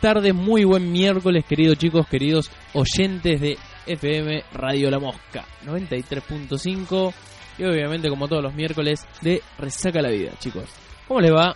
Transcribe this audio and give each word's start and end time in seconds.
Tardes, 0.00 0.34
muy 0.34 0.64
buen 0.64 0.90
miércoles, 0.90 1.44
queridos 1.46 1.76
chicos, 1.76 2.06
queridos 2.08 2.50
oyentes 2.72 3.38
de 3.38 3.58
FM 3.86 4.44
Radio 4.54 4.90
La 4.90 4.98
Mosca 4.98 5.44
93.5 5.66 7.12
y 7.58 7.64
obviamente 7.64 8.08
como 8.08 8.26
todos 8.26 8.42
los 8.42 8.54
miércoles 8.54 9.06
de 9.20 9.42
Resaca 9.58 10.00
la 10.00 10.08
Vida, 10.08 10.32
chicos. 10.38 10.64
¿Cómo 11.06 11.20
les 11.20 11.30
va? 11.30 11.54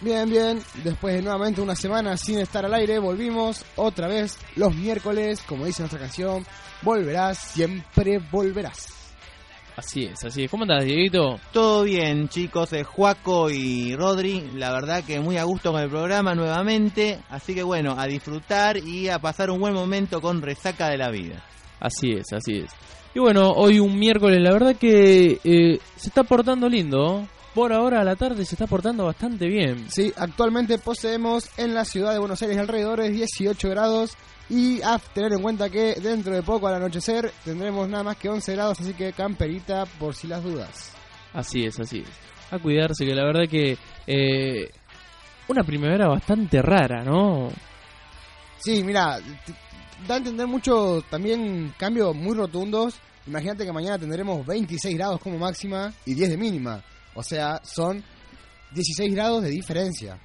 Bien, 0.00 0.26
bien. 0.30 0.58
Después 0.82 1.16
de 1.16 1.22
nuevamente 1.22 1.60
una 1.60 1.76
semana 1.76 2.16
sin 2.16 2.38
estar 2.38 2.64
al 2.64 2.72
aire, 2.72 2.98
volvimos 2.98 3.62
otra 3.76 4.08
vez 4.08 4.38
los 4.54 4.74
miércoles, 4.74 5.42
como 5.46 5.66
dice 5.66 5.82
nuestra 5.82 6.00
canción, 6.00 6.46
volverás, 6.80 7.36
siempre 7.36 8.18
volverás. 8.30 8.95
Así 9.76 10.04
es, 10.04 10.24
así 10.24 10.44
es. 10.44 10.50
¿Cómo 10.50 10.62
andás, 10.62 10.84
Dieguito? 10.84 11.38
Todo 11.52 11.82
bien, 11.84 12.28
chicos, 12.28 12.72
es 12.72 12.86
Juaco 12.86 13.50
y 13.50 13.94
Rodri. 13.94 14.50
La 14.54 14.72
verdad 14.72 15.04
que 15.04 15.20
muy 15.20 15.36
a 15.36 15.44
gusto 15.44 15.70
con 15.70 15.82
el 15.82 15.90
programa 15.90 16.34
nuevamente. 16.34 17.18
Así 17.28 17.54
que 17.54 17.62
bueno, 17.62 17.94
a 17.98 18.06
disfrutar 18.06 18.78
y 18.78 19.10
a 19.10 19.18
pasar 19.18 19.50
un 19.50 19.60
buen 19.60 19.74
momento 19.74 20.22
con 20.22 20.40
Resaca 20.40 20.88
de 20.88 20.96
la 20.96 21.10
Vida. 21.10 21.44
Así 21.78 22.12
es, 22.12 22.32
así 22.32 22.60
es. 22.60 22.70
Y 23.14 23.18
bueno, 23.18 23.50
hoy 23.50 23.78
un 23.78 23.98
miércoles, 23.98 24.40
la 24.40 24.52
verdad 24.52 24.76
que 24.76 25.40
eh, 25.44 25.78
se 25.96 26.08
está 26.08 26.24
portando 26.24 26.68
lindo. 26.70 27.28
Por 27.54 27.72
ahora 27.72 28.00
a 28.00 28.04
la 28.04 28.16
tarde 28.16 28.44
se 28.44 28.54
está 28.54 28.66
portando 28.66 29.04
bastante 29.06 29.46
bien. 29.46 29.90
Sí, 29.90 30.12
actualmente 30.16 30.78
poseemos 30.78 31.50
en 31.58 31.74
la 31.74 31.84
ciudad 31.86 32.12
de 32.12 32.18
Buenos 32.18 32.42
Aires 32.42 32.58
alrededor 32.58 33.00
de 33.00 33.10
18 33.10 33.68
grados 33.70 34.16
y 34.48 34.80
a 34.82 34.98
tener 34.98 35.32
en 35.32 35.42
cuenta 35.42 35.68
que 35.68 35.94
dentro 35.94 36.34
de 36.34 36.42
poco 36.42 36.68
al 36.68 36.76
anochecer 36.76 37.32
tendremos 37.44 37.88
nada 37.88 38.04
más 38.04 38.16
que 38.16 38.28
11 38.28 38.52
grados, 38.52 38.80
así 38.80 38.94
que 38.94 39.12
camperita 39.12 39.86
por 39.86 40.14
si 40.14 40.26
las 40.28 40.42
dudas. 40.42 40.92
Así 41.32 41.64
es, 41.64 41.78
así 41.80 41.98
es. 41.98 42.08
A 42.50 42.58
cuidarse, 42.58 43.04
que 43.04 43.14
la 43.14 43.24
verdad 43.24 43.48
que 43.50 43.76
eh, 44.06 44.70
una 45.48 45.64
primavera 45.64 46.08
bastante 46.08 46.62
rara, 46.62 47.02
¿no? 47.02 47.50
Sí, 48.58 48.82
mira, 48.84 49.18
da 50.06 50.14
a 50.14 50.18
entender 50.18 50.46
mucho 50.46 51.02
también 51.10 51.74
cambios 51.76 52.14
muy 52.14 52.36
rotundos. 52.36 52.94
Imagínate 53.26 53.64
que 53.64 53.72
mañana 53.72 53.98
tendremos 53.98 54.46
26 54.46 54.96
grados 54.96 55.20
como 55.20 55.38
máxima 55.38 55.92
y 56.04 56.14
10 56.14 56.30
de 56.30 56.36
mínima. 56.36 56.84
O 57.14 57.22
sea, 57.22 57.60
son 57.64 58.02
16 58.72 59.14
grados 59.14 59.42
de 59.42 59.50
diferencia. 59.50 60.18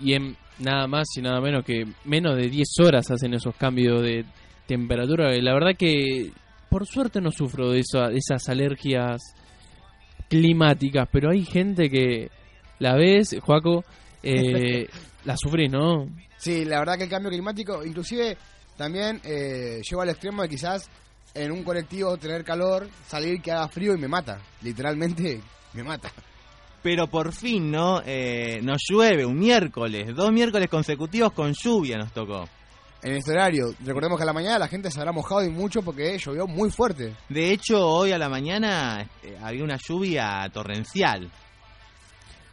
Y 0.00 0.14
en 0.14 0.36
nada 0.58 0.86
más 0.86 1.08
y 1.16 1.22
nada 1.22 1.40
menos 1.40 1.64
que 1.64 1.84
menos 2.04 2.36
de 2.36 2.48
10 2.48 2.68
horas 2.80 3.10
hacen 3.10 3.34
esos 3.34 3.54
cambios 3.56 4.02
de 4.02 4.24
temperatura. 4.66 5.34
Y 5.36 5.42
La 5.42 5.54
verdad 5.54 5.76
que 5.78 6.32
por 6.68 6.86
suerte 6.86 7.20
no 7.20 7.30
sufro 7.30 7.70
de, 7.70 7.80
eso, 7.80 8.00
de 8.08 8.18
esas 8.18 8.48
alergias 8.48 9.20
climáticas, 10.28 11.08
pero 11.12 11.30
hay 11.30 11.44
gente 11.44 11.88
que 11.88 12.30
la 12.78 12.96
ves, 12.96 13.36
Joaco, 13.40 13.84
eh, 14.22 14.88
la 15.24 15.36
sufrís, 15.36 15.70
¿no? 15.70 16.08
Sí, 16.36 16.64
la 16.64 16.80
verdad 16.80 16.96
que 16.96 17.04
el 17.04 17.10
cambio 17.10 17.30
climático, 17.30 17.84
inclusive 17.84 18.36
también 18.76 19.20
eh, 19.24 19.80
llevo 19.88 20.02
al 20.02 20.10
extremo 20.10 20.42
de 20.42 20.48
quizás 20.48 20.90
en 21.32 21.52
un 21.52 21.62
colectivo 21.62 22.16
tener 22.16 22.44
calor, 22.44 22.88
salir 23.06 23.40
que 23.40 23.52
haga 23.52 23.68
frío 23.68 23.94
y 23.94 23.98
me 23.98 24.08
mata. 24.08 24.40
Literalmente 24.62 25.40
me 25.74 25.82
mata. 25.82 26.10
Pero 26.84 27.06
por 27.06 27.32
fin, 27.32 27.70
¿no? 27.70 28.02
Eh, 28.04 28.60
nos 28.62 28.82
llueve 28.86 29.24
un 29.24 29.38
miércoles, 29.38 30.14
dos 30.14 30.30
miércoles 30.30 30.68
consecutivos 30.68 31.32
con 31.32 31.54
lluvia 31.54 31.96
nos 31.96 32.12
tocó. 32.12 32.46
En 33.02 33.16
este 33.16 33.32
horario, 33.32 33.74
recordemos 33.82 34.18
que 34.18 34.22
a 34.24 34.26
la 34.26 34.34
mañana 34.34 34.58
la 34.58 34.68
gente 34.68 34.90
se 34.90 35.00
habrá 35.00 35.10
mojado 35.10 35.42
y 35.42 35.48
mucho 35.48 35.80
porque 35.80 36.18
llovió 36.18 36.46
muy 36.46 36.70
fuerte. 36.70 37.14
De 37.30 37.52
hecho, 37.52 37.88
hoy 37.88 38.12
a 38.12 38.18
la 38.18 38.28
mañana 38.28 39.00
eh, 39.22 39.34
había 39.42 39.64
una 39.64 39.78
lluvia 39.78 40.46
torrencial. 40.52 41.30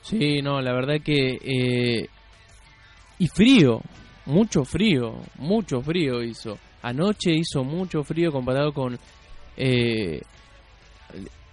Sí, 0.01 0.41
no, 0.41 0.61
la 0.61 0.71
verdad 0.71 1.01
que... 1.03 1.37
eh, 1.43 2.07
y 3.19 3.27
frío, 3.27 3.81
mucho 4.27 4.63
frío, 4.63 5.21
mucho 5.39 5.81
frío 5.81 6.23
hizo. 6.23 6.57
Anoche 6.83 7.33
hizo 7.33 7.65
mucho 7.65 8.01
frío 8.05 8.31
comparado 8.31 8.71
con 8.71 8.97
eh, 9.57 10.21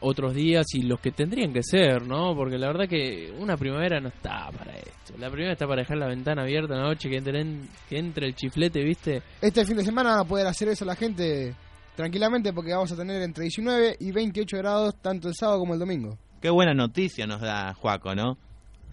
otros 0.01 0.35
días 0.35 0.67
y 0.75 0.83
los 0.83 1.01
que 1.01 1.11
tendrían 1.11 1.53
que 1.53 1.63
ser, 1.63 2.07
¿no? 2.07 2.35
Porque 2.35 2.59
la 2.59 2.69
verdad 2.69 2.89
que 2.89 3.33
una 3.39 3.57
primavera 3.57 4.01
no 4.01 4.09
está 4.09 4.51
para 4.57 4.73
esto. 4.77 5.15
La 5.19 5.27
primavera 5.29 5.53
está 5.53 5.67
para 5.67 5.83
dejar 5.83 5.99
la 5.99 6.07
ventana 6.07 6.43
abierta 6.43 6.75
en 6.75 6.81
la 6.83 6.89
noche, 6.89 7.09
que 7.11 7.17
entre, 7.17 7.41
en- 7.41 7.69
que 7.89 7.99
entre 7.99 8.27
el 8.27 8.35
chiflete, 8.35 8.83
¿viste? 8.83 9.23
Este 9.41 9.65
fin 9.65 9.77
de 9.77 9.85
semana 9.85 10.11
van 10.11 10.21
a 10.21 10.25
poder 10.25 10.47
hacer 10.47 10.69
eso 10.69 10.85
la 10.85 10.95
gente 10.97 11.55
tranquilamente 11.97 12.53
porque 12.53 12.73
vamos 12.73 12.93
a 12.93 12.97
tener 12.97 13.21
entre 13.23 13.43
19 13.43 13.97
y 13.99 14.13
28 14.13 14.57
grados 14.59 14.95
tanto 15.03 15.29
el 15.29 15.35
sábado 15.35 15.59
como 15.59 15.75
el 15.75 15.81
domingo. 15.81 16.17
Qué 16.41 16.51
buena 16.51 16.73
noticia 16.75 17.27
nos 17.27 17.41
da 17.41 17.75
Juaco, 17.75 18.15
¿no? 18.15 18.39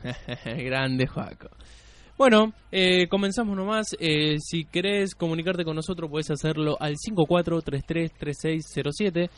Grande 0.45 1.05
Joaco. 1.05 1.49
Bueno, 2.17 2.53
eh, 2.71 3.07
comenzamos 3.09 3.55
nomás. 3.57 3.87
Eh, 3.99 4.37
si 4.39 4.63
querés 4.65 5.13
comunicarte 5.15 5.65
con 5.65 5.75
nosotros, 5.75 6.09
podés 6.09 6.31
hacerlo 6.31 6.77
al 6.79 6.95
54333607. 6.95 9.29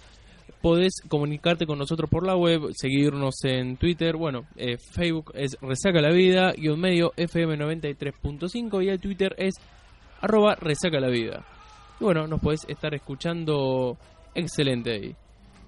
Podés 0.62 1.02
comunicarte 1.08 1.66
con 1.66 1.78
nosotros 1.78 2.09
por 2.09 2.25
la 2.25 2.35
web, 2.35 2.72
seguirnos 2.74 3.35
en 3.44 3.78
Twitter. 3.78 4.16
Bueno, 4.18 4.46
eh, 4.56 4.78
Facebook 4.78 5.31
es 5.35 5.56
Resaca 5.62 6.02
la 6.02 6.12
Vida, 6.12 6.53
guion 6.58 6.80
medio 6.80 7.12
FM93.5 7.16 8.84
y 8.84 8.90
el 8.90 9.00
Twitter 9.00 9.36
es 9.38 9.53
arroba 10.22 10.56
Resaca 10.56 11.00
la 11.00 11.09
Vida. 11.09 11.46
Y 12.00 12.03
bueno, 12.03 12.28
nos 12.28 12.40
podés 12.41 12.62
estar 12.68 12.94
escuchando 12.96 13.97
excelente 14.36 14.91
ahí. 14.94 15.16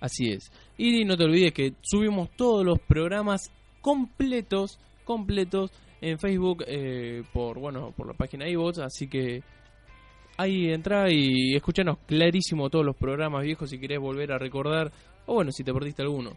Así 0.00 0.30
es. 0.30 0.50
Y 0.76 1.04
no 1.04 1.16
te 1.16 1.24
olvides 1.24 1.52
que 1.52 1.74
subimos 1.80 2.30
todos 2.36 2.64
los 2.64 2.78
programas 2.80 3.50
completos, 3.80 4.78
completos 5.04 5.70
en 6.00 6.18
Facebook 6.18 6.64
eh, 6.66 7.22
por 7.32 7.58
bueno 7.58 7.92
por 7.96 8.06
la 8.06 8.12
página 8.12 8.48
iVoox, 8.48 8.78
así 8.80 9.08
que 9.08 9.42
ahí 10.36 10.68
entra 10.70 11.10
y 11.10 11.54
escúchanos 11.54 11.98
clarísimo 12.06 12.68
todos 12.68 12.84
los 12.84 12.96
programas 12.96 13.42
viejos 13.42 13.70
si 13.70 13.78
querés 13.78 13.98
volver 13.98 14.32
a 14.32 14.38
recordar 14.38 14.92
o 15.26 15.34
bueno 15.34 15.50
si 15.52 15.64
te 15.64 15.72
perdiste 15.72 16.02
alguno. 16.02 16.32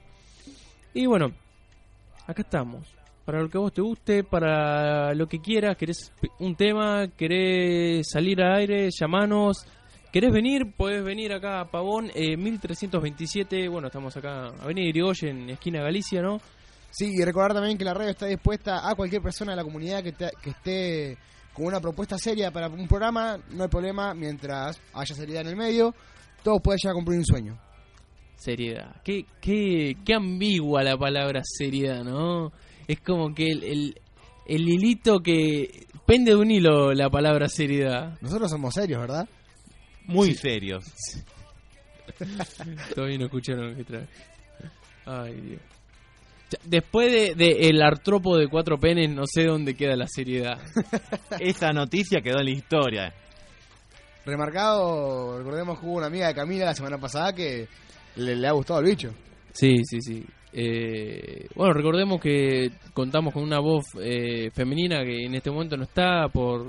Y 0.94 1.06
bueno, 1.06 1.32
acá 2.26 2.42
estamos. 2.42 2.88
Para 3.26 3.42
lo 3.44 3.50
que 3.50 3.60
vos 3.60 3.72
te 3.72 3.82
guste, 3.82 4.24
para 4.24 5.14
lo 5.14 5.28
que 5.28 5.40
quieras, 5.40 5.78
querés 5.78 6.12
un 6.40 6.56
tema, 6.56 7.08
querés 7.16 8.08
salir 8.10 8.42
al 8.42 8.56
aire, 8.56 8.90
llamanos, 8.90 9.68
¿Querés 10.12 10.32
venir? 10.32 10.74
Podés 10.76 11.04
venir 11.04 11.32
acá 11.34 11.62
a 11.62 11.66
Pavón, 11.70 12.10
eh, 12.16 12.36
1327. 12.36 13.68
Bueno, 13.70 13.88
estamos 13.88 14.16
acá, 14.18 14.48
Avenida 14.62 14.88
Irigoyen, 14.88 15.50
esquina 15.52 15.84
Galicia, 15.84 16.22
¿no? 16.22 16.42
Sí, 16.90 17.12
y 17.16 17.24
recordar 17.24 17.54
también 17.54 17.78
que 17.78 17.86
la 17.86 17.94
radio 17.94 18.10
está 18.10 18.26
dispuesta 18.26 18.90
a 18.90 18.96
cualquier 18.96 19.22
persona 19.22 19.52
de 19.52 19.58
la 19.58 19.64
comunidad 19.64 20.04
que, 20.04 20.14
te- 20.14 20.32
que 20.42 20.50
esté 20.50 21.18
con 21.54 21.66
una 21.68 21.80
propuesta 21.80 22.18
seria 22.18 22.50
para 22.50 22.68
un 22.70 22.88
programa, 22.88 23.38
no 23.52 23.64
hay 23.64 23.70
problema, 23.70 24.16
mientras 24.16 24.82
haya 24.94 25.14
seriedad 25.16 25.42
en 25.44 25.50
el 25.50 25.56
medio, 25.56 25.94
todos 26.44 26.60
pueden 26.64 26.80
llegar 26.82 26.94
a 26.94 26.96
cumplir 26.96 27.20
un 27.20 27.26
sueño. 27.26 27.60
Seriedad. 28.36 28.96
Qué, 29.04 29.26
qué, 29.40 29.96
qué 30.04 30.14
ambigua 30.16 30.82
la 30.82 30.98
palabra 30.98 31.42
seriedad, 31.44 32.04
¿no? 32.04 32.52
Es 32.88 33.00
como 33.02 33.36
que 33.36 33.48
el, 33.52 33.64
el, 33.64 34.02
el 34.48 34.68
hilito 34.70 35.20
que 35.20 35.86
pende 36.08 36.32
de 36.32 36.38
un 36.38 36.50
hilo 36.50 36.94
la 36.94 37.10
palabra 37.12 37.48
seriedad. 37.50 38.18
Nosotros 38.22 38.50
somos 38.50 38.74
serios, 38.74 39.02
¿verdad? 39.02 39.28
Muy 40.10 40.34
serios. 40.34 40.86
Todavía 42.96 43.18
no 43.18 43.26
escucharon 43.26 43.70
lo 43.70 43.76
que 43.76 43.84
traje. 43.84 44.08
Ay, 45.06 45.34
Dios. 45.42 45.62
Después 46.64 47.12
de, 47.12 47.36
de 47.36 47.70
el 47.70 47.82
artropo 47.82 48.36
de 48.36 48.48
cuatro 48.48 48.80
penes, 48.80 49.10
no 49.10 49.24
sé 49.26 49.46
dónde 49.46 49.76
queda 49.76 49.96
la 49.96 50.08
seriedad. 50.08 50.60
Esa 51.40 51.72
noticia 51.72 52.22
quedó 52.22 52.40
en 52.40 52.46
la 52.46 52.52
historia. 52.52 53.14
Remarcado, 54.26 55.38
recordemos 55.38 55.80
que 55.80 55.86
hubo 55.86 55.98
una 55.98 56.08
amiga 56.08 56.28
de 56.28 56.34
Camila 56.34 56.66
la 56.66 56.76
semana 56.76 56.98
pasada 56.98 57.34
que 57.34 57.68
le, 58.16 58.36
le 58.36 58.48
ha 58.48 58.52
gustado 58.52 58.80
el 58.80 58.86
bicho. 58.88 59.14
Sí, 59.54 59.78
sí, 59.84 60.02
sí. 60.02 60.26
Eh, 60.52 61.48
bueno, 61.56 61.74
recordemos 61.74 62.20
que 62.20 62.72
contamos 62.94 63.34
con 63.34 63.44
una 63.44 63.60
voz 63.60 63.86
eh, 64.02 64.50
femenina 64.52 65.04
que 65.04 65.26
en 65.26 65.36
este 65.36 65.52
momento 65.52 65.78
no 65.78 65.84
está 65.84 66.28
por 66.30 66.66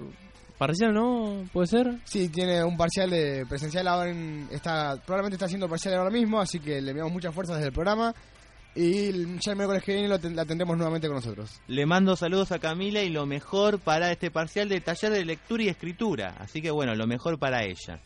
parcial, 0.60 0.94
¿no? 0.94 1.42
¿Puede 1.52 1.66
ser? 1.66 1.98
Sí, 2.04 2.28
tiene 2.28 2.62
un 2.62 2.76
parcial 2.76 3.10
de 3.10 3.44
presencial 3.48 3.88
ahora 3.88 4.10
en, 4.10 4.46
está 4.52 4.94
probablemente 5.04 5.34
está 5.34 5.46
haciendo 5.46 5.68
parcial 5.68 5.94
ahora 5.94 6.10
mismo, 6.10 6.38
así 6.40 6.60
que 6.60 6.80
le 6.80 6.90
enviamos 6.90 7.12
muchas 7.12 7.34
fuerzas 7.34 7.56
desde 7.56 7.68
el 7.68 7.74
programa 7.74 8.14
y 8.74 9.10
ya 9.40 9.50
el 9.52 9.56
miércoles 9.56 9.82
que 9.82 9.94
viene 9.94 10.06
lo 10.08 10.18
ten- 10.20 10.36
la 10.36 10.44
tendremos 10.44 10.76
nuevamente 10.76 11.08
con 11.08 11.16
nosotros. 11.16 11.60
Le 11.66 11.86
mando 11.86 12.14
saludos 12.14 12.52
a 12.52 12.58
Camila 12.60 13.02
y 13.02 13.08
lo 13.08 13.26
mejor 13.26 13.80
para 13.80 14.12
este 14.12 14.30
parcial 14.30 14.68
de 14.68 14.80
taller 14.80 15.10
de 15.10 15.24
lectura 15.24 15.62
y 15.64 15.68
escritura. 15.68 16.36
Así 16.38 16.62
que 16.62 16.70
bueno, 16.70 16.94
lo 16.94 17.06
mejor 17.08 17.38
para 17.38 17.64
ella. 17.64 17.98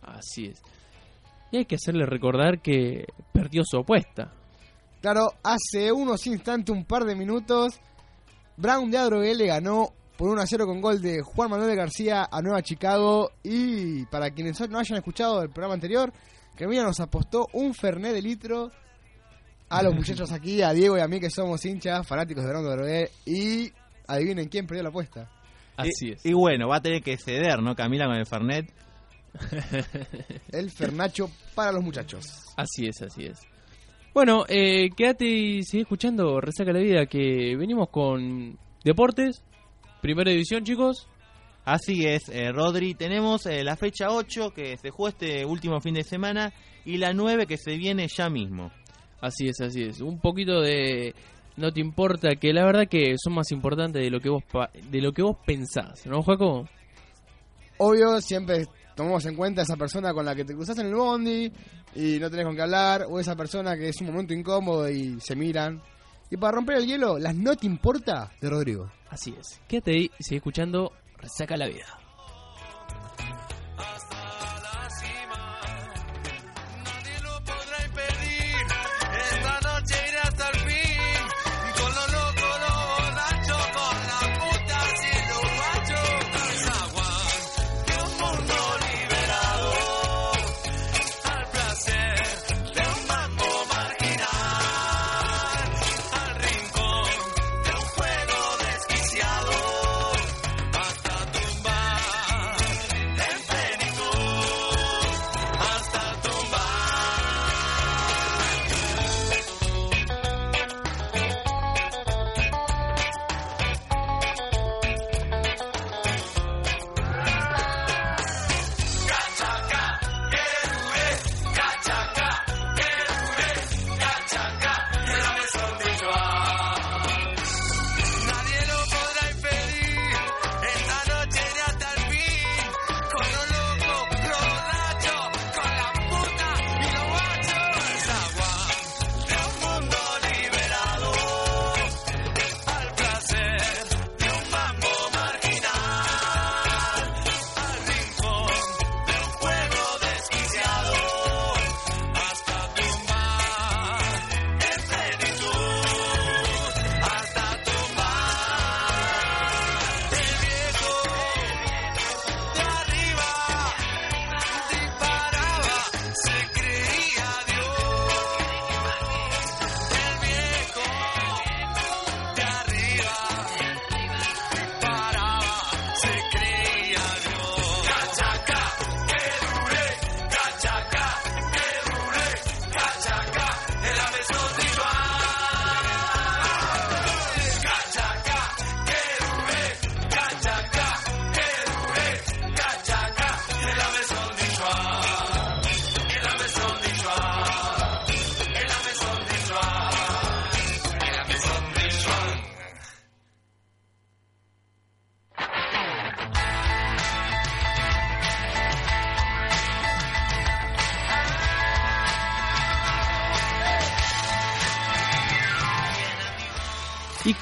Así 0.00 0.46
es. 0.46 0.62
Y 1.50 1.58
hay 1.58 1.64
que 1.66 1.74
hacerle 1.74 2.06
recordar 2.06 2.60
que 2.62 3.04
perdió 3.34 3.62
su 3.66 3.76
apuesta. 3.76 4.32
Claro, 5.02 5.26
hace 5.42 5.92
unos 5.92 6.26
instantes, 6.26 6.74
un 6.74 6.84
par 6.86 7.04
de 7.04 7.14
minutos, 7.16 7.74
Brown 8.56 8.90
de 8.90 8.98
Adrogué 8.98 9.34
le 9.34 9.46
ganó 9.48 9.90
por 10.16 10.30
1 10.30 10.40
a 10.40 10.46
0 10.46 10.66
con 10.66 10.80
gol 10.80 11.00
de 11.00 11.22
Juan 11.22 11.50
Manuel 11.50 11.76
García 11.76 12.28
a 12.30 12.40
Nueva 12.42 12.62
Chicago. 12.62 13.30
Y 13.42 14.04
para 14.06 14.30
quienes 14.30 14.58
no 14.68 14.78
hayan 14.78 14.98
escuchado 14.98 15.42
el 15.42 15.50
programa 15.50 15.74
anterior, 15.74 16.12
Camila 16.56 16.84
nos 16.84 17.00
apostó 17.00 17.48
un 17.52 17.74
Fernet 17.74 18.12
de 18.12 18.22
litro 18.22 18.70
a 19.68 19.82
los 19.82 19.94
muchachos 19.96 20.30
aquí, 20.32 20.62
a 20.62 20.72
Diego 20.72 20.96
y 20.96 21.00
a 21.00 21.08
mí 21.08 21.20
que 21.20 21.30
somos 21.30 21.64
hinchas, 21.64 22.06
fanáticos 22.06 22.44
de 22.44 22.50
Brondo 22.50 22.76
Y 23.26 23.72
adivinen 24.06 24.48
quién 24.48 24.66
perdió 24.66 24.82
la 24.82 24.90
apuesta. 24.90 25.30
Así 25.76 26.08
y, 26.08 26.12
es. 26.12 26.26
Y 26.26 26.32
bueno, 26.34 26.68
va 26.68 26.76
a 26.76 26.82
tener 26.82 27.02
que 27.02 27.16
ceder, 27.16 27.60
¿no, 27.62 27.74
Camila, 27.74 28.06
con 28.06 28.16
el 28.16 28.26
Fernet? 28.26 28.72
El 30.52 30.70
Fernacho 30.70 31.30
para 31.54 31.72
los 31.72 31.82
muchachos. 31.82 32.26
Así 32.56 32.86
es, 32.86 33.00
así 33.00 33.24
es. 33.24 33.40
Bueno, 34.14 34.44
eh, 34.46 34.90
quédate 34.94 35.24
y 35.24 35.62
sigue 35.62 35.84
escuchando 35.84 36.38
Resaca 36.40 36.72
la 36.72 36.80
Vida, 36.80 37.06
que 37.06 37.56
venimos 37.56 37.88
con 37.88 38.58
deportes, 38.84 39.42
primera 40.02 40.30
división, 40.30 40.62
chicos. 40.64 41.08
Así 41.64 42.04
es, 42.04 42.28
eh, 42.28 42.50
Rodri. 42.52 42.94
Tenemos 42.94 43.46
eh, 43.46 43.62
la 43.64 43.76
fecha 43.76 44.10
8 44.10 44.50
que 44.50 44.76
se 44.76 44.90
jugó 44.90 45.08
este 45.08 45.44
último 45.46 45.80
fin 45.80 45.94
de 45.94 46.02
semana 46.02 46.52
y 46.84 46.98
la 46.98 47.12
9 47.14 47.46
que 47.46 47.56
se 47.56 47.76
viene 47.76 48.06
ya 48.08 48.28
mismo. 48.28 48.70
Así 49.20 49.46
es, 49.48 49.60
así 49.60 49.82
es. 49.84 50.00
Un 50.00 50.18
poquito 50.20 50.60
de 50.60 51.14
no 51.56 51.72
te 51.72 51.80
importa, 51.80 52.30
que 52.34 52.52
la 52.52 52.64
verdad 52.64 52.88
que 52.88 53.14
son 53.22 53.34
más 53.34 53.50
importantes 53.52 54.02
de 54.02 54.10
lo 54.10 54.18
que 54.20 54.28
vos 54.28 54.42
pa- 54.50 54.70
de 54.90 55.00
lo 55.00 55.12
que 55.12 55.22
vos 55.22 55.36
pensás, 55.46 56.04
¿no, 56.06 56.20
Jaco? 56.22 56.68
Obvio, 57.78 58.20
siempre 58.20 58.66
tomamos 58.96 59.24
en 59.26 59.36
cuenta 59.36 59.62
esa 59.62 59.76
persona 59.76 60.12
con 60.12 60.24
la 60.24 60.34
que 60.34 60.44
te 60.44 60.54
cruzas 60.54 60.78
en 60.78 60.86
el 60.86 60.94
bondi 60.94 61.52
y 61.94 62.18
no 62.18 62.30
tenés 62.30 62.46
con 62.46 62.56
qué 62.56 62.62
hablar, 62.62 63.06
o 63.08 63.20
esa 63.20 63.36
persona 63.36 63.76
que 63.76 63.88
es 63.90 64.00
un 64.00 64.08
momento 64.08 64.34
incómodo 64.34 64.88
y 64.90 65.20
se 65.20 65.36
miran. 65.36 65.80
Y 66.32 66.38
para 66.38 66.52
romper 66.52 66.78
el 66.78 66.86
hielo, 66.86 67.18
las 67.18 67.34
no 67.34 67.54
te 67.56 67.66
importa 67.66 68.32
de 68.40 68.48
Rodrigo. 68.48 68.90
Así 69.10 69.34
es. 69.38 69.60
Quédate 69.68 69.90
ahí 69.90 70.10
y 70.18 70.24
sigue 70.24 70.36
escuchando 70.38 70.90
Resaca 71.18 71.58
la 71.58 71.66
Vida. 71.66 72.01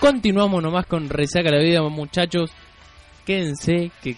Continuamos 0.01 0.63
nomás 0.63 0.87
con 0.87 1.11
Resaca 1.11 1.51
la 1.51 1.59
Vida, 1.59 1.83
muchachos. 1.83 2.51
Quédense 3.27 3.91
que 4.03 4.17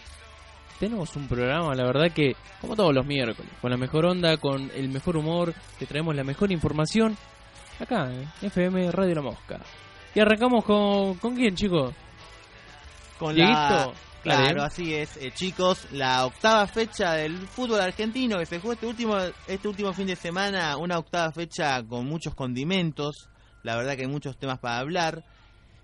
tenemos 0.79 1.15
un 1.17 1.27
programa, 1.27 1.75
la 1.75 1.85
verdad 1.85 2.13
que, 2.13 2.37
como 2.61 2.77
todos 2.77 2.95
los 2.95 3.05
miércoles, 3.05 3.51
con 3.61 3.71
la 3.71 3.77
mejor 3.77 4.07
onda, 4.07 4.37
con 4.37 4.71
el 4.75 4.89
mejor 4.89 5.17
humor, 5.17 5.53
te 5.79 5.87
traemos 5.87 6.15
la 6.15 6.23
mejor 6.23 6.53
información, 6.53 7.17
acá, 7.81 8.11
en 8.13 8.29
FM 8.47 8.93
Radio 8.93 9.17
La 9.17 9.23
Mosca. 9.23 9.61
Y 10.15 10.21
arrancamos 10.21 10.65
con, 10.65 11.15
¿con 11.17 11.35
quién, 11.35 11.57
chicos? 11.57 11.93
Con 13.19 13.37
la... 13.37 13.45
dale. 13.45 13.93
Claro, 14.23 14.63
así 14.63 14.95
es, 14.95 15.17
eh, 15.17 15.33
chicos, 15.35 15.89
la 15.91 16.25
octava 16.25 16.65
fecha 16.69 17.15
del 17.15 17.39
fútbol 17.39 17.81
argentino 17.81 18.39
que 18.39 18.47
se 18.47 18.61
jugó 18.61 18.75
este 18.75 18.87
último, 18.87 19.19
este 19.49 19.67
último 19.67 19.93
fin 19.93 20.07
de 20.07 20.15
semana, 20.15 20.77
una 20.77 20.97
octava 20.97 21.33
fecha 21.33 21.83
con 21.83 22.07
muchos 22.07 22.33
condimentos, 22.37 23.29
la 23.65 23.77
verdad 23.77 23.97
que 23.97 24.03
hay 24.03 24.09
muchos 24.09 24.39
temas 24.39 24.61
para 24.61 24.79
hablar. 24.79 25.25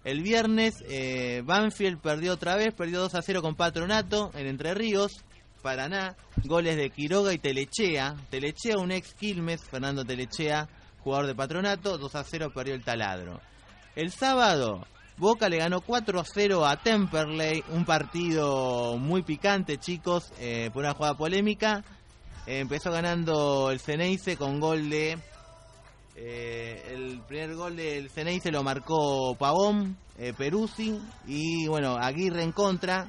El 0.08 0.22
viernes 0.22 0.82
eh, 0.88 1.42
Banfield 1.44 2.00
perdió 2.00 2.32
otra 2.32 2.56
vez, 2.56 2.72
perdió 2.72 3.00
2 3.00 3.14
a 3.14 3.20
0 3.20 3.42
con 3.42 3.56
Patronato 3.56 4.30
en 4.32 4.46
Entre 4.46 4.72
Ríos, 4.72 5.22
Paraná, 5.60 6.16
goles 6.44 6.78
de 6.78 6.88
Quiroga 6.88 7.34
y 7.34 7.38
Telechea. 7.38 8.16
Telechea, 8.30 8.78
un 8.78 8.90
ex 8.90 9.12
Quilmes, 9.12 9.62
Fernando 9.62 10.06
Telechea, 10.06 10.66
jugador 11.04 11.26
de 11.26 11.34
Patronato, 11.34 11.98
2 11.98 12.14
a 12.14 12.24
0 12.24 12.52
perdió 12.54 12.72
el 12.72 12.82
taladro. 12.82 13.42
El 13.96 14.10
sábado, 14.10 14.86
Boca 15.18 15.50
le 15.50 15.58
ganó 15.58 15.82
4 15.82 16.20
a 16.20 16.24
0 16.24 16.64
a 16.64 16.78
Temperley, 16.78 17.62
un 17.68 17.84
partido 17.84 18.96
muy 18.96 19.22
picante, 19.22 19.76
chicos, 19.76 20.32
eh, 20.40 20.70
por 20.72 20.84
una 20.84 20.94
jugada 20.94 21.18
polémica. 21.18 21.84
Eh, 22.46 22.60
empezó 22.60 22.90
ganando 22.90 23.70
el 23.70 23.78
Ceneice 23.78 24.38
con 24.38 24.58
gol 24.58 24.88
de. 24.88 25.18
Eh, 26.20 26.82
el 26.90 27.20
primer 27.20 27.54
gol 27.54 27.76
del 27.76 28.10
Ceneice 28.10 28.50
lo 28.50 28.64
marcó 28.64 29.36
Pavón, 29.36 29.96
eh, 30.18 30.32
Peruzzi 30.36 30.98
y 31.28 31.68
bueno, 31.68 31.96
Aguirre 31.96 32.42
en 32.42 32.50
contra. 32.50 33.06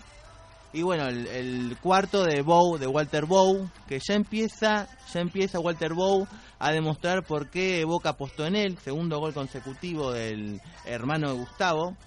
Y 0.73 0.83
bueno, 0.83 1.07
el, 1.07 1.75
cuarto 1.81 2.23
de 2.23 2.43
Bow, 2.43 2.77
de 2.77 2.85
Walter 2.85 3.25
Bow, 3.25 3.67
que 3.87 3.99
ya 3.99 4.13
empieza, 4.13 4.87
ya 5.11 5.21
empieza 5.21 5.59
Walter 5.59 5.95
Bow 5.95 6.27
a 6.59 6.71
demostrar 6.71 7.23
por 7.23 7.49
qué 7.49 7.83
Boca 7.83 8.09
apostó 8.09 8.45
en 8.45 8.55
él, 8.55 8.77
segundo 8.77 9.17
gol 9.17 9.33
consecutivo 9.33 10.11
del 10.11 10.61
hermano 10.85 11.33
de 11.33 11.39
Gustavo. 11.39 11.97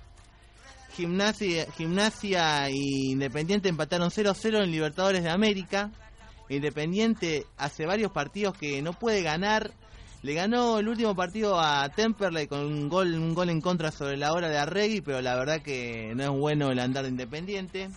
Gimnasia, 0.95 1.67
Gimnasia 1.73 2.69
e 2.69 2.75
Independiente 3.11 3.69
empataron 3.69 4.11
0-0 4.11 4.63
en 4.63 4.71
Libertadores 4.71 5.25
de 5.25 5.31
América. 5.31 5.91
Independiente 6.49 7.47
hace 7.57 7.87
varios 7.87 8.13
partidos 8.13 8.57
que 8.57 8.81
no 8.83 8.93
puede 8.93 9.23
ganar 9.23 9.73
Le 10.23 10.35
ganó 10.35 10.79
el 10.79 10.87
último 10.87 11.17
partido 11.17 11.59
a 11.61 11.89
Temperley 11.89 12.47
con 12.47 12.61
un 12.61 12.89
gol, 12.89 13.13
un 13.15 13.35
gol 13.35 13.51
en 13.51 13.61
contra 13.61 13.91
sobre 13.91 14.17
la 14.17 14.33
hora 14.33 14.49
de 14.49 14.57
Arregui, 14.57 15.01
pero 15.01 15.21
la 15.21 15.35
verdad 15.35 15.63
que 15.63 16.13
no 16.15 16.23
es 16.23 16.31
bueno 16.31 16.71
el 16.71 16.79
andar 16.79 17.03
de 17.03 17.11
Independiente. 17.11 17.91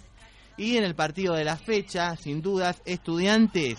Y 0.57 0.77
en 0.77 0.85
el 0.85 0.95
partido 0.95 1.35
de 1.35 1.43
la 1.43 1.55
fecha, 1.55 2.15
sin 2.15 2.41
dudas, 2.41 2.81
Estudiantes 2.85 3.77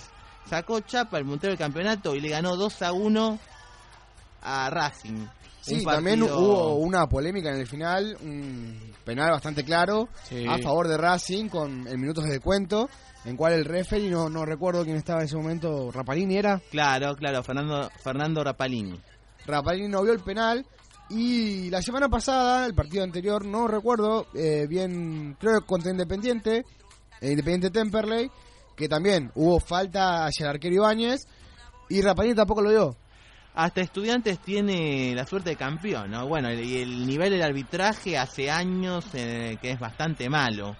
sacó 0.49 0.79
chapa 0.79 1.19
el 1.19 1.25
puntero 1.25 1.51
del 1.51 1.59
campeonato 1.59 2.15
y 2.15 2.21
le 2.21 2.29
ganó 2.29 2.55
2 2.57 2.83
a 2.83 2.93
1 2.93 3.39
a 4.47 4.71
Racing. 4.71 5.27
Sí, 5.61 5.85
también 5.85 6.23
hubo 6.23 6.77
una 6.77 7.09
polémica 7.09 7.51
en 7.51 7.57
el 7.57 7.67
final, 7.67 8.17
un 8.23 8.93
penal 9.05 9.33
bastante 9.33 9.65
claro 9.65 10.09
Sí. 10.29 10.47
a 10.49 10.59
favor 10.59 10.87
de 10.87 10.97
Racing 10.97 11.49
con 11.49 11.89
en 11.89 12.01
minutos 12.01 12.23
de 12.25 12.31
descuento, 12.35 12.89
en 13.25 13.37
cual 13.37 13.55
el 13.55 13.65
referee, 13.65 14.09
no, 14.09 14.29
no 14.29 14.45
recuerdo 14.45 14.85
quién 14.85 14.97
estaba 14.97 15.21
en 15.21 15.27
ese 15.27 15.37
momento, 15.37 15.91
Rapalini 15.91 16.37
era, 16.37 16.61
Claro, 16.71 17.17
claro, 17.17 17.43
Fernando, 17.43 17.91
Fernando 18.01 18.45
Rapalini. 18.45 19.01
Rapalini 19.45 19.89
no 19.89 20.03
vio 20.05 20.13
el 20.13 20.21
penal 20.21 20.65
y 21.11 21.69
la 21.71 21.83
semana 21.83 22.09
pasada, 22.09 22.65
el 22.67 22.75
partido 22.75 23.03
anterior, 23.03 23.45
no 23.45 23.67
recuerdo 23.67 24.27
eh, 24.35 24.67
bien, 24.69 25.37
creo 25.41 25.61
que 25.61 25.67
contra 25.67 25.91
Independiente, 25.91 26.65
eh, 27.21 27.31
Independiente 27.31 27.71
Temperley, 27.71 28.31
que 28.77 28.89
también 28.89 29.33
hubo 29.35 29.59
falta 29.59 30.27
hacia 30.27 30.45
el 30.45 30.51
arquero 30.51 30.77
Ibáñez 30.77 31.27
y 31.89 32.03
Rapalini 32.03 32.37
tampoco 32.37 32.63
lo 32.63 32.71
vio. 32.71 32.97
Hasta 33.57 33.81
Estudiantes 33.81 34.39
tiene 34.39 35.15
la 35.15 35.25
suerte 35.25 35.49
de 35.49 35.57
campeón, 35.57 36.11
¿no? 36.11 36.29
Bueno, 36.29 36.53
y 36.53 36.77
el 36.77 37.07
nivel 37.07 37.31
del 37.31 37.43
arbitraje 37.43 38.19
hace 38.19 38.51
años 38.51 39.07
eh, 39.15 39.57
que 39.63 39.71
es 39.71 39.81
bastante 39.81 40.29
malo. 40.29 40.77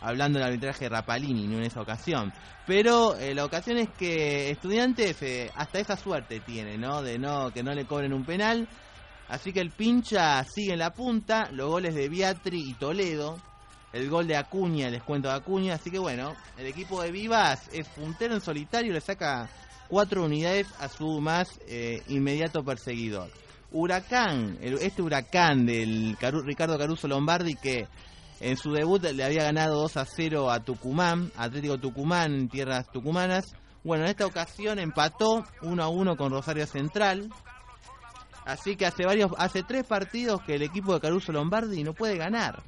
Hablando 0.00 0.40
del 0.40 0.48
arbitraje 0.48 0.86
de 0.86 0.88
Rapalini, 0.88 1.44
en 1.44 1.62
esa 1.62 1.80
ocasión. 1.80 2.32
Pero 2.66 3.14
eh, 3.14 3.32
la 3.32 3.44
ocasión 3.44 3.78
es 3.78 3.90
que 3.90 4.50
Estudiantes 4.50 5.22
eh, 5.22 5.52
hasta 5.54 5.78
esa 5.78 5.96
suerte 5.96 6.40
tiene, 6.40 6.76
¿no? 6.76 7.00
De 7.00 7.16
no 7.16 7.52
que 7.52 7.62
no 7.62 7.72
le 7.72 7.84
cobren 7.84 8.12
un 8.12 8.24
penal. 8.24 8.66
Así 9.28 9.52
que 9.52 9.60
el 9.60 9.70
pincha 9.70 10.42
sigue 10.42 10.72
en 10.72 10.80
la 10.80 10.92
punta. 10.92 11.48
Los 11.52 11.70
goles 11.70 11.94
de 11.94 12.08
Beatri 12.08 12.70
y 12.70 12.74
Toledo. 12.74 13.38
El 13.92 14.10
gol 14.10 14.26
de 14.26 14.36
Acuña, 14.36 14.88
el 14.88 14.94
descuento 14.94 15.28
de 15.28 15.34
Acuña. 15.34 15.74
Así 15.74 15.92
que 15.92 16.00
bueno, 16.00 16.34
el 16.58 16.66
equipo 16.66 17.00
de 17.02 17.12
Vivas 17.12 17.70
es 17.72 17.86
puntero 17.86 18.34
en 18.34 18.40
solitario. 18.40 18.92
Le 18.92 19.00
saca 19.00 19.48
cuatro 19.90 20.24
unidades 20.24 20.68
a 20.78 20.88
su 20.88 21.20
más 21.20 21.60
eh, 21.66 22.02
inmediato 22.08 22.62
perseguidor. 22.64 23.28
Huracán, 23.72 24.56
el- 24.62 24.74
este 24.78 25.02
huracán 25.02 25.66
del 25.66 26.16
Caru- 26.18 26.42
Ricardo 26.44 26.78
Caruso 26.78 27.06
Lombardi 27.08 27.54
que 27.54 27.86
en 28.40 28.56
su 28.56 28.72
debut 28.72 29.02
le 29.02 29.22
había 29.24 29.42
ganado 29.44 29.76
2 29.82 29.96
a 29.98 30.04
0 30.06 30.50
a 30.50 30.60
Tucumán, 30.60 31.30
Atlético 31.36 31.76
Tucumán 31.78 32.32
en 32.34 32.48
tierras 32.48 32.90
tucumanas. 32.90 33.44
Bueno, 33.84 34.04
en 34.04 34.10
esta 34.10 34.26
ocasión 34.26 34.78
empató 34.78 35.44
1 35.62 35.82
a 35.82 35.88
1 35.88 36.16
con 36.16 36.32
Rosario 36.32 36.66
Central. 36.66 37.28
Así 38.46 38.76
que 38.76 38.86
hace 38.86 39.04
varios, 39.04 39.30
hace 39.38 39.62
tres 39.62 39.84
partidos 39.86 40.40
que 40.42 40.54
el 40.54 40.62
equipo 40.62 40.94
de 40.94 41.00
Caruso 41.00 41.30
Lombardi 41.32 41.82
no 41.84 41.92
puede 41.92 42.16
ganar. 42.16 42.62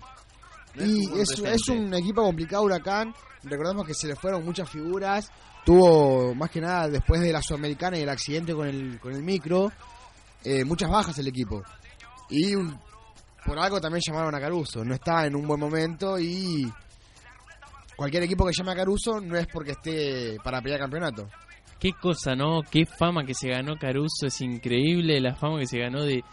No 0.75 0.85
Y 0.85 1.21
es 1.21 1.69
un 1.69 1.93
equipo 1.95 2.23
complicado, 2.23 2.62
Huracán. 2.62 3.14
Recordemos 3.43 3.87
que 3.87 3.95
se 3.95 4.07
le 4.07 4.14
fueron 4.17 4.45
muchas 4.45 4.69
figuras. 4.71 5.31
Tuvo, 5.64 6.35
más 6.35 6.50
que 6.50 6.61
nada, 6.61 6.88
después 6.88 7.21
de 7.21 7.33
la 7.33 7.40
Sudamericana 7.40 7.97
y 7.97 8.02
el 8.02 8.09
accidente 8.09 8.52
con 8.52 8.66
el, 8.66 8.99
con 8.99 9.12
el 9.12 9.23
micro, 9.23 9.71
eh, 10.45 10.64
muchas 10.64 10.90
bajas 10.90 11.16
el 11.19 11.28
equipo. 11.28 11.62
Y 12.31 12.54
por 13.45 13.59
algo 13.59 13.81
también 13.81 14.02
llamaron 14.04 14.35
a 14.35 14.40
Caruso. 14.40 14.85
No 14.85 14.95
está 14.95 15.26
en 15.26 15.37
un 15.37 15.47
buen 15.47 15.61
momento 15.61 16.19
y 16.19 16.71
cualquier 17.95 18.25
equipo 18.25 18.45
que 18.45 18.52
llame 18.57 18.73
a 18.73 18.76
Caruso 18.76 19.21
no 19.21 19.37
es 19.37 19.47
porque 19.47 19.73
esté 19.73 20.37
para 20.42 20.61
pelear 20.61 20.81
campeonato. 20.81 21.28
Qué 21.78 21.92
cosa, 21.92 22.35
¿no? 22.35 22.62
Qué 22.69 22.87
fama 22.87 23.25
que 23.25 23.35
se 23.35 23.49
ganó 23.49 23.76
Caruso. 23.76 24.26
Es 24.26 24.40
increíble 24.40 25.21
la 25.21 25.35
fama 25.35 25.59
que 25.61 25.66
se 25.66 25.78
ganó 25.78 26.02
de 26.02 26.25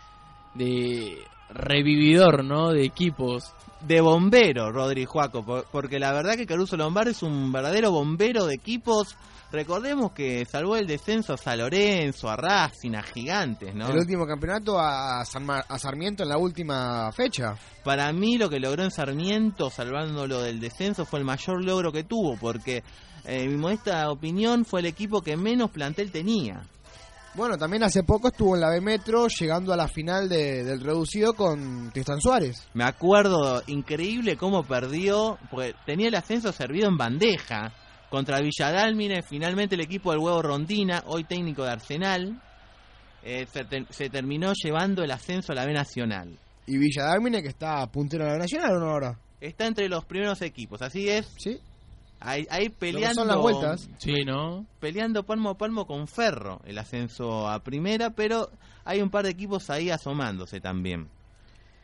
revividor, 1.49 2.43
¿no? 2.43 2.71
De 2.71 2.83
equipos. 2.85 3.43
de 3.81 4.01
bombero, 4.01 4.73
Rodri 4.73 5.05
Juaco, 5.05 5.45
por- 5.45 5.63
porque 5.71 5.99
la 5.99 6.11
verdad 6.11 6.35
que 6.35 6.45
Caruso 6.45 6.75
Lombardi 6.75 7.11
es 7.11 7.23
un 7.23 7.49
verdadero 7.49 7.91
bombero 7.91 8.45
de 8.45 8.55
equipos. 8.55 9.15
Recordemos 9.53 10.11
que 10.11 10.43
salvó 10.45 10.75
el 10.75 10.85
descenso 10.85 11.33
a 11.33 11.37
San 11.37 11.59
Lorenzo, 11.59 12.29
a 12.29 12.35
Racing, 12.35 12.93
a 12.95 13.01
Gigantes, 13.01 13.73
¿no? 13.73 13.87
El 13.87 13.97
último 13.99 14.27
campeonato 14.27 14.77
a, 14.77 15.23
San 15.23 15.45
Mar- 15.45 15.63
a 15.69 15.79
Sarmiento 15.79 16.23
en 16.23 16.29
la 16.29 16.37
última 16.37 17.09
fecha. 17.13 17.55
Para 17.85 18.11
mí 18.11 18.37
lo 18.37 18.49
que 18.49 18.59
logró 18.59 18.83
en 18.83 18.91
Sarmiento, 18.91 19.69
salvándolo 19.69 20.41
del 20.41 20.59
descenso, 20.59 21.05
fue 21.05 21.19
el 21.19 21.25
mayor 21.25 21.63
logro 21.63 21.91
que 21.93 22.03
tuvo, 22.03 22.35
porque 22.37 22.83
eh, 23.25 23.43
en 23.43 23.51
mi 23.51 23.57
modesta 23.57 24.11
opinión 24.11 24.65
fue 24.65 24.81
el 24.81 24.87
equipo 24.87 25.21
que 25.21 25.37
menos 25.37 25.71
plantel 25.71 26.11
tenía. 26.11 26.61
Bueno, 27.35 27.57
también 27.57 27.83
hace 27.83 28.03
poco 28.03 28.29
estuvo 28.29 28.55
en 28.55 28.61
la 28.61 28.69
B 28.69 28.81
Metro 28.81 29.27
llegando 29.27 29.71
a 29.71 29.77
la 29.77 29.87
final 29.87 30.27
de- 30.27 30.63
del 30.63 30.81
reducido 30.81 31.33
con 31.33 31.89
Tristan 31.93 32.19
Suárez. 32.19 32.67
Me 32.73 32.83
acuerdo 32.83 33.61
increíble 33.67 34.35
cómo 34.35 34.63
perdió, 34.63 35.37
porque 35.49 35.73
tenía 35.85 36.07
el 36.07 36.15
ascenso 36.15 36.51
servido 36.51 36.89
en 36.89 36.97
bandeja 36.97 37.71
contra 38.09 38.41
Villadálmine, 38.41 39.21
finalmente 39.21 39.75
el 39.75 39.81
equipo 39.81 40.11
del 40.11 40.19
huevo 40.19 40.41
Rondina, 40.41 41.03
hoy 41.05 41.23
técnico 41.23 41.63
de 41.63 41.71
Arsenal, 41.71 42.41
eh, 43.23 43.45
se, 43.53 43.63
ter- 43.65 43.85
se 43.89 44.09
terminó 44.09 44.51
llevando 44.53 45.03
el 45.03 45.11
ascenso 45.11 45.51
a 45.51 45.55
la 45.55 45.65
B 45.65 45.73
Nacional. 45.73 46.37
Y 46.65 46.77
Villa 46.77 47.03
Dálmine, 47.03 47.41
que 47.41 47.49
está 47.49 47.85
puntero 47.87 48.23
en 48.23 48.29
la 48.29 48.33
B 48.33 48.39
Nacional, 48.39 48.75
¿o 48.75 48.79
no 48.79 48.89
ahora? 48.89 49.19
Está 49.39 49.67
entre 49.67 49.87
los 49.87 50.03
primeros 50.05 50.41
equipos, 50.41 50.81
así 50.81 51.07
es, 51.07 51.31
Sí. 51.37 51.59
Ahí, 52.19 52.45
ahí 52.49 52.69
peleando, 52.69 53.21
son 53.21 53.27
las 53.27 53.37
vueltas. 53.37 53.89
Sí, 53.97 54.23
¿no? 54.25 54.65
peleando 54.79 55.23
palmo 55.23 55.49
a 55.51 55.57
palmo 55.57 55.85
con 55.85 56.07
Ferro 56.07 56.61
el 56.65 56.77
ascenso 56.77 57.47
a 57.47 57.59
primera, 57.63 58.09
pero 58.11 58.49
hay 58.85 59.01
un 59.01 59.09
par 59.09 59.25
de 59.25 59.31
equipos 59.31 59.69
ahí 59.69 59.89
asomándose 59.89 60.59
también. 60.59 61.07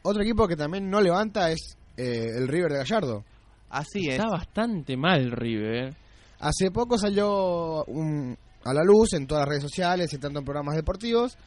Otro 0.04 0.22
equipo 0.22 0.48
que 0.48 0.56
también 0.56 0.90
no 0.90 1.02
levanta 1.02 1.50
es 1.52 1.78
eh, 1.98 2.28
el 2.38 2.48
River 2.48 2.72
de 2.74 2.78
Gallardo. 2.80 3.24
Así 3.70 4.08
es. 4.08 4.16
Está 4.16 4.30
bastante 4.30 4.96
mal 4.98 5.32
River. 5.32 5.96
Hace 6.40 6.70
poco 6.72 6.98
salió 6.98 7.84
un- 7.86 8.38
a 8.64 8.74
la 8.74 8.84
luz 8.84 9.14
en 9.14 9.26
todas 9.28 9.42
las 9.42 9.50
redes 9.50 9.64
sociales 9.64 10.12
y 10.14 10.18
tanto 10.18 10.40
en 10.40 10.46
programas 10.46 10.76
deportivos 10.76 11.38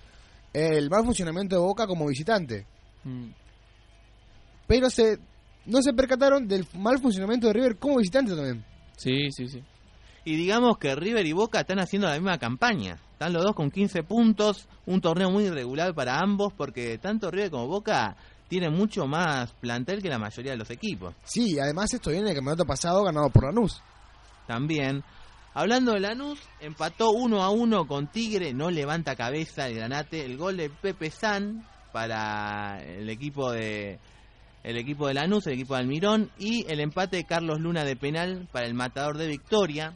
el 0.53 0.89
mal 0.89 1.05
funcionamiento 1.05 1.57
de 1.57 1.61
Boca 1.63 1.87
como 1.87 2.07
visitante. 2.07 2.65
Mm. 3.05 3.29
Pero 4.67 4.91
se 4.91 5.19
no 5.67 5.83
se 5.83 5.93
percataron 5.93 6.49
del 6.49 6.67
mal 6.75 6.99
funcionamiento 6.99 7.47
de 7.49 7.53
River 7.53 7.77
como 7.77 7.97
visitante 7.99 8.35
también. 8.35 8.65
Sí, 8.99 9.31
sí, 9.31 9.49
sí. 9.49 9.63
Y 10.25 10.37
digamos 10.37 10.77
que 10.77 10.95
River 10.95 11.25
y 11.25 11.33
Boca 11.33 11.61
están 11.61 11.79
haciendo 11.79 12.09
la 12.09 12.15
misma 12.15 12.37
campaña. 12.37 12.99
Están 13.13 13.33
los 13.33 13.43
dos 13.43 13.55
con 13.55 13.71
15 13.71 14.03
puntos, 14.03 14.69
un 14.85 15.01
torneo 15.01 15.31
muy 15.31 15.45
irregular 15.45 15.95
para 15.95 16.19
ambos 16.19 16.53
porque 16.53 16.99
tanto 16.99 17.31
River 17.31 17.51
como 17.51 17.67
Boca 17.69 18.17
tienen 18.49 18.75
mucho 18.75 19.07
más 19.07 19.53
plantel 19.53 20.03
que 20.03 20.09
la 20.09 20.19
mayoría 20.19 20.53
de 20.53 20.59
los 20.59 20.71
equipos. 20.71 21.15
Sí, 21.25 21.55
y 21.55 21.59
además 21.59 21.95
esto 21.95 22.11
viene 22.11 22.27
del 22.27 22.37
campeonato 22.37 22.65
pasado 22.65 23.05
ganado 23.05 23.31
por 23.31 23.45
Lanús. 23.45 23.81
También, 24.47 25.05
hablando 25.55 25.93
de 25.93 26.01
Lanús, 26.01 26.41
empató 26.61 27.11
1 27.11 27.43
a 27.43 27.51
1 27.51 27.87
con 27.87 28.09
Tigre, 28.09 28.53
no 28.53 28.71
levanta 28.71 29.17
cabeza 29.17 29.69
el 29.69 29.77
Granate, 29.77 30.25
el 30.25 30.37
gol 30.37 30.57
de 30.57 30.71
Pepe 30.71 31.11
San 31.11 31.67
para 31.93 32.83
el 32.83 33.09
equipo 33.09 33.53
de 33.53 33.99
el 34.63 34.77
equipo 34.77 35.07
de 35.07 35.15
Lanús, 35.15 35.47
el 35.47 35.55
equipo 35.55 35.75
de 35.75 35.81
Almirón 35.81 36.31
y 36.39 36.67
el 36.71 36.81
empate 36.81 37.17
de 37.17 37.25
Carlos 37.25 37.61
Luna 37.61 37.85
de 37.85 37.97
penal 37.97 38.49
para 38.53 38.67
el 38.67 38.75
matador 38.75 39.17
de 39.17 39.29
Victoria. 39.29 39.93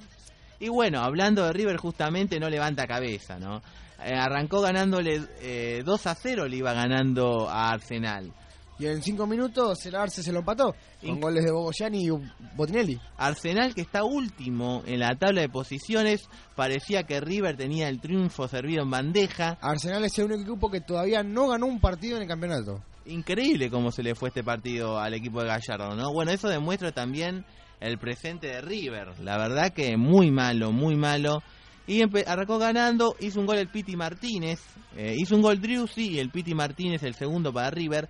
Y 0.60 0.68
bueno, 0.68 1.00
hablando 1.00 1.44
de 1.44 1.52
River 1.52 1.76
justamente 1.76 2.38
no 2.38 2.48
levanta 2.48 2.86
cabeza, 2.86 3.38
¿no? 3.38 3.62
Eh, 4.04 4.14
arrancó 4.14 4.60
ganándole 4.60 5.22
eh, 5.40 5.82
2 5.84 6.06
a 6.06 6.14
0, 6.14 6.48
le 6.48 6.56
iba 6.56 6.72
ganando 6.72 7.48
a 7.48 7.70
Arsenal. 7.70 8.32
Y 8.78 8.86
en 8.86 9.00
cinco 9.00 9.28
minutos 9.28 9.84
el 9.86 9.94
Arce 9.94 10.24
se 10.24 10.32
lo 10.32 10.40
empató 10.40 10.74
con 11.00 11.20
goles 11.20 11.44
de 11.44 11.52
Bogoyani 11.52 12.04
y 12.04 12.10
Botinelli. 12.56 12.98
Arsenal, 13.16 13.74
que 13.74 13.82
está 13.82 14.02
último 14.02 14.82
en 14.86 14.98
la 14.98 15.14
tabla 15.16 15.42
de 15.42 15.48
posiciones, 15.48 16.28
parecía 16.56 17.04
que 17.04 17.20
River 17.20 17.56
tenía 17.56 17.88
el 17.88 18.00
triunfo 18.00 18.48
servido 18.48 18.82
en 18.82 18.90
bandeja. 18.90 19.58
Arsenal 19.60 20.04
es 20.04 20.18
el 20.18 20.24
único 20.24 20.50
equipo 20.50 20.70
que 20.70 20.80
todavía 20.80 21.22
no 21.22 21.48
ganó 21.48 21.66
un 21.66 21.80
partido 21.80 22.16
en 22.16 22.22
el 22.22 22.28
campeonato. 22.28 22.82
Increíble 23.06 23.70
cómo 23.70 23.90
se 23.90 24.02
le 24.02 24.14
fue 24.14 24.28
este 24.28 24.44
partido 24.44 24.98
al 24.98 25.14
equipo 25.14 25.40
de 25.42 25.48
Gallardo, 25.48 25.96
¿no? 25.96 26.12
Bueno, 26.12 26.30
eso 26.30 26.48
demuestra 26.48 26.92
también 26.92 27.44
el 27.80 27.98
presente 27.98 28.46
de 28.46 28.60
River. 28.60 29.18
La 29.20 29.36
verdad 29.38 29.72
que 29.72 29.96
muy 29.96 30.30
malo, 30.30 30.72
muy 30.72 30.94
malo. 30.94 31.42
Y 31.86 32.02
arrancó 32.26 32.58
ganando, 32.58 33.16
hizo 33.18 33.40
un 33.40 33.46
gol 33.46 33.58
el 33.58 33.68
Piti 33.68 33.96
Martínez, 33.96 34.60
eh, 34.96 35.16
hizo 35.18 35.34
un 35.34 35.42
gol 35.42 35.60
Driussi 35.60 36.10
y 36.10 36.18
el 36.20 36.30
Piti 36.30 36.54
Martínez 36.54 37.02
el 37.02 37.14
segundo 37.14 37.52
para 37.52 37.70
River. 37.70 38.08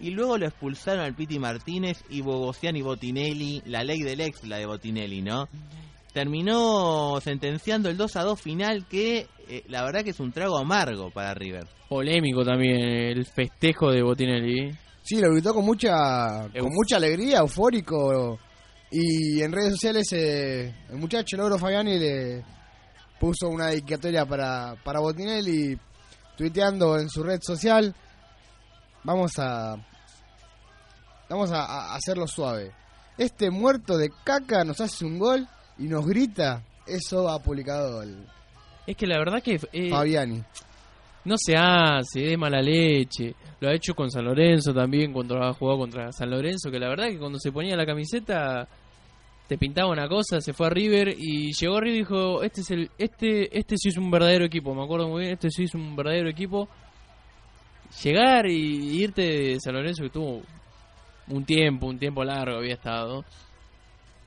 Y 0.00 0.10
luego 0.10 0.38
lo 0.38 0.46
expulsaron 0.46 1.04
al 1.04 1.14
Piti 1.14 1.38
Martínez 1.38 2.02
y 2.08 2.22
Bogosian 2.22 2.74
y 2.74 2.82
Botinelli, 2.82 3.62
la 3.66 3.84
ley 3.84 4.00
del 4.00 4.22
ex, 4.22 4.44
la 4.44 4.56
de 4.56 4.66
Botinelli, 4.66 5.20
¿no? 5.20 5.46
Terminó 6.12 7.18
sentenciando 7.22 7.88
el 7.88 7.96
2 7.96 8.16
a 8.16 8.22
2 8.22 8.40
final 8.40 8.86
que 8.86 9.26
eh, 9.48 9.64
la 9.68 9.82
verdad 9.82 10.04
que 10.04 10.10
es 10.10 10.20
un 10.20 10.30
trago 10.32 10.58
amargo 10.58 11.10
para 11.10 11.32
River. 11.34 11.66
Polémico 11.88 12.44
también 12.44 12.80
el 12.80 13.24
festejo 13.26 13.90
de 13.90 14.02
Botinelli. 14.02 14.70
Sí, 15.02 15.20
lo 15.20 15.30
gritó 15.32 15.54
con 15.54 15.64
mucha 15.64 16.46
Euf- 16.48 16.60
con 16.60 16.70
mucha 16.72 16.96
alegría, 16.96 17.38
eufórico. 17.38 18.38
Y 18.90 19.40
en 19.40 19.52
redes 19.52 19.72
sociales 19.72 20.06
eh, 20.12 20.74
el 20.90 20.96
muchacho 20.96 21.36
Logro 21.38 21.58
Fabiani 21.58 21.98
le 21.98 22.44
puso 23.18 23.48
una 23.48 23.68
dedicatoria 23.68 24.26
para, 24.26 24.74
para 24.84 25.00
Botinelli 25.00 25.78
tuiteando 26.36 26.98
en 26.98 27.08
su 27.08 27.22
red 27.22 27.38
social. 27.42 27.94
Vamos 29.04 29.32
a. 29.38 29.76
Vamos 31.28 31.50
a, 31.52 31.64
a 31.64 31.94
hacerlo 31.96 32.26
suave. 32.26 32.72
Este 33.16 33.50
muerto 33.50 33.96
de 33.96 34.10
caca 34.24 34.64
nos 34.64 34.80
hace 34.80 35.04
un 35.06 35.18
gol 35.18 35.48
y 35.78 35.84
nos 35.84 36.06
grita. 36.06 36.62
Eso 36.86 37.28
ha 37.28 37.40
publicado 37.42 38.02
el 38.02 38.26
Es 38.86 38.96
que 38.96 39.06
la 39.06 39.18
verdad 39.18 39.42
que 39.42 39.60
eh, 39.72 39.90
Fabiani. 39.90 40.42
no 41.24 41.36
se 41.38 41.56
hace, 41.56 42.32
es 42.32 42.38
mala 42.38 42.60
leche. 42.60 43.34
Lo 43.60 43.68
ha 43.68 43.74
hecho 43.74 43.94
con 43.94 44.10
San 44.10 44.24
Lorenzo 44.24 44.74
también, 44.74 45.12
cuando 45.12 45.40
ha 45.42 45.52
jugado 45.54 45.78
contra 45.78 46.12
San 46.12 46.30
Lorenzo, 46.30 46.70
que 46.70 46.80
la 46.80 46.88
verdad 46.88 47.08
que 47.08 47.18
cuando 47.18 47.38
se 47.38 47.52
ponía 47.52 47.76
la 47.76 47.86
camiseta 47.86 48.66
te 49.46 49.58
pintaba 49.58 49.90
una 49.90 50.08
cosa, 50.08 50.40
se 50.40 50.52
fue 50.52 50.66
a 50.66 50.70
River 50.70 51.14
y 51.16 51.52
llegó 51.52 51.76
a 51.76 51.80
River 51.80 51.94
y 51.94 51.98
dijo, 51.98 52.42
este 52.42 52.60
es 52.62 52.70
el 52.70 52.90
este 52.96 53.58
este 53.58 53.76
sí 53.76 53.90
es 53.90 53.98
un 53.98 54.10
verdadero 54.10 54.44
equipo, 54.46 54.74
me 54.74 54.82
acuerdo 54.82 55.08
muy 55.08 55.22
bien, 55.22 55.34
este 55.34 55.50
sí 55.50 55.64
es 55.64 55.74
un 55.74 55.94
verdadero 55.94 56.28
equipo. 56.28 56.68
Llegar 58.02 58.46
y 58.46 59.02
irte 59.02 59.22
de 59.22 59.60
San 59.60 59.74
Lorenzo 59.74 60.04
que 60.04 60.10
tuvo 60.10 60.42
un 61.28 61.44
tiempo, 61.44 61.86
un 61.86 61.98
tiempo 61.98 62.24
largo 62.24 62.56
había 62.56 62.74
estado. 62.74 63.24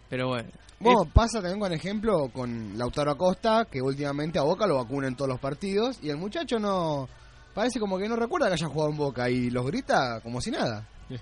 Pero 0.10 0.28
bueno, 0.28 0.50
Bueno, 0.86 1.12
pasa 1.12 1.40
también 1.42 1.60
con 1.60 1.74
ejemplo 1.74 2.30
con 2.30 2.78
Lautaro 2.78 3.12
Acosta, 3.12 3.66
que 3.70 3.82
últimamente 3.82 4.40
a 4.40 4.44
Boca 4.44 4.68
lo 4.68 4.76
vacuna 4.78 5.08
en 5.08 5.16
todos 5.16 5.30
los 5.30 5.40
partidos, 5.40 6.00
y 6.02 6.10
el 6.10 6.18
muchacho 6.18 6.60
no... 6.60 7.08
Parece 7.54 7.80
como 7.80 7.98
que 7.98 8.10
no 8.10 8.18
recuerda 8.18 8.48
que 8.48 8.54
haya 8.54 8.68
jugado 8.68 8.92
en 8.92 8.98
Boca 8.98 9.30
y 9.30 9.50
los 9.50 9.66
grita 9.66 10.20
como 10.22 10.42
si 10.42 10.52
nada. 10.52 10.88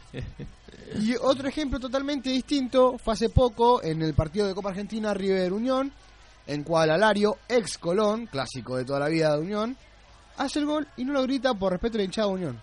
Y 1.00 1.15
otro 1.15 1.48
ejemplo 1.48 1.79
totalmente 1.79 2.29
distinto 2.29 2.98
fue 2.98 3.13
hace 3.13 3.29
poco 3.29 3.82
en 3.84 4.01
el 4.01 4.13
partido 4.13 4.48
de 4.48 4.53
Copa 4.53 4.70
Argentina 4.70 5.13
River 5.13 5.51
Unión, 5.53 5.91
en 6.46 6.63
cual 6.63 6.91
Alario, 6.91 7.38
ex 7.48 7.77
Colón, 7.77 8.27
clásico 8.27 8.77
de 8.77 8.86
toda 8.86 9.00
la 9.00 9.08
vida 9.08 9.34
de 9.34 9.41
Unión, 9.41 9.77
hace 10.38 10.60
el 10.60 10.65
gol 10.65 10.88
y 10.98 11.05
no 11.05 11.13
lo 11.13 11.24
grita 11.24 11.53
por 11.53 11.72
respeto 11.72 11.96
a 11.96 12.00
la 12.00 12.03
hinchada 12.03 12.27
de 12.27 12.34
Unión. 12.34 12.62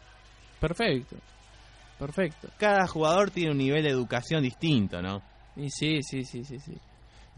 perfecto. 0.61 1.17
Perfecto. 1.99 2.49
Cada 2.57 2.87
jugador 2.87 3.31
tiene 3.31 3.51
un 3.51 3.59
nivel 3.59 3.83
de 3.83 3.91
educación 3.91 4.43
distinto, 4.43 5.03
¿no? 5.03 5.21
Y 5.57 5.69
sí, 5.69 6.03
sí, 6.03 6.25
sí, 6.25 6.45
sí, 6.45 6.59
sí. 6.59 6.73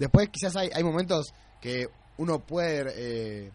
Después 0.03 0.29
quizás 0.31 0.57
hay, 0.57 0.69
hay 0.75 0.83
momentos 0.83 1.33
que 1.61 1.87
uno 2.19 2.41
puede, 2.41 2.93
eh, 2.97 3.51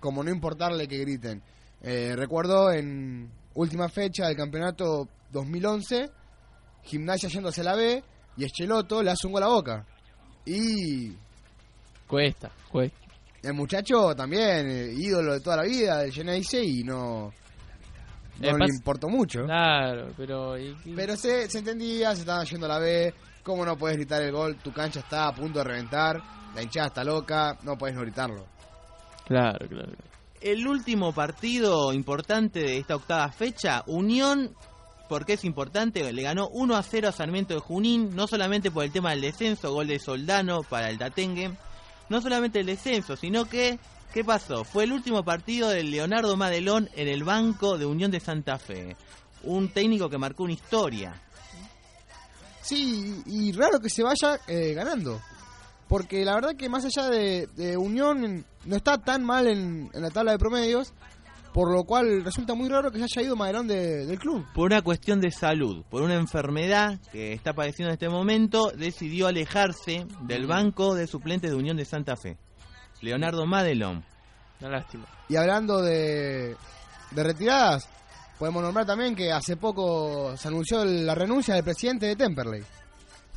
como 0.00 0.24
no 0.24 0.30
importarle 0.30 0.88
que 0.88 0.98
griten. 0.98 1.40
Eh, 1.80 2.14
recuerdo 2.16 2.72
en 2.72 3.30
última 3.54 3.88
fecha 3.88 4.26
del 4.26 4.36
campeonato 4.36 5.08
2011, 5.30 6.10
Gimnasia 6.82 7.28
yéndose 7.28 7.60
a 7.60 7.64
la 7.64 7.76
B 7.76 8.02
y 8.36 8.44
Echeloto 8.44 9.00
le 9.00 9.12
hace 9.12 9.26
un 9.28 9.32
gol 9.34 9.42
a 9.44 9.46
Boca. 9.46 9.86
Y 10.44 11.12
Cuesta, 12.08 12.50
cuesta. 12.70 12.98
el 13.42 13.54
muchacho 13.54 14.14
también, 14.16 14.68
eh, 14.68 14.92
ídolo 14.92 15.34
de 15.34 15.40
toda 15.40 15.58
la 15.58 15.62
vida 15.62 15.98
del 16.00 16.12
Geneise 16.12 16.64
y 16.64 16.82
no, 16.82 17.32
no 18.40 18.48
Eh, 18.48 18.52
le 18.58 18.66
importó 18.76 19.08
mucho. 19.08 19.44
Claro, 19.44 20.08
pero... 20.16 20.58
y- 20.58 20.76
y- 20.84 20.94
Pero 20.96 21.16
se, 21.16 21.48
se 21.48 21.58
entendía, 21.60 22.12
se 22.16 22.22
estaban 22.22 22.44
yendo 22.44 22.66
a 22.66 22.70
la 22.70 22.78
B. 22.80 23.14
¿Cómo 23.44 23.64
no 23.64 23.76
puedes 23.76 23.98
gritar 23.98 24.22
el 24.22 24.32
gol? 24.32 24.56
Tu 24.56 24.72
cancha 24.72 25.00
está 25.00 25.28
a 25.28 25.34
punto 25.34 25.58
de 25.58 25.64
reventar. 25.66 26.20
La 26.54 26.62
hinchada 26.62 26.88
está 26.88 27.04
loca. 27.04 27.58
No 27.62 27.76
puedes 27.76 27.94
no 27.94 28.02
gritarlo. 28.02 28.46
Claro, 29.26 29.68
claro. 29.68 29.92
El 30.40 30.66
último 30.66 31.12
partido 31.12 31.92
importante 31.92 32.60
de 32.60 32.78
esta 32.78 32.96
octava 32.96 33.30
fecha, 33.32 33.82
Unión, 33.86 34.54
porque 35.08 35.34
es 35.34 35.44
importante, 35.44 36.12
le 36.12 36.22
ganó 36.22 36.48
1 36.48 36.76
a 36.76 36.82
0 36.82 37.08
a 37.08 37.12
Sarmiento 37.12 37.54
de 37.54 37.60
Junín, 37.60 38.14
no 38.14 38.26
solamente 38.26 38.70
por 38.70 38.84
el 38.84 38.92
tema 38.92 39.10
del 39.10 39.22
descenso, 39.22 39.72
gol 39.72 39.86
de 39.86 39.98
Soldano 39.98 40.62
para 40.62 40.90
el 40.90 40.98
Tatengue, 40.98 41.50
no 42.08 42.20
solamente 42.20 42.60
el 42.60 42.66
descenso, 42.66 43.16
sino 43.16 43.46
que, 43.46 43.78
¿qué 44.12 44.24
pasó? 44.24 44.64
Fue 44.64 44.84
el 44.84 44.92
último 44.92 45.22
partido 45.22 45.70
de 45.70 45.84
Leonardo 45.84 46.36
Madelón 46.36 46.90
en 46.94 47.08
el 47.08 47.24
banco 47.24 47.78
de 47.78 47.86
Unión 47.86 48.10
de 48.10 48.20
Santa 48.20 48.58
Fe, 48.58 48.96
un 49.44 49.68
técnico 49.68 50.10
que 50.10 50.18
marcó 50.18 50.44
una 50.44 50.52
historia. 50.52 51.22
Sí, 52.64 53.22
y 53.26 53.52
raro 53.52 53.78
que 53.78 53.90
se 53.90 54.02
vaya 54.02 54.40
eh, 54.48 54.72
ganando. 54.74 55.20
Porque 55.88 56.24
la 56.24 56.34
verdad 56.34 56.56
que 56.56 56.68
más 56.68 56.84
allá 56.84 57.08
de, 57.10 57.46
de 57.54 57.76
Unión, 57.76 58.44
no 58.64 58.76
está 58.76 58.98
tan 58.98 59.22
mal 59.22 59.46
en, 59.46 59.90
en 59.92 60.02
la 60.02 60.10
tabla 60.10 60.32
de 60.32 60.38
promedios. 60.38 60.92
Por 61.52 61.72
lo 61.72 61.84
cual 61.84 62.24
resulta 62.24 62.54
muy 62.54 62.68
raro 62.68 62.90
que 62.90 62.98
se 62.98 63.04
haya 63.04 63.22
ido 63.28 63.36
Maderón 63.36 63.68
de- 63.68 64.06
del 64.06 64.18
club. 64.18 64.44
Por 64.54 64.66
una 64.66 64.82
cuestión 64.82 65.20
de 65.20 65.30
salud, 65.30 65.84
por 65.88 66.02
una 66.02 66.14
enfermedad 66.16 66.98
que 67.12 67.32
está 67.32 67.52
padeciendo 67.52 67.90
en 67.90 67.92
este 67.92 68.08
momento, 68.08 68.72
decidió 68.76 69.28
alejarse 69.28 70.04
del 70.22 70.48
banco 70.48 70.96
de 70.96 71.06
suplentes 71.06 71.52
de 71.52 71.56
Unión 71.56 71.76
de 71.76 71.84
Santa 71.84 72.16
Fe. 72.16 72.38
Leonardo 73.02 73.46
Madelón. 73.46 74.04
Una 74.60 74.70
lástima. 74.70 75.04
Y 75.28 75.36
hablando 75.36 75.80
de, 75.80 76.56
de 77.12 77.22
retiradas, 77.22 77.88
podemos 78.38 78.62
nombrar 78.62 78.86
también 78.86 79.14
que 79.14 79.32
hace 79.32 79.56
poco 79.56 80.36
se 80.36 80.48
anunció 80.48 80.84
la 80.84 81.14
renuncia 81.14 81.54
del 81.54 81.64
presidente 81.64 82.06
de 82.06 82.16
Temperley. 82.16 82.62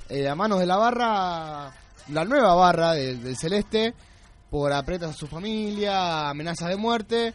Eh, 0.09 0.27
a 0.27 0.35
manos 0.35 0.59
de 0.59 0.65
la 0.65 0.77
barra, 0.77 1.71
la 2.09 2.25
nueva 2.25 2.55
barra 2.55 2.93
del, 2.93 3.21
del 3.21 3.35
Celeste, 3.37 3.93
por 4.49 4.71
apretas 4.71 5.11
a 5.11 5.13
su 5.13 5.27
familia, 5.27 6.29
amenazas 6.29 6.69
de 6.69 6.77
muerte. 6.77 7.33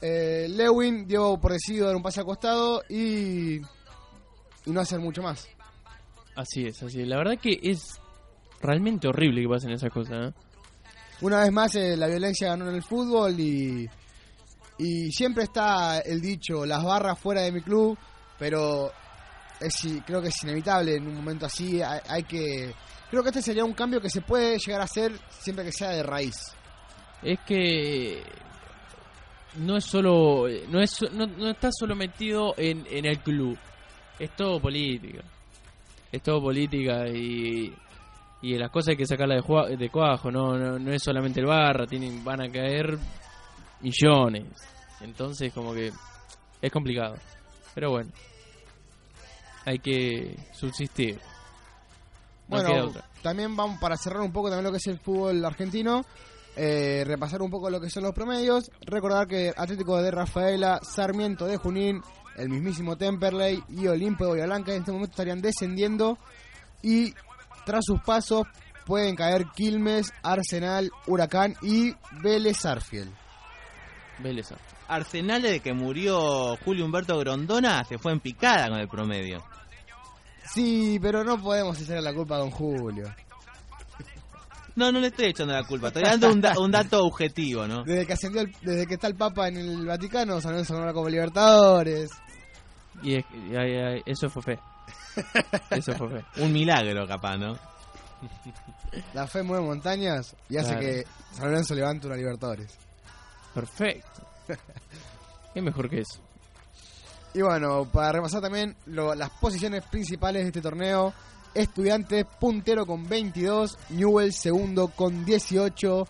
Eh, 0.00 0.46
Lewin 0.48 1.06
dio 1.06 1.38
por 1.38 1.52
decidido 1.52 1.86
dar 1.86 1.96
un 1.96 2.02
pase 2.02 2.20
al 2.20 2.26
costado 2.26 2.82
y, 2.88 3.56
y 3.56 3.62
no 4.66 4.80
hacer 4.80 5.00
mucho 5.00 5.22
más. 5.22 5.48
Así 6.36 6.66
es, 6.66 6.80
así 6.82 7.02
es. 7.02 7.08
La 7.08 7.16
verdad 7.16 7.38
que 7.40 7.58
es 7.62 8.00
realmente 8.60 9.08
horrible 9.08 9.42
que 9.42 9.48
pasen 9.48 9.72
esas 9.72 9.90
cosas. 9.90 10.30
¿eh? 10.30 10.34
Una 11.20 11.40
vez 11.40 11.52
más 11.52 11.74
eh, 11.74 11.96
la 11.96 12.06
violencia 12.06 12.48
ganó 12.48 12.68
en 12.68 12.76
el 12.76 12.82
fútbol 12.82 13.38
y, 13.40 13.88
y 14.78 15.10
siempre 15.10 15.44
está 15.44 15.98
el 16.00 16.20
dicho, 16.20 16.64
las 16.64 16.82
barras 16.84 17.18
fuera 17.18 17.42
de 17.42 17.52
mi 17.52 17.60
club, 17.60 17.98
pero 18.38 18.92
es, 19.60 19.86
creo 20.06 20.22
que 20.22 20.28
es 20.28 20.42
inevitable 20.44 20.96
en 20.96 21.06
un 21.06 21.16
momento 21.16 21.46
así, 21.46 21.82
hay, 21.82 22.00
hay 22.08 22.22
que... 22.24 22.72
Creo 23.10 23.22
que 23.22 23.30
este 23.30 23.42
sería 23.42 23.64
un 23.64 23.72
cambio 23.72 24.00
que 24.00 24.10
se 24.10 24.20
puede 24.20 24.58
llegar 24.58 24.82
a 24.82 24.84
hacer 24.84 25.12
siempre 25.30 25.64
que 25.64 25.72
sea 25.72 25.90
de 25.90 26.02
raíz. 26.02 26.54
Es 27.22 27.38
que 27.46 28.22
no 29.56 29.76
es 29.76 29.84
solo 29.84 30.46
no 30.68 30.80
es 30.80 31.02
no, 31.12 31.26
no 31.26 31.50
está 31.50 31.70
solo 31.72 31.96
metido 31.96 32.54
en, 32.56 32.86
en 32.90 33.06
el 33.06 33.18
club. 33.20 33.58
Es 34.18 34.34
todo 34.36 34.60
política. 34.60 35.22
Es 36.12 36.22
todo 36.22 36.42
política 36.42 37.08
y 37.08 37.74
y 38.40 38.56
las 38.56 38.70
cosas 38.70 38.90
hay 38.90 38.96
que 38.96 39.06
sacarlas 39.06 39.42
de, 39.44 39.76
de 39.76 39.90
cuajo, 39.90 40.30
no, 40.30 40.56
no 40.56 40.78
no 40.78 40.92
es 40.92 41.02
solamente 41.02 41.40
el 41.40 41.46
barra, 41.46 41.86
tienen 41.86 42.22
van 42.22 42.42
a 42.42 42.48
caer 42.48 42.98
millones. 43.80 44.44
Entonces 45.00 45.52
como 45.52 45.72
que 45.74 45.92
es 46.60 46.72
complicado. 46.72 47.16
Pero 47.74 47.90
bueno. 47.90 48.10
Hay 49.64 49.78
que 49.78 50.34
subsistir. 50.52 51.20
No 52.48 52.62
Bueno, 52.62 52.92
también 53.22 53.54
vamos 53.54 53.78
para 53.78 53.96
cerrar 53.96 54.22
un 54.22 54.32
poco 54.32 54.48
también 54.48 54.64
lo 54.64 54.70
que 54.70 54.78
es 54.78 54.86
el 54.86 54.98
fútbol 54.98 55.44
argentino, 55.44 56.04
eh, 56.56 57.04
repasar 57.06 57.42
un 57.42 57.50
poco 57.50 57.68
lo 57.68 57.78
que 57.78 57.90
son 57.90 58.04
los 58.04 58.14
promedios, 58.14 58.70
recordar 58.80 59.26
que 59.26 59.52
Atlético 59.54 60.00
de 60.00 60.10
Rafaela, 60.10 60.80
Sarmiento 60.82 61.46
de 61.46 61.58
Junín, 61.58 62.00
el 62.36 62.48
mismísimo 62.48 62.96
Temperley 62.96 63.62
y 63.68 63.86
Olimpo 63.88 64.24
de 64.24 64.30
Bahía 64.30 64.46
Blanca 64.46 64.72
en 64.72 64.78
este 64.78 64.92
momento 64.92 65.10
estarían 65.10 65.42
descendiendo 65.42 66.18
y 66.82 67.12
tras 67.66 67.84
sus 67.84 68.00
pasos 68.00 68.46
pueden 68.86 69.14
caer 69.16 69.44
Quilmes, 69.54 70.12
Arsenal, 70.22 70.90
Huracán 71.06 71.54
y 71.60 71.94
Vélez 72.22 72.64
Arfiel. 72.64 73.12
Vélez. 74.18 74.48
Arsenal 74.88 75.42
desde 75.42 75.60
que 75.60 75.72
murió 75.72 76.56
Julio 76.64 76.84
Humberto 76.84 77.18
Grondona 77.18 77.84
se 77.84 77.98
fue 77.98 78.12
en 78.12 78.20
picada 78.20 78.68
con 78.68 78.78
el 78.78 78.88
promedio. 78.88 79.44
Sí, 80.52 80.98
pero 81.00 81.22
no 81.24 81.40
podemos 81.40 81.80
echarle 81.80 82.02
la 82.02 82.14
culpa 82.14 82.36
a 82.36 82.38
don 82.38 82.50
Julio. 82.50 83.12
No, 84.76 84.92
no 84.92 85.00
le 85.00 85.08
estoy 85.08 85.26
echando 85.26 85.52
la 85.52 85.64
culpa, 85.64 85.88
estoy 85.88 86.04
dando 86.04 86.30
un, 86.30 86.40
da- 86.40 86.58
un 86.58 86.70
dato 86.70 87.04
objetivo, 87.04 87.66
¿no? 87.66 87.82
Desde 87.82 88.06
que 88.06 88.12
ascendió, 88.12 88.42
el- 88.42 88.54
desde 88.62 88.86
que 88.86 88.94
está 88.94 89.08
el 89.08 89.16
Papa 89.16 89.48
en 89.48 89.56
el 89.56 89.84
Vaticano, 89.86 90.40
San 90.40 90.52
Lorenzo 90.52 90.74
ganó 90.74 90.86
la 90.86 90.92
Copa 90.92 91.10
Libertadores. 91.10 92.10
Y, 93.02 93.16
es- 93.16 93.24
y 93.50 93.56
ahí- 93.56 94.02
eso 94.06 94.30
fue 94.30 94.42
fe. 94.42 94.58
Eso 95.70 95.92
fue 95.94 96.08
fe. 96.08 96.24
Un 96.42 96.52
milagro, 96.52 97.06
capaz, 97.08 97.36
¿no? 97.36 97.58
La 99.14 99.26
fe 99.26 99.42
mueve 99.42 99.64
montañas 99.66 100.36
y 100.48 100.56
hace 100.58 100.68
Claro. 100.70 100.80
que 100.80 101.04
San 101.32 101.44
Lorenzo 101.46 101.74
levante 101.74 102.06
una 102.06 102.14
Libertadores. 102.16 102.78
Perfecto. 103.54 104.22
¿Qué 105.54 105.62
mejor 105.62 105.88
que 105.90 106.00
eso? 106.00 106.20
Y 107.34 107.42
bueno, 107.42 107.84
para 107.92 108.12
repasar 108.12 108.40
también 108.40 108.74
lo- 108.86 109.14
las 109.14 109.30
posiciones 109.30 109.84
principales 109.84 110.42
de 110.42 110.48
este 110.48 110.60
torneo, 110.62 111.12
Estudiantes 111.54 112.26
puntero 112.38 112.84
con 112.86 113.08
22, 113.08 113.78
Newell 113.90 114.32
segundo 114.32 114.88
con 114.88 115.24
18, 115.24 116.06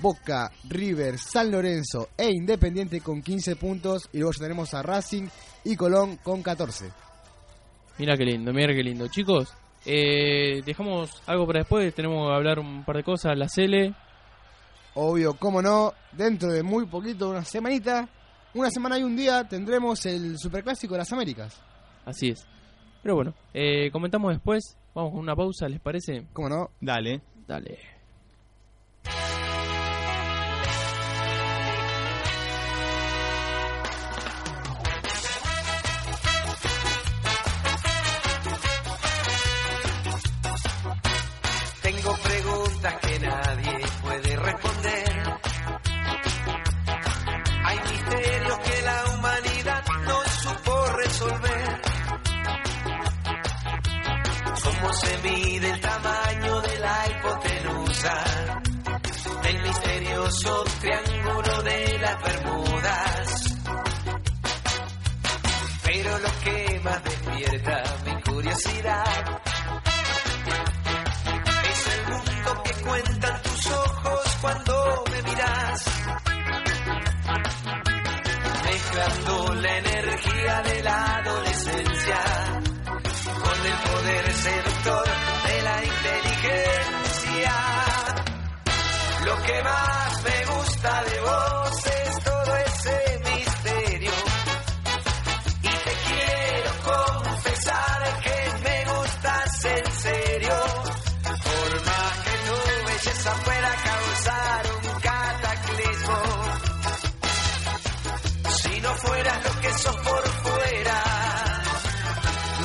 Boca, 0.00 0.50
River, 0.68 1.18
San 1.18 1.50
Lorenzo 1.50 2.10
e 2.16 2.28
Independiente 2.30 3.00
con 3.00 3.22
15 3.22 3.56
puntos 3.56 4.08
y 4.12 4.18
luego 4.18 4.32
ya 4.32 4.42
tenemos 4.44 4.74
a 4.74 4.82
Racing 4.82 5.28
y 5.64 5.76
Colón 5.76 6.18
con 6.18 6.42
14. 6.42 6.90
Mira 7.98 8.16
qué 8.16 8.24
lindo, 8.24 8.52
mira 8.52 8.72
qué 8.74 8.82
lindo. 8.82 9.08
Chicos, 9.08 9.52
eh, 9.86 10.62
dejamos 10.64 11.22
algo 11.26 11.46
para 11.46 11.60
después. 11.60 11.94
Tenemos 11.94 12.28
que 12.28 12.34
hablar 12.34 12.58
un 12.58 12.84
par 12.84 12.96
de 12.96 13.02
cosas. 13.04 13.36
La 13.36 13.48
Cele. 13.48 13.94
Obvio, 14.94 15.34
cómo 15.34 15.62
no, 15.62 15.94
dentro 16.12 16.52
de 16.52 16.62
muy 16.62 16.86
poquito, 16.86 17.30
una 17.30 17.44
semanita, 17.44 18.08
una 18.54 18.70
semana 18.70 18.98
y 18.98 19.02
un 19.02 19.16
día 19.16 19.48
tendremos 19.48 20.04
el 20.06 20.38
Superclásico 20.38 20.94
de 20.94 20.98
las 20.98 21.12
Américas. 21.12 21.60
Así 22.04 22.28
es. 22.28 22.46
Pero 23.02 23.14
bueno, 23.14 23.34
eh, 23.54 23.90
comentamos 23.90 24.32
después. 24.32 24.76
Vamos 24.94 25.12
con 25.12 25.20
una 25.20 25.34
pausa, 25.34 25.68
¿les 25.68 25.80
parece? 25.80 26.26
¿Cómo 26.32 26.48
no? 26.50 26.70
Dale. 26.80 27.22
Dale. 27.46 27.91
¿Cómo 54.92 55.06
se 55.06 55.18
mide 55.22 55.70
el 55.70 55.80
tamaño 55.80 56.60
de 56.60 56.78
la 56.78 57.04
hipotenusa? 57.08 58.24
El 59.42 59.62
misterioso 59.62 60.64
triángulo 60.82 61.62
de 61.62 61.98
las 61.98 62.22
Bermudas. 62.22 63.44
Pero 65.82 66.18
lo 66.18 66.28
que 66.44 66.80
más 66.84 67.04
despierta 67.04 67.82
mi 68.04 68.20
curiosidad 68.20 69.42
por 109.90 110.28
fuera, 110.42 111.02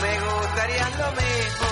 me 0.02 0.20
gustaría 0.20 0.90
lo 0.90 1.12
mismo. 1.14 1.68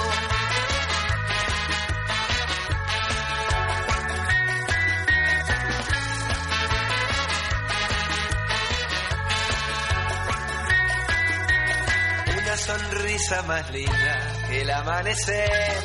Una 12.41 12.57
sonrisa 12.57 13.41
más 13.43 13.71
linda 13.71 14.33
que 14.47 14.61
el 14.61 14.71
amanecer 14.71 15.77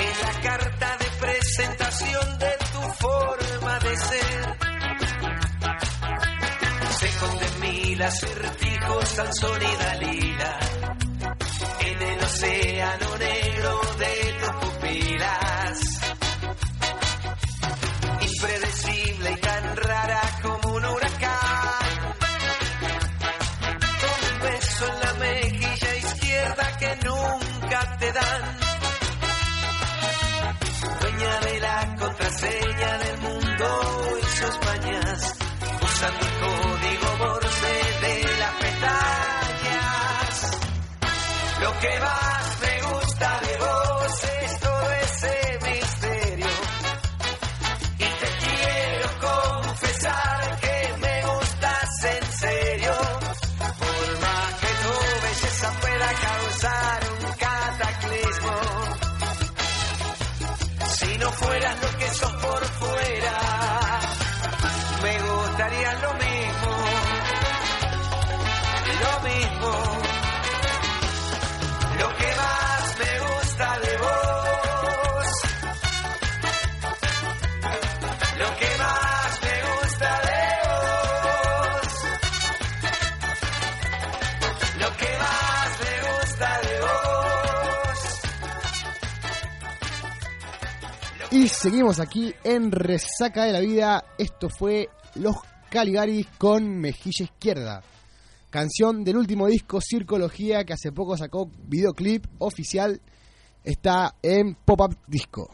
es 0.00 0.22
la 0.22 0.40
carta 0.42 0.96
de 0.98 1.06
presentación 1.20 2.38
de 2.38 2.56
tu 2.72 2.82
forma 2.94 3.78
de 3.78 3.96
ser. 3.96 4.57
Mil 7.98 8.06
acertijos 8.06 9.18
al 9.18 9.34
sol 9.34 9.58
y 9.60 9.76
en 11.80 12.02
el 12.02 12.24
océano 12.24 13.18
negro 13.18 13.80
de 13.98 14.34
tus 14.40 14.70
pupilas. 14.70 15.97
Que 41.80 42.00
más 42.00 42.57
seguimos 91.60 91.98
aquí 91.98 92.32
en 92.44 92.70
Resaca 92.70 93.44
de 93.44 93.52
la 93.52 93.60
Vida. 93.60 94.04
Esto 94.16 94.48
fue 94.48 94.88
Los 95.16 95.36
Caligaris 95.68 96.26
con 96.38 96.78
Mejilla 96.78 97.24
Izquierda. 97.24 97.82
Canción 98.48 99.02
del 99.02 99.16
último 99.16 99.48
disco 99.48 99.80
Circología 99.80 100.64
que 100.64 100.74
hace 100.74 100.92
poco 100.92 101.16
sacó 101.16 101.50
videoclip 101.64 102.26
oficial. 102.38 103.00
Está 103.64 104.14
en 104.22 104.54
Pop-Up 104.54 104.98
Disco. 105.08 105.52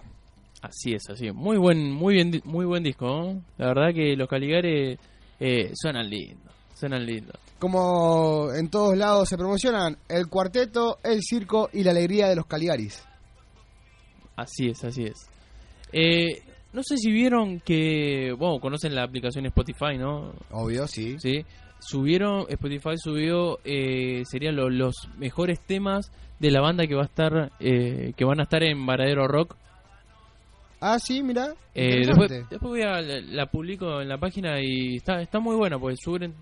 Así 0.61 0.93
es, 0.93 1.09
así 1.09 1.29
es. 1.29 1.35
Muy 1.35 1.57
buen, 1.57 1.91
muy 1.91 2.15
bien, 2.15 2.43
muy 2.45 2.67
buen 2.67 2.83
disco. 2.83 3.07
¿no? 3.07 3.43
La 3.57 3.69
verdad 3.69 3.95
que 3.95 4.15
los 4.15 4.29
Caligares 4.29 4.99
eh, 5.41 5.73
suenan 5.75 6.11
lindo, 6.11 6.51
suenan 6.75 7.07
lindo. 7.07 7.33
Como 7.59 8.53
en 8.53 8.69
todos 8.69 8.95
lados 8.95 9.29
se 9.29 9.39
promocionan 9.39 9.97
el 10.09 10.29
cuarteto, 10.29 10.99
el 11.03 11.23
circo 11.23 11.71
y 11.73 11.83
la 11.83 11.93
alegría 11.93 12.29
de 12.29 12.37
los 12.37 12.45
Caligaris. 12.45 13.03
Así 14.37 14.69
es, 14.69 14.85
así 14.85 15.05
es. 15.05 15.34
Eh, 15.97 16.43
no 16.73 16.83
sé 16.83 16.97
si 16.99 17.13
vieron 17.13 17.61
que, 17.61 18.35
bueno, 18.37 18.59
conocen 18.59 18.95
la 18.95 19.05
aplicación 19.05 19.47
Spotify, 19.47 19.97
¿no? 19.97 20.33
Obvio, 20.51 20.87
sí. 20.89 21.17
Sí. 21.21 21.45
Subieron, 21.79 22.47
Spotify 22.49 22.97
subió, 22.97 23.59
eh, 23.65 24.23
serían 24.25 24.57
lo- 24.57 24.71
los 24.71 24.95
mejores 25.17 25.61
temas 25.61 26.11
de 26.41 26.51
la 26.51 26.61
banda 26.61 26.87
que 26.87 26.95
va 26.95 27.03
a 27.03 27.07
estar, 27.07 27.53
eh, 27.61 28.13
que 28.17 28.25
van 28.25 28.41
a 28.41 28.45
estar 28.45 28.63
en 28.65 28.85
Varadero 28.87 29.29
Rock. 29.29 29.55
Ah, 30.81 30.99
sí, 30.99 31.23
mira. 31.23 31.55
Eh, 31.75 32.07
después, 32.07 32.31
después 32.31 32.61
voy 32.63 32.83
a, 32.83 33.01
la, 33.01 33.21
la 33.21 33.47
publico 33.47 34.01
en 34.01 34.09
la 34.09 34.19
página 34.19 34.61
y 34.61 34.97
está, 34.97 35.21
está 35.23 35.39
muy 35.41 35.57
buena, 35.57 35.79
porque 35.79 35.97
suben 36.03 36.35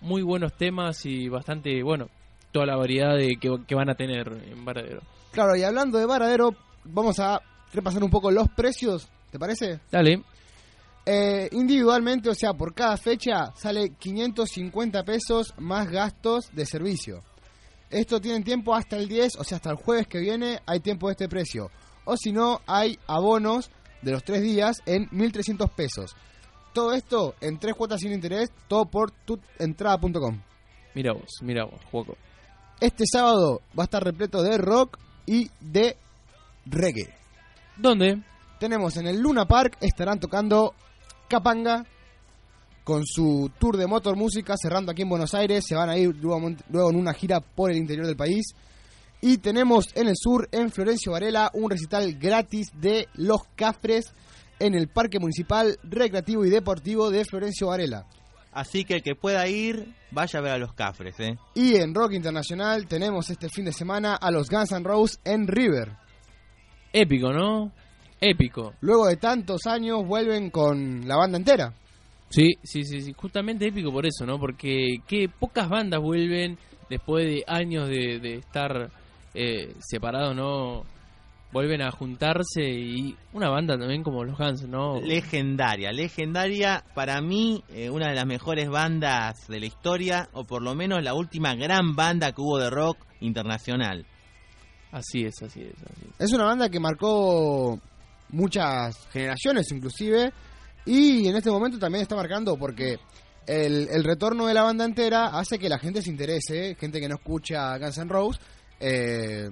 muy 0.00 0.22
buenos 0.22 0.52
temas 0.56 1.06
y 1.06 1.28
bastante, 1.28 1.82
bueno, 1.82 2.08
toda 2.52 2.66
la 2.66 2.76
variedad 2.76 3.16
de 3.16 3.36
que, 3.40 3.56
que 3.66 3.74
van 3.74 3.90
a 3.90 3.94
tener 3.94 4.26
en 4.50 4.64
Varadero. 4.64 5.00
Claro, 5.32 5.54
y 5.56 5.62
hablando 5.62 5.98
de 5.98 6.06
Varadero, 6.06 6.54
vamos 6.84 7.18
a 7.20 7.40
repasar 7.72 8.02
un 8.02 8.10
poco 8.10 8.30
los 8.30 8.48
precios, 8.50 9.08
¿te 9.30 9.38
parece? 9.38 9.80
Dale, 9.90 10.22
Eh, 11.08 11.48
individualmente, 11.52 12.28
o 12.28 12.34
sea, 12.34 12.52
por 12.52 12.74
cada 12.74 12.96
fecha 12.96 13.52
sale 13.56 13.90
550 13.90 15.04
pesos 15.04 15.54
más 15.58 15.88
gastos 15.88 16.50
de 16.52 16.66
servicio. 16.66 17.22
Esto 17.90 18.20
tienen 18.20 18.42
tiempo 18.42 18.74
hasta 18.74 18.96
el 18.96 19.06
10, 19.06 19.36
o 19.38 19.44
sea, 19.44 19.56
hasta 19.56 19.70
el 19.70 19.76
jueves 19.76 20.08
que 20.08 20.18
viene 20.18 20.60
hay 20.66 20.80
tiempo 20.80 21.06
de 21.06 21.12
este 21.12 21.28
precio. 21.28 21.70
O 22.04 22.16
si 22.16 22.32
no, 22.32 22.60
hay 22.66 22.98
abonos 23.06 23.70
de 24.02 24.12
los 24.12 24.24
tres 24.24 24.42
días 24.42 24.82
en 24.86 25.08
1.300 25.10 25.70
pesos. 25.70 26.16
Todo 26.72 26.92
esto 26.92 27.34
en 27.40 27.58
tres 27.58 27.74
cuotas 27.74 28.00
sin 28.00 28.12
interés, 28.12 28.50
todo 28.68 28.86
por 28.86 29.10
tuentrada.com. 29.10 30.40
mira 30.94 31.12
vos, 31.12 31.30
mira 31.40 31.64
vos, 31.64 31.80
Juaco. 31.90 32.16
Este 32.80 33.04
sábado 33.10 33.62
va 33.78 33.84
a 33.84 33.86
estar 33.86 34.04
repleto 34.04 34.42
de 34.42 34.58
rock 34.58 34.98
y 35.24 35.50
de 35.60 35.96
reggae. 36.66 37.14
¿Dónde? 37.76 38.22
Tenemos 38.58 38.96
en 38.96 39.06
el 39.06 39.20
Luna 39.20 39.46
Park, 39.46 39.76
estarán 39.80 40.18
tocando 40.18 40.74
Capanga, 41.28 41.84
con 42.84 43.04
su 43.04 43.50
tour 43.58 43.76
de 43.76 43.86
motor 43.86 44.16
música 44.16 44.54
cerrando 44.56 44.92
aquí 44.92 45.02
en 45.02 45.08
Buenos 45.08 45.34
Aires. 45.34 45.64
Se 45.66 45.74
van 45.74 45.90
a 45.90 45.98
ir 45.98 46.14
luego, 46.16 46.54
luego 46.70 46.90
en 46.90 46.96
una 46.96 47.12
gira 47.12 47.40
por 47.40 47.70
el 47.70 47.76
interior 47.76 48.06
del 48.06 48.16
país. 48.16 48.54
Y 49.20 49.38
tenemos 49.38 49.88
en 49.94 50.08
el 50.08 50.14
sur, 50.16 50.48
en 50.52 50.70
Florencio 50.70 51.12
Varela, 51.12 51.50
un 51.52 51.68
recital 51.70 52.14
gratis 52.14 52.68
de 52.80 53.08
Los 53.14 53.42
Cafres 53.56 54.14
en 54.58 54.74
el 54.74 54.88
Parque 54.88 55.18
Municipal 55.18 55.78
Recreativo 55.82 56.44
y 56.44 56.50
Deportivo 56.50 57.10
de 57.10 57.24
Florencio 57.24 57.66
Varela. 57.66 58.06
Así 58.52 58.84
que 58.84 58.94
el 58.94 59.02
que 59.02 59.16
pueda 59.16 59.46
ir, 59.48 59.94
vaya 60.12 60.38
a 60.38 60.42
ver 60.42 60.52
a 60.52 60.58
los 60.58 60.72
cafres, 60.72 61.18
¿eh? 61.18 61.36
Y 61.54 61.76
en 61.76 61.94
Rock 61.94 62.12
Internacional 62.12 62.86
tenemos 62.86 63.28
este 63.28 63.50
fin 63.50 63.66
de 63.66 63.72
semana 63.72 64.14
a 64.14 64.30
los 64.30 64.48
Guns 64.48 64.72
N' 64.72 64.84
Roses 64.84 65.20
en 65.24 65.46
River. 65.46 66.05
Épico, 66.92 67.32
¿no? 67.32 67.72
Épico. 68.20 68.74
Luego 68.80 69.06
de 69.06 69.16
tantos 69.16 69.66
años 69.66 70.06
vuelven 70.06 70.50
con 70.50 71.06
la 71.06 71.16
banda 71.16 71.38
entera. 71.38 71.72
Sí, 72.28 72.54
sí, 72.62 72.84
sí, 72.84 73.02
sí. 73.02 73.12
Justamente 73.12 73.68
épico 73.68 73.92
por 73.92 74.06
eso, 74.06 74.26
¿no? 74.26 74.38
Porque 74.38 74.96
que 75.06 75.28
pocas 75.28 75.68
bandas 75.68 76.00
vuelven 76.00 76.58
después 76.90 77.26
de 77.26 77.44
años 77.46 77.88
de, 77.88 78.18
de 78.18 78.34
estar 78.36 78.90
eh, 79.34 79.74
separados, 79.78 80.34
¿no? 80.34 80.84
Vuelven 81.52 81.80
a 81.80 81.90
juntarse 81.90 82.62
y 82.64 83.16
una 83.32 83.48
banda 83.48 83.78
también 83.78 84.02
como 84.02 84.24
los 84.24 84.36
Guns, 84.36 84.66
¿no? 84.68 85.00
Legendaria, 85.00 85.92
legendaria. 85.92 86.84
Para 86.94 87.20
mí, 87.20 87.62
eh, 87.68 87.88
una 87.88 88.08
de 88.08 88.14
las 88.14 88.26
mejores 88.26 88.68
bandas 88.68 89.46
de 89.46 89.60
la 89.60 89.66
historia, 89.66 90.28
o 90.32 90.44
por 90.44 90.62
lo 90.62 90.74
menos 90.74 91.02
la 91.02 91.14
última 91.14 91.54
gran 91.54 91.94
banda 91.94 92.32
que 92.32 92.40
hubo 92.40 92.58
de 92.58 92.70
rock 92.70 92.98
internacional. 93.20 94.04
Así 94.92 95.24
es, 95.24 95.42
así 95.42 95.62
es, 95.62 95.74
así 95.74 96.06
es. 96.08 96.14
Es 96.20 96.32
una 96.32 96.44
banda 96.44 96.68
que 96.68 96.80
marcó 96.80 97.78
muchas 98.30 99.06
generaciones 99.12 99.70
inclusive 99.70 100.32
y 100.84 101.28
en 101.28 101.36
este 101.36 101.50
momento 101.50 101.78
también 101.78 102.02
está 102.02 102.16
marcando 102.16 102.56
porque 102.56 102.98
el, 103.46 103.88
el 103.88 104.04
retorno 104.04 104.46
de 104.46 104.54
la 104.54 104.62
banda 104.62 104.84
entera 104.84 105.26
hace 105.38 105.58
que 105.58 105.68
la 105.68 105.78
gente 105.78 106.02
se 106.02 106.10
interese, 106.10 106.76
gente 106.78 107.00
que 107.00 107.08
no 107.08 107.16
escucha 107.16 107.76
Guns 107.78 107.98
N' 107.98 108.08
Roses, 108.08 108.40
eh, 108.80 109.48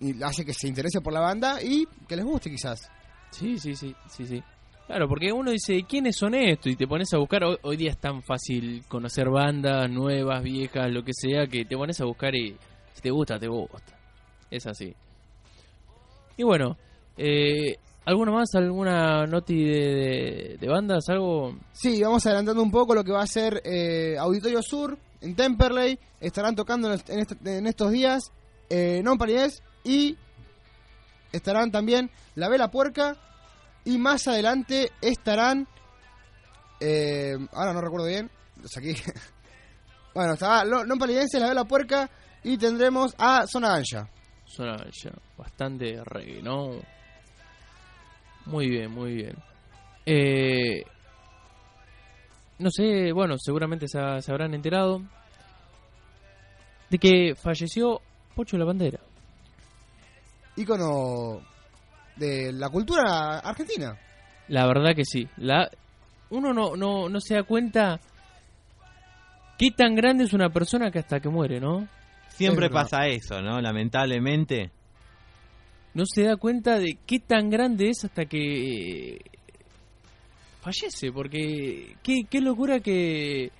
y 0.00 0.22
hace 0.22 0.44
que 0.44 0.54
se 0.54 0.68
interese 0.68 1.00
por 1.00 1.12
la 1.12 1.20
banda 1.20 1.62
y 1.62 1.86
que 2.06 2.16
les 2.16 2.24
guste 2.24 2.50
quizás. 2.50 2.90
Sí, 3.30 3.58
sí, 3.58 3.74
sí, 3.74 3.94
sí, 4.08 4.26
sí. 4.26 4.42
Claro, 4.86 5.06
porque 5.08 5.30
uno 5.32 5.50
dice, 5.50 5.84
¿quiénes 5.86 6.16
son 6.16 6.34
estos? 6.34 6.72
Y 6.72 6.76
te 6.76 6.86
pones 6.86 7.12
a 7.12 7.18
buscar, 7.18 7.44
hoy, 7.44 7.56
hoy 7.62 7.76
día 7.76 7.90
es 7.90 7.98
tan 7.98 8.22
fácil 8.22 8.84
conocer 8.88 9.28
bandas 9.28 9.90
nuevas, 9.90 10.42
viejas, 10.42 10.90
lo 10.90 11.02
que 11.02 11.12
sea, 11.12 11.46
que 11.46 11.64
te 11.64 11.76
pones 11.76 12.00
a 12.00 12.06
buscar 12.06 12.34
y 12.34 12.56
si 12.94 13.02
te 13.02 13.10
gusta, 13.10 13.38
te 13.38 13.48
gusta. 13.48 13.97
Es 14.50 14.66
así. 14.66 14.94
Y 16.36 16.42
bueno, 16.44 16.76
eh, 17.16 17.76
¿alguna 18.04 18.32
más? 18.32 18.54
¿Alguna 18.54 19.26
noti 19.26 19.62
de, 19.64 20.56
de, 20.60 20.68
bandas? 20.68 21.08
¿Algo? 21.08 21.56
Sí, 21.72 22.00
vamos 22.02 22.24
adelantando 22.26 22.62
un 22.62 22.70
poco 22.70 22.94
lo 22.94 23.02
que 23.04 23.12
va 23.12 23.22
a 23.22 23.26
ser 23.26 23.60
eh, 23.64 24.16
Auditorio 24.18 24.62
Sur 24.62 24.96
en 25.20 25.34
Temperley. 25.34 25.98
Estarán 26.20 26.54
tocando 26.54 26.92
en, 26.92 27.00
en, 27.08 27.18
est- 27.20 27.46
en 27.46 27.66
estos 27.66 27.90
días 27.92 28.22
eh, 28.70 29.00
Non 29.02 29.18
Paridés 29.18 29.62
y 29.84 30.16
estarán 31.32 31.70
también 31.70 32.10
La 32.36 32.48
Vela 32.48 32.70
Puerca 32.70 33.16
y 33.84 33.98
más 33.98 34.26
adelante 34.28 34.92
estarán 35.00 35.66
eh, 36.80 37.36
ahora 37.52 37.72
no 37.72 37.80
recuerdo 37.80 38.06
bien 38.06 38.30
lo 38.62 38.68
saqué. 38.68 38.94
bueno 40.14 40.34
estará 40.34 40.64
Lo- 40.64 40.84
Non 40.84 40.98
Paridense, 40.98 41.38
La 41.40 41.48
Vela 41.48 41.64
Puerca 41.64 42.10
y 42.44 42.56
tendremos 42.58 43.14
a 43.18 43.46
Zona 43.46 43.74
Ancha 43.74 44.08
Suena 44.48 44.76
ya 44.90 45.12
bastante 45.36 46.02
reggae, 46.04 46.42
¿no? 46.42 46.80
Muy 48.46 48.68
bien, 48.68 48.90
muy 48.90 49.14
bien. 49.14 49.36
Eh, 50.06 50.82
no 52.58 52.70
sé, 52.70 53.12
bueno, 53.12 53.36
seguramente 53.38 53.86
se 53.86 53.98
habrán 54.32 54.54
enterado 54.54 55.02
de 56.90 56.98
que 56.98 57.34
falleció 57.36 58.00
Pocho 58.34 58.56
la 58.56 58.64
Bandera. 58.64 59.00
ícono 60.56 61.42
de 62.16 62.52
la 62.52 62.68
cultura 62.68 63.38
argentina 63.38 63.96
La 64.48 64.66
verdad 64.66 64.94
que 64.96 65.04
sí. 65.04 65.28
La, 65.36 65.70
uno 66.30 66.52
no, 66.52 66.74
no, 66.74 67.08
no 67.08 67.20
se 67.20 67.34
da 67.34 67.42
cuenta 67.42 68.00
qué 69.58 69.70
tan 69.70 69.94
grande 69.94 70.24
es 70.24 70.32
una 70.32 70.48
persona 70.48 70.90
que 70.90 71.00
hasta 71.00 71.20
que 71.20 71.28
muere, 71.28 71.60
¿no? 71.60 71.86
Siempre 72.38 72.66
Es 72.66 72.72
pasa 72.72 73.06
eso, 73.06 73.42
¿no? 73.42 73.60
Lamentablemente. 73.60 74.70
No 75.94 76.04
se 76.06 76.22
da 76.22 76.36
cuenta 76.36 76.78
de 76.78 76.96
qué 77.06 77.18
tan 77.18 77.50
grande 77.50 77.88
es 77.90 78.04
hasta 78.04 78.26
que 78.26 79.14
eh, 79.14 79.18
fallece, 80.60 81.12
porque 81.12 81.96
qué, 82.02 82.22
qué 82.30 82.40
locura 82.40 82.80
que 82.80 83.50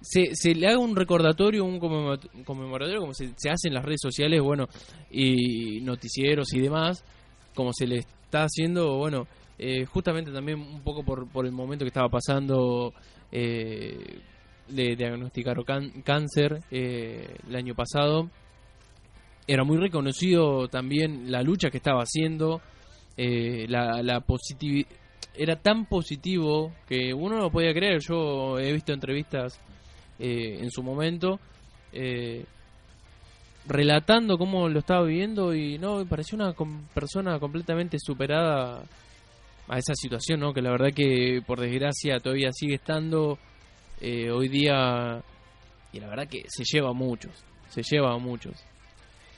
se, 0.00 0.34
se 0.34 0.54
le 0.54 0.68
haga 0.68 0.78
un 0.78 0.94
recordatorio, 0.96 1.64
un 1.64 1.80
conmemo- 1.80 2.44
conmemoratorio, 2.44 3.00
como 3.00 3.14
se, 3.14 3.32
se 3.36 3.50
hace 3.50 3.68
en 3.68 3.74
las 3.74 3.84
redes 3.84 4.00
sociales, 4.00 4.40
bueno, 4.40 4.68
y 5.10 5.80
noticieros 5.80 6.52
y 6.54 6.60
demás, 6.60 7.04
como 7.54 7.72
se 7.72 7.86
le 7.86 7.98
está 7.98 8.44
haciendo, 8.44 8.96
bueno, 8.96 9.26
eh, 9.58 9.84
justamente 9.86 10.30
también 10.30 10.60
un 10.60 10.82
poco 10.82 11.02
por, 11.02 11.28
por 11.28 11.46
el 11.46 11.52
momento 11.52 11.84
que 11.84 11.88
estaba 11.88 12.08
pasando, 12.08 12.94
eh, 13.32 14.20
le 14.70 14.96
diagnosticaron 14.96 15.64
can- 15.64 16.02
cáncer 16.02 16.62
eh, 16.70 17.36
el 17.48 17.56
año 17.56 17.74
pasado. 17.74 18.30
Era 19.46 19.64
muy 19.64 19.78
reconocido 19.78 20.68
también 20.68 21.30
la 21.30 21.42
lucha 21.42 21.70
que 21.70 21.78
estaba 21.78 22.02
haciendo, 22.02 22.60
eh, 23.16 23.66
la, 23.68 24.02
la 24.02 24.20
positivi- 24.20 24.86
era 25.34 25.56
tan 25.56 25.86
positivo 25.86 26.72
que 26.86 27.14
uno 27.14 27.36
no 27.36 27.42
lo 27.44 27.50
podía 27.50 27.72
creer. 27.72 28.00
Yo 28.00 28.58
he 28.58 28.72
visto 28.72 28.92
entrevistas 28.92 29.58
eh, 30.18 30.58
en 30.60 30.70
su 30.70 30.82
momento 30.82 31.38
relatando 33.66 34.38
cómo 34.38 34.68
lo 34.68 34.78
estaba 34.78 35.04
viviendo 35.04 35.54
y 35.54 35.78
no, 35.78 35.96
me 35.96 36.06
pareció 36.06 36.36
una 36.36 36.54
persona 36.94 37.38
completamente 37.38 37.98
superada 38.00 38.82
a 39.68 39.78
esa 39.78 39.94
situación, 39.94 40.40
¿no? 40.40 40.54
Que 40.54 40.62
la 40.62 40.70
verdad 40.70 40.92
que 40.94 41.42
por 41.46 41.60
desgracia 41.60 42.18
todavía 42.20 42.50
sigue 42.52 42.76
estando 42.76 43.38
eh, 44.00 44.30
hoy 44.30 44.48
día 44.48 45.22
y 45.92 46.00
la 46.00 46.08
verdad 46.08 46.28
que 46.28 46.44
se 46.48 46.64
lleva 46.64 46.90
a 46.90 46.94
muchos, 46.94 47.32
se 47.70 47.82
lleva 47.82 48.14
a 48.14 48.18
muchos. 48.18 48.54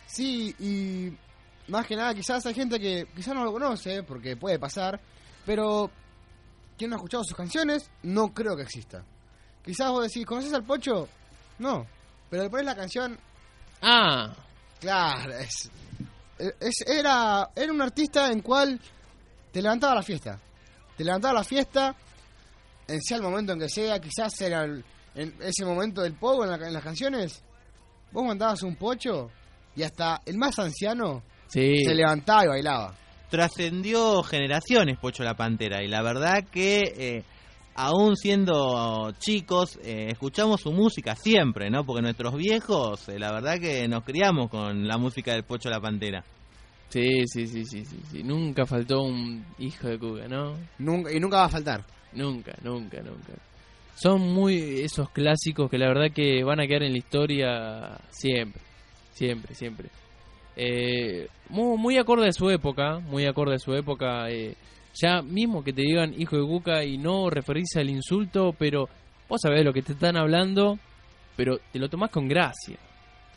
Sí, 0.07 0.55
y 0.59 1.71
más 1.71 1.87
que 1.87 1.97
nada, 1.97 2.15
quizás 2.15 2.45
hay 2.47 2.55
gente 2.55 2.79
que 2.81 3.07
quizás 3.15 3.35
no 3.35 3.45
lo 3.45 3.53
conoce, 3.53 4.03
porque 4.03 4.37
puede 4.37 4.59
pasar, 4.59 5.01
pero 5.47 5.91
quien 6.77 6.91
no 6.91 6.97
ha 6.97 6.99
escuchado 6.99 7.23
sus 7.25 7.37
canciones, 7.37 7.91
no 8.03 8.33
creo 8.35 8.57
que 8.57 8.63
exista. 8.63 9.05
Quizás 9.65 9.91
vos 9.91 10.05
decís, 10.05 10.27
¿conoces 10.27 10.53
al 10.53 10.65
Pocho? 10.65 11.09
No, 11.59 11.87
pero 12.29 12.43
le 12.45 12.51
pones 12.51 12.67
la 12.67 12.75
canción, 12.75 13.19
Ah, 13.83 14.35
claro, 14.81 15.33
es, 15.39 15.71
es- 16.39 16.85
era, 16.87 17.49
era 17.55 17.73
un 17.73 17.81
artista 17.81 18.31
en 18.31 18.41
cual 18.43 18.79
te 19.53 19.63
levantaba 19.63 19.95
la 19.95 20.03
fiesta. 20.03 20.39
Te 20.97 21.05
levantaba 21.05 21.35
la 21.35 21.45
fiesta, 21.45 21.95
en 22.93 23.01
sea 23.03 23.17
el 23.19 23.23
momento 23.23 23.53
en 23.53 23.59
que 23.61 23.69
sea, 23.69 23.99
quizás 24.01 24.41
era 24.41 24.65
el- 24.65 24.85
en 25.15 25.35
ese 25.41 25.65
momento 25.65 26.03
del 26.03 26.15
pogo 26.15 26.45
en, 26.45 26.51
la- 26.51 26.67
en 26.67 26.73
las 26.73 26.83
canciones. 26.85 27.43
Vos 28.13 28.25
mandabas 28.25 28.63
un 28.63 28.77
pocho 28.77 29.31
y 29.77 29.83
hasta 29.83 30.21
el 30.27 30.37
más 30.39 30.59
anciano 30.59 31.23
sí. 31.49 31.85
se 31.85 31.95
levantaba 31.95 32.45
y 32.45 32.49
bailaba. 32.49 32.95
Trascendió 33.31 34.23
generaciones 34.25 34.99
Pocho 34.99 35.23
la 35.23 35.35
Pantera 35.35 35.83
y 35.83 35.89
la 35.89 36.03
verdad 36.03 36.45
que 36.51 36.83
eh, 36.97 37.25
aún 37.77 38.17
siendo 38.17 39.13
chicos 39.19 39.79
eh, 39.85 40.09
escuchamos 40.11 40.61
su 40.61 40.73
música 40.73 41.15
siempre, 41.15 41.71
¿no? 41.71 41.85
Porque 41.87 42.03
nuestros 42.03 42.35
viejos, 42.35 43.09
eh, 43.09 43.19
la 43.19 43.31
verdad 43.33 43.59
que 43.61 43.87
nos 43.89 44.03
criamos 44.05 44.51
con 44.51 44.87
la 44.87 44.99
música 44.99 45.33
del 45.33 45.45
Pocho 45.45 45.71
la 45.71 45.81
Pantera. 45.81 46.25
Sí, 46.89 47.23
sí, 47.27 47.47
sí, 47.47 47.65
sí, 47.65 47.85
sí, 47.85 48.01
sí. 48.11 48.23
Nunca 48.25 48.67
faltó 48.67 49.03
un 49.03 49.47
hijo 49.61 49.87
de 49.87 49.97
Cuga, 49.99 50.27
¿no? 50.27 50.57
Nunca, 50.79 51.13
y 51.13 51.21
nunca 51.21 51.37
va 51.39 51.45
a 51.45 51.49
faltar. 51.49 51.85
Nunca, 52.13 52.53
nunca, 52.63 53.01
nunca. 53.03 53.33
Son 53.95 54.21
muy 54.21 54.81
esos 54.81 55.11
clásicos 55.11 55.71
que 55.71 55.79
la 55.79 55.89
verdad 55.89 56.13
que 56.15 56.43
van 56.43 56.61
a 56.61 56.67
quedar 56.67 56.85
en 56.85 56.93
la 56.93 56.99
historia 56.99 58.01
siempre, 58.11 58.63
siempre, 59.13 59.55
siempre. 59.55 59.89
Eh, 60.57 61.29
muy, 61.49 61.79
muy 61.79 61.99
acorde 61.99 62.29
a 62.29 62.33
su 62.33 62.51
época, 62.51 62.99
muy 62.99 63.27
acorde 63.27 63.55
a 63.57 63.59
su 63.59 63.75
época. 63.75 64.31
eh, 64.31 64.55
ya 64.95 65.23
mismo 65.23 65.63
que 65.63 65.73
te 65.73 65.83
digan 65.83 66.15
hijo 66.21 66.37
de 66.37 66.43
Cuca 66.43 66.85
y 66.85 66.99
no 66.99 67.31
referirse 67.31 67.81
al 67.81 67.91
insulto, 67.91 68.55
pero 68.59 68.89
vos 69.29 69.41
sabés 69.41 69.65
lo 69.65 69.73
que 69.73 69.83
te 69.83 69.93
están 69.93 70.17
hablando, 70.17 70.79
pero 71.37 71.59
te 71.73 71.79
lo 71.79 71.89
tomás 71.89 72.11
con 72.11 72.27
gracia. 72.29 72.77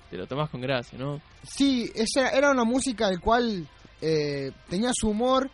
Te 0.09 0.17
lo 0.17 0.27
tomás 0.27 0.49
con 0.49 0.61
gracia, 0.61 0.97
¿no? 0.97 1.21
Sí, 1.43 1.89
esa 1.95 2.29
era 2.29 2.51
una 2.51 2.63
música 2.63 3.09
del 3.09 3.19
cual 3.19 3.67
eh, 4.01 4.51
tenía 4.69 4.91
su 4.93 5.09
humor 5.09 5.49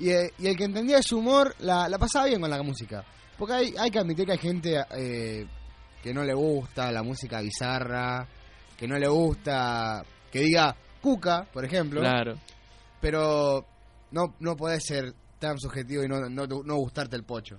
y, 0.00 0.10
eh, 0.10 0.32
y 0.38 0.46
el 0.48 0.56
que 0.56 0.64
entendía 0.64 1.02
su 1.02 1.18
humor 1.18 1.54
la, 1.60 1.88
pasaba 1.98 2.26
bien 2.26 2.40
con 2.40 2.50
la 2.50 2.62
música. 2.62 3.04
Porque 3.38 3.54
hay, 3.54 3.74
hay 3.78 3.90
que 3.90 3.98
admitir 3.98 4.26
que 4.26 4.32
hay 4.32 4.38
gente 4.38 4.84
eh, 4.96 5.46
que 6.02 6.14
no 6.14 6.24
le 6.24 6.34
gusta 6.34 6.90
la 6.90 7.02
música 7.02 7.40
bizarra, 7.40 8.26
que 8.76 8.88
no 8.88 8.98
le 8.98 9.08
gusta 9.08 10.02
que 10.32 10.40
diga 10.40 10.74
Cuca, 11.00 11.46
por 11.52 11.64
ejemplo. 11.64 12.00
Claro. 12.00 12.34
Pero 13.00 13.66
no, 14.10 14.34
no 14.40 14.56
podés 14.56 14.84
ser 14.84 15.14
tan 15.38 15.58
subjetivo 15.58 16.02
y 16.02 16.08
no, 16.08 16.28
no, 16.28 16.46
no 16.46 16.76
gustarte 16.76 17.16
el 17.16 17.24
pocho. 17.24 17.58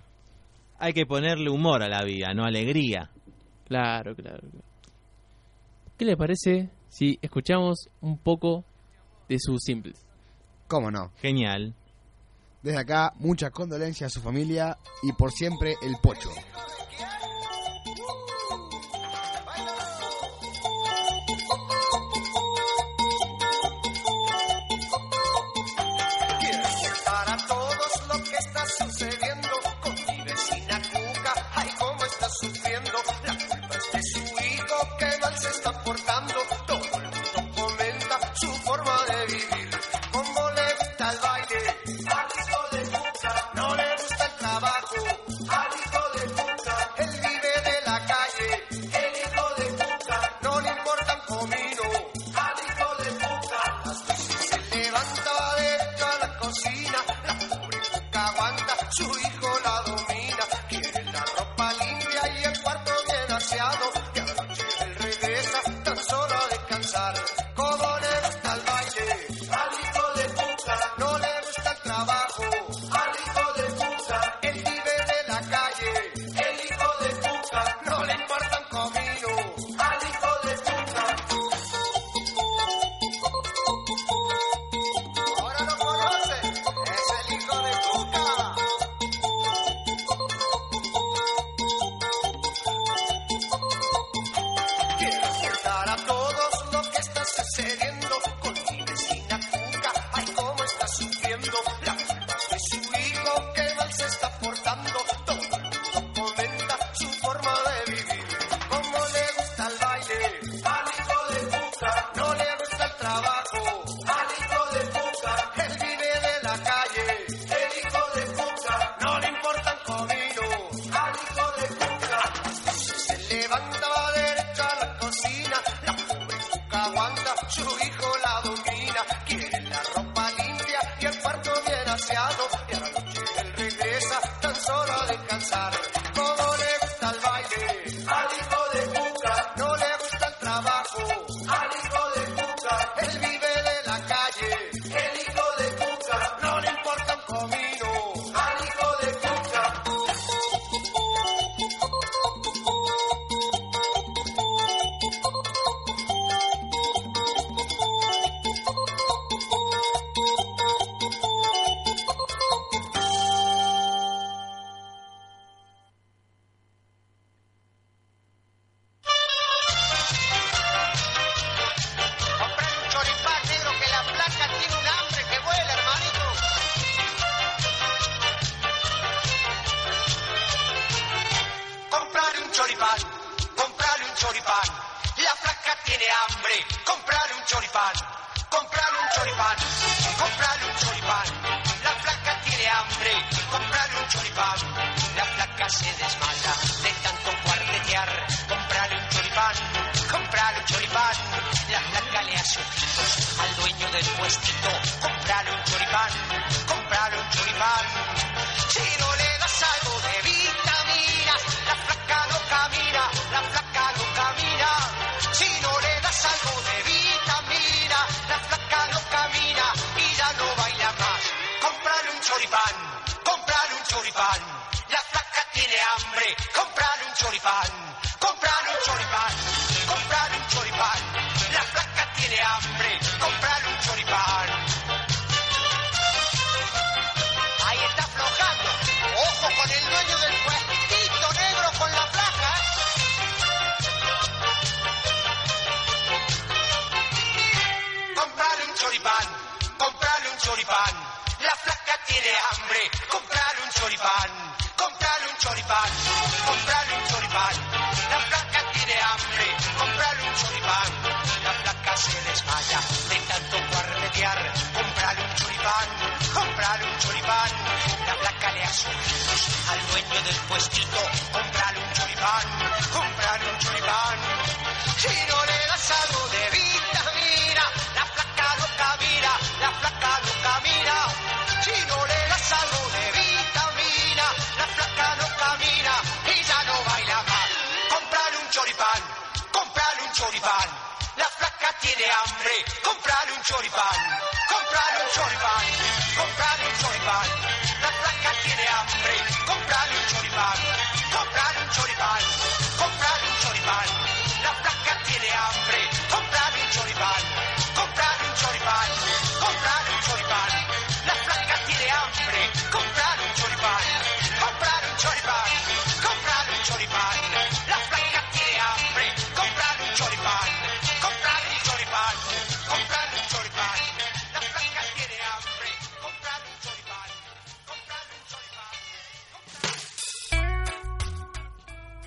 Hay 0.77 0.93
que 0.93 1.05
ponerle 1.05 1.49
humor 1.49 1.83
a 1.83 1.89
la 1.89 2.03
vida, 2.03 2.33
no 2.33 2.43
alegría. 2.43 3.11
Claro, 3.67 4.15
claro, 4.15 4.39
claro. 4.39 4.65
¿Qué 5.97 6.05
le 6.05 6.17
parece 6.17 6.69
si 6.89 7.19
escuchamos 7.21 7.87
un 8.01 8.17
poco 8.17 8.65
de 9.29 9.37
sus 9.39 9.61
simples? 9.61 10.03
¿Cómo 10.67 10.89
no? 10.89 11.11
Genial. 11.17 11.75
Desde 12.61 12.79
acá, 12.79 13.13
muchas 13.17 13.51
condolencias 13.51 14.11
a 14.11 14.13
su 14.13 14.21
familia 14.21 14.77
y 15.01 15.13
por 15.13 15.31
siempre 15.31 15.75
el 15.81 15.95
pocho. 16.01 16.29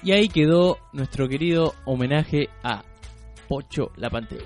Y 0.05 0.13
ahí 0.13 0.29
quedó 0.29 0.77
nuestro 0.93 1.27
querido 1.29 1.73
homenaje 1.87 2.51
a 2.63 2.85
Pocho 3.49 3.91
la 3.97 4.11
Pantera. 4.11 4.45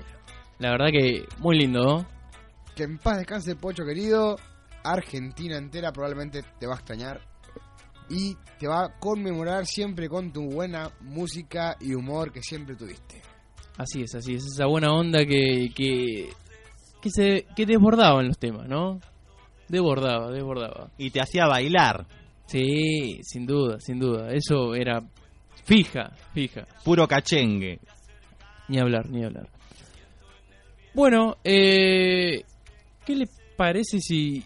La 0.57 0.71
verdad 0.71 0.87
que 0.89 1.25
muy 1.39 1.57
lindo, 1.57 1.81
¿no? 1.83 2.05
Que 2.77 2.83
en 2.83 2.97
paz 2.97 3.17
descanse, 3.17 3.57
Pocho 3.57 3.83
querido. 3.83 4.37
Argentina 4.85 5.57
entera 5.57 5.91
probablemente 5.91 6.43
te 6.57 6.65
va 6.65 6.75
a 6.75 6.77
extrañar. 6.77 7.19
Y 8.09 8.37
te 8.57 8.69
va 8.69 8.85
a 8.85 8.99
conmemorar 8.99 9.65
siempre 9.65 10.07
con 10.07 10.31
tu 10.31 10.49
buena 10.49 10.93
música 11.01 11.75
y 11.81 11.93
humor 11.93 12.31
que 12.31 12.41
siempre 12.41 12.77
tuviste. 12.77 13.21
Así 13.77 14.03
es, 14.03 14.15
así 14.15 14.35
es. 14.35 14.45
Esa 14.45 14.65
buena 14.65 14.93
onda 14.93 15.25
que, 15.25 15.71
que, 15.75 16.29
que, 17.01 17.09
se, 17.09 17.45
que 17.53 17.65
desbordaba 17.65 18.21
en 18.21 18.27
los 18.27 18.39
temas, 18.39 18.65
¿no? 18.65 19.01
Desbordaba, 19.67 20.31
desbordaba. 20.31 20.89
Y 20.97 21.11
te 21.11 21.19
hacía 21.19 21.47
bailar. 21.47 22.07
Sí, 22.45 23.19
sin 23.23 23.45
duda, 23.45 23.77
sin 23.81 23.99
duda. 23.99 24.31
Eso 24.31 24.73
era 24.73 25.03
fija, 25.69 26.11
fija. 26.33 26.65
Puro 26.83 27.07
cachengue. 27.07 27.79
Ni 28.67 28.79
hablar, 28.79 29.07
ni 29.07 29.23
hablar. 29.23 29.47
Bueno, 30.95 31.37
eh, 31.43 32.43
¿qué 33.05 33.15
le 33.15 33.29
parece 33.55 33.99
si 33.99 34.43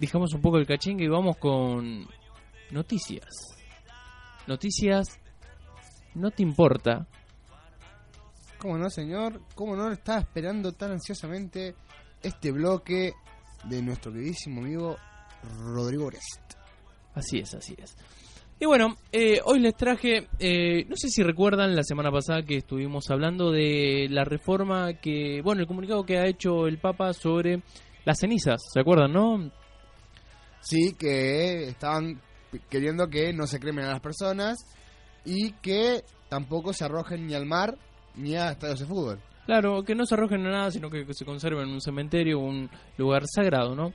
dejamos 0.00 0.34
un 0.34 0.40
poco 0.40 0.58
el 0.58 0.66
cachengue 0.66 1.04
y 1.04 1.08
vamos 1.08 1.36
con 1.36 2.06
noticias? 2.72 3.24
Noticias, 4.48 5.06
no 6.14 6.32
te 6.32 6.42
importa. 6.42 7.06
¿Cómo 8.58 8.78
no, 8.78 8.90
señor? 8.90 9.40
¿Cómo 9.54 9.76
no 9.76 9.92
estaba 9.92 10.18
esperando 10.18 10.72
tan 10.72 10.92
ansiosamente 10.92 11.76
este 12.20 12.50
bloque 12.50 13.12
de 13.64 13.82
nuestro 13.82 14.12
queridísimo 14.12 14.60
amigo 14.60 14.96
Rodrigo 15.60 16.06
Orest? 16.06 16.54
Así 17.14 17.38
es, 17.38 17.54
así 17.54 17.76
es. 17.78 17.96
Y 18.58 18.64
bueno, 18.64 18.96
eh, 19.12 19.40
hoy 19.44 19.60
les 19.60 19.76
traje, 19.76 20.28
eh, 20.38 20.86
no 20.88 20.96
sé 20.96 21.10
si 21.10 21.22
recuerdan 21.22 21.76
la 21.76 21.82
semana 21.82 22.10
pasada 22.10 22.42
que 22.42 22.56
estuvimos 22.56 23.10
hablando 23.10 23.50
de 23.50 24.06
la 24.08 24.24
reforma 24.24 24.94
que, 24.94 25.42
bueno, 25.42 25.60
el 25.60 25.66
comunicado 25.66 26.06
que 26.06 26.16
ha 26.16 26.26
hecho 26.26 26.66
el 26.66 26.78
Papa 26.78 27.12
sobre 27.12 27.62
las 28.06 28.18
cenizas, 28.18 28.62
¿se 28.72 28.80
acuerdan, 28.80 29.12
no? 29.12 29.50
Sí, 30.60 30.94
que 30.98 31.64
estaban 31.68 32.18
queriendo 32.70 33.08
que 33.08 33.34
no 33.34 33.46
se 33.46 33.60
cremen 33.60 33.84
a 33.84 33.92
las 33.92 34.00
personas 34.00 34.56
y 35.26 35.52
que 35.60 36.02
tampoco 36.30 36.72
se 36.72 36.86
arrojen 36.86 37.26
ni 37.26 37.34
al 37.34 37.44
mar 37.44 37.76
ni 38.14 38.36
a 38.36 38.52
estadios 38.52 38.80
de 38.80 38.86
fútbol. 38.86 39.20
Claro, 39.44 39.84
que 39.84 39.94
no 39.94 40.06
se 40.06 40.14
arrojen 40.14 40.46
a 40.46 40.50
nada, 40.50 40.70
sino 40.70 40.88
que 40.88 41.04
se 41.12 41.26
conserven 41.26 41.68
en 41.68 41.74
un 41.74 41.82
cementerio 41.82 42.38
un 42.38 42.70
lugar 42.96 43.24
sagrado, 43.26 43.74
¿no? 43.76 43.92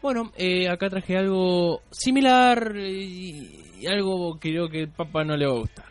Bueno, 0.00 0.32
eh, 0.36 0.68
acá 0.68 0.88
traje 0.88 1.16
algo 1.16 1.82
similar 1.90 2.76
y, 2.76 3.64
y 3.80 3.86
algo 3.86 4.38
que 4.38 4.50
creo 4.50 4.68
que 4.68 4.82
el 4.82 4.88
Papa 4.88 5.24
no 5.24 5.36
le 5.36 5.46
va 5.46 5.52
a 5.52 5.58
gustar. 5.58 5.86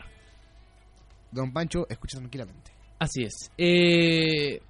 Don 1.30 1.52
Pancho, 1.52 1.86
escucha 1.88 2.18
tranquilamente. 2.18 2.72
Así 2.98 3.22
es. 3.22 3.50
Eh, 3.56 4.60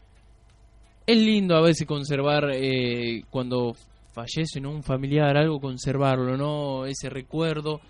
es 1.07 1.17
lindo 1.17 1.57
a 1.57 1.63
veces 1.63 1.87
conservar 1.87 2.51
eh, 2.53 3.23
cuando 3.31 3.75
fallece 4.13 4.61
¿no? 4.61 4.71
un 4.71 4.83
familiar, 4.83 5.37
algo 5.37 5.61
conservarlo, 5.61 6.37
¿no? 6.37 6.85
Ese 6.85 7.09
recuerdo. 7.09 7.81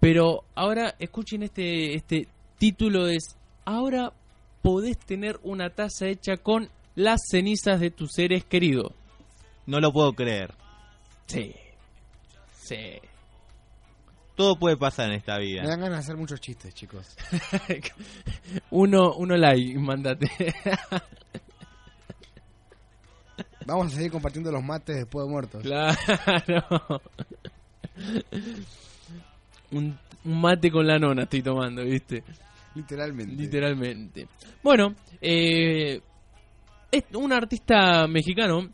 Pero 0.00 0.44
ahora 0.54 0.94
escuchen 0.98 1.42
este, 1.42 1.94
este 1.94 2.28
título 2.58 3.06
es 3.08 3.36
Ahora 3.64 4.12
podés 4.62 4.98
tener 4.98 5.38
una 5.42 5.70
taza 5.70 6.06
hecha 6.06 6.36
con 6.36 6.68
las 6.94 7.20
cenizas 7.30 7.80
de 7.80 7.90
tus 7.90 8.12
seres 8.12 8.44
queridos. 8.44 8.92
No 9.66 9.80
lo 9.80 9.92
puedo 9.92 10.12
creer. 10.12 10.54
Sí. 11.26 11.54
Sí. 12.52 12.98
Todo 14.34 14.58
puede 14.58 14.76
pasar 14.76 15.08
en 15.10 15.16
esta 15.16 15.38
Me 15.38 15.44
vida. 15.44 15.62
dan 15.62 15.80
ganas 15.80 15.90
de 15.90 15.96
hacer 15.98 16.16
muchos 16.16 16.40
chistes, 16.40 16.74
chicos. 16.74 17.16
uno, 18.70 19.14
uno 19.14 19.36
like, 19.36 19.78
mandate. 19.78 20.28
Vamos 23.66 23.86
a 23.92 23.96
seguir 23.96 24.10
compartiendo 24.12 24.52
los 24.52 24.62
mates 24.62 24.96
después 24.96 25.26
de 25.26 25.30
muertos. 25.32 25.62
Claro. 25.62 27.00
Un, 29.72 29.98
un 30.24 30.40
mate 30.40 30.70
con 30.70 30.86
la 30.86 30.98
nona 30.98 31.24
estoy 31.24 31.42
tomando, 31.42 31.82
¿viste? 31.82 32.22
Literalmente. 32.74 33.34
Literalmente. 33.34 34.28
Bueno, 34.62 34.94
eh, 35.20 36.00
es 36.92 37.04
un 37.14 37.32
artista 37.32 38.06
mexicano. 38.06 38.68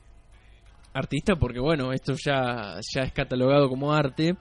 Artista 0.95 1.36
porque, 1.36 1.61
bueno, 1.61 1.93
esto 1.93 2.14
ya, 2.22 2.78
ya 2.95 3.03
es 3.03 3.12
catalogado 3.12 3.68
como 3.68 3.93
arte. 3.93 4.36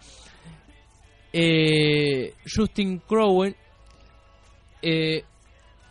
Eh, 1.33 2.33
Justin 2.53 2.99
Crowen 2.99 3.55
eh, 4.81 5.23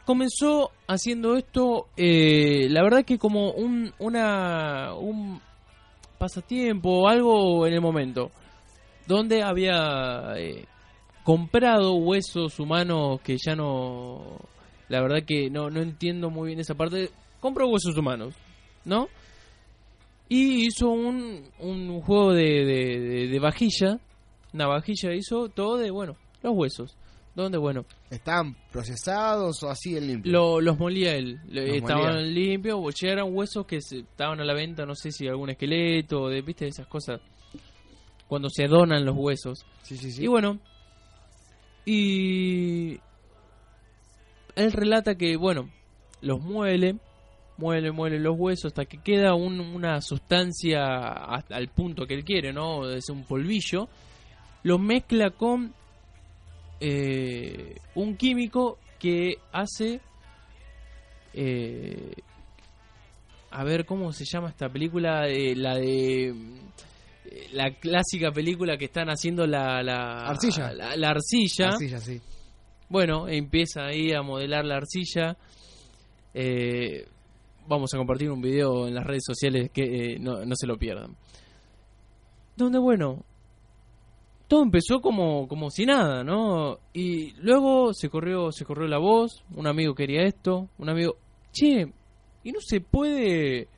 comenzó 0.04 0.72
haciendo 0.86 1.36
esto, 1.36 1.86
eh, 1.96 2.66
la 2.68 2.82
verdad 2.82 3.04
que 3.04 3.18
como 3.18 3.52
un, 3.52 3.92
una, 3.98 4.92
un 4.94 5.40
pasatiempo 6.18 7.08
algo 7.08 7.66
en 7.66 7.74
el 7.74 7.80
momento, 7.80 8.30
donde 9.06 9.42
había 9.42 10.34
eh, 10.36 10.66
comprado 11.22 11.94
huesos 11.94 12.58
humanos 12.58 13.20
que 13.22 13.36
ya 13.38 13.54
no, 13.54 14.38
la 14.88 15.00
verdad 15.00 15.22
que 15.26 15.48
no, 15.48 15.70
no 15.70 15.80
entiendo 15.80 16.28
muy 16.28 16.48
bien 16.48 16.60
esa 16.60 16.74
parte, 16.74 17.10
compró 17.40 17.68
huesos 17.68 17.96
humanos, 17.96 18.34
¿no? 18.84 19.08
Y 20.30 20.66
hizo 20.68 20.88
un, 20.90 21.42
un 21.58 22.00
juego 22.00 22.32
de, 22.32 22.64
de, 22.64 23.00
de- 23.00 23.28
de 23.28 23.38
vajilla, 23.40 23.98
una 24.54 24.66
vajilla 24.68 25.12
hizo 25.12 25.48
todo 25.50 25.76
de, 25.76 25.90
bueno, 25.90 26.16
los 26.42 26.52
huesos, 26.56 26.96
donde, 27.34 27.58
bueno, 27.58 27.84
¿Están 28.10 28.54
procesados 28.72 29.62
o 29.64 29.68
así 29.70 29.96
en 29.96 30.06
limpio? 30.06 30.32
lo- 30.32 30.60
los 30.60 30.78
molía 30.78 31.14
él. 31.16 31.40
Los 31.48 31.64
estaban 31.64 32.32
limpios, 32.32 33.02
eran 33.02 33.26
huesos 33.34 33.66
que 33.66 33.80
se, 33.82 33.98
estaban 33.98 34.40
a 34.40 34.44
la 34.44 34.54
venta, 34.54 34.86
no 34.86 34.94
sé 34.94 35.10
si 35.12 35.26
algún 35.28 35.50
esqueleto, 35.50 36.28
de, 36.28 36.42
viste, 36.42 36.66
esas 36.68 36.86
cosas. 36.86 37.20
Cuando 38.28 38.48
se 38.48 38.68
donan 38.68 39.04
los 39.04 39.16
huesos. 39.16 39.66
Sí, 39.82 39.96
sí, 39.96 40.12
sí. 40.12 40.22
Y 40.24 40.26
bueno, 40.28 40.60
y 41.84 43.00
él 44.54 44.72
relata 44.72 45.16
que, 45.16 45.36
bueno, 45.36 45.70
los 46.20 46.40
muele, 46.40 46.96
muele, 47.60 47.92
muele 47.92 48.18
los 48.18 48.34
huesos 48.38 48.66
hasta 48.72 48.86
que 48.86 48.98
queda 48.98 49.34
un- 49.34 49.60
una 49.60 50.00
sustancia 50.00 50.96
hasta 51.34 51.54
al 51.56 51.68
punto 51.68 52.06
que 52.06 52.14
él 52.14 52.24
quiere, 52.24 52.52
¿no? 52.52 52.88
Es 52.90 53.08
un 53.10 53.24
polvillo. 53.24 53.88
Lo 54.62 54.78
mezcla 54.78 55.30
con 55.30 55.72
eh, 56.80 57.76
un 57.94 58.16
químico 58.16 58.78
que 58.98 59.34
hace... 59.52 60.00
eh, 61.34 62.12
a 63.52 63.64
ver, 63.64 63.84
¿cómo 63.84 64.12
se 64.12 64.24
llama 64.24 64.48
esta 64.48 64.68
película? 64.68 65.26
Eh, 65.28 65.54
la 65.56 65.74
de... 65.76 66.28
eh, 66.28 66.34
La 67.52 67.70
clásica 67.72 68.30
película 68.32 68.76
que 68.76 68.86
están 68.86 69.08
haciendo 69.08 69.46
la... 69.46 69.82
la 69.82 70.26
Arcilla. 70.28 70.72
La, 70.72 70.96
la 70.96 71.10
arcilla. 71.10 71.70
Ya 71.78 71.98
sí. 71.98 72.20
Bueno, 72.88 73.28
empieza 73.28 73.86
ahí 73.86 74.12
a 74.12 74.22
modelar 74.22 74.64
la 74.64 74.76
arcilla. 74.76 75.36
Eh, 76.34 77.06
vamos 77.70 77.94
a 77.94 77.96
compartir 77.96 78.30
un 78.30 78.42
video 78.42 78.86
en 78.86 78.94
las 78.94 79.06
redes 79.06 79.22
sociales 79.24 79.70
que 79.72 79.82
eh, 79.82 80.18
no, 80.18 80.44
no 80.44 80.54
se 80.56 80.66
lo 80.66 80.76
pierdan. 80.76 81.16
Donde, 82.56 82.78
bueno, 82.78 83.24
todo 84.48 84.62
empezó 84.62 85.00
como, 85.00 85.48
como 85.48 85.70
si 85.70 85.86
nada, 85.86 86.22
¿no? 86.22 86.78
Y 86.92 87.32
luego 87.40 87.94
se 87.94 88.10
corrió, 88.10 88.52
se 88.52 88.64
corrió 88.64 88.86
la 88.86 88.98
voz, 88.98 89.44
un 89.54 89.66
amigo 89.66 89.94
quería 89.94 90.24
esto, 90.24 90.68
un 90.76 90.88
amigo, 90.90 91.16
che, 91.52 91.90
¿y 92.44 92.52
no 92.52 92.58
se 92.60 92.80
puede 92.80 93.68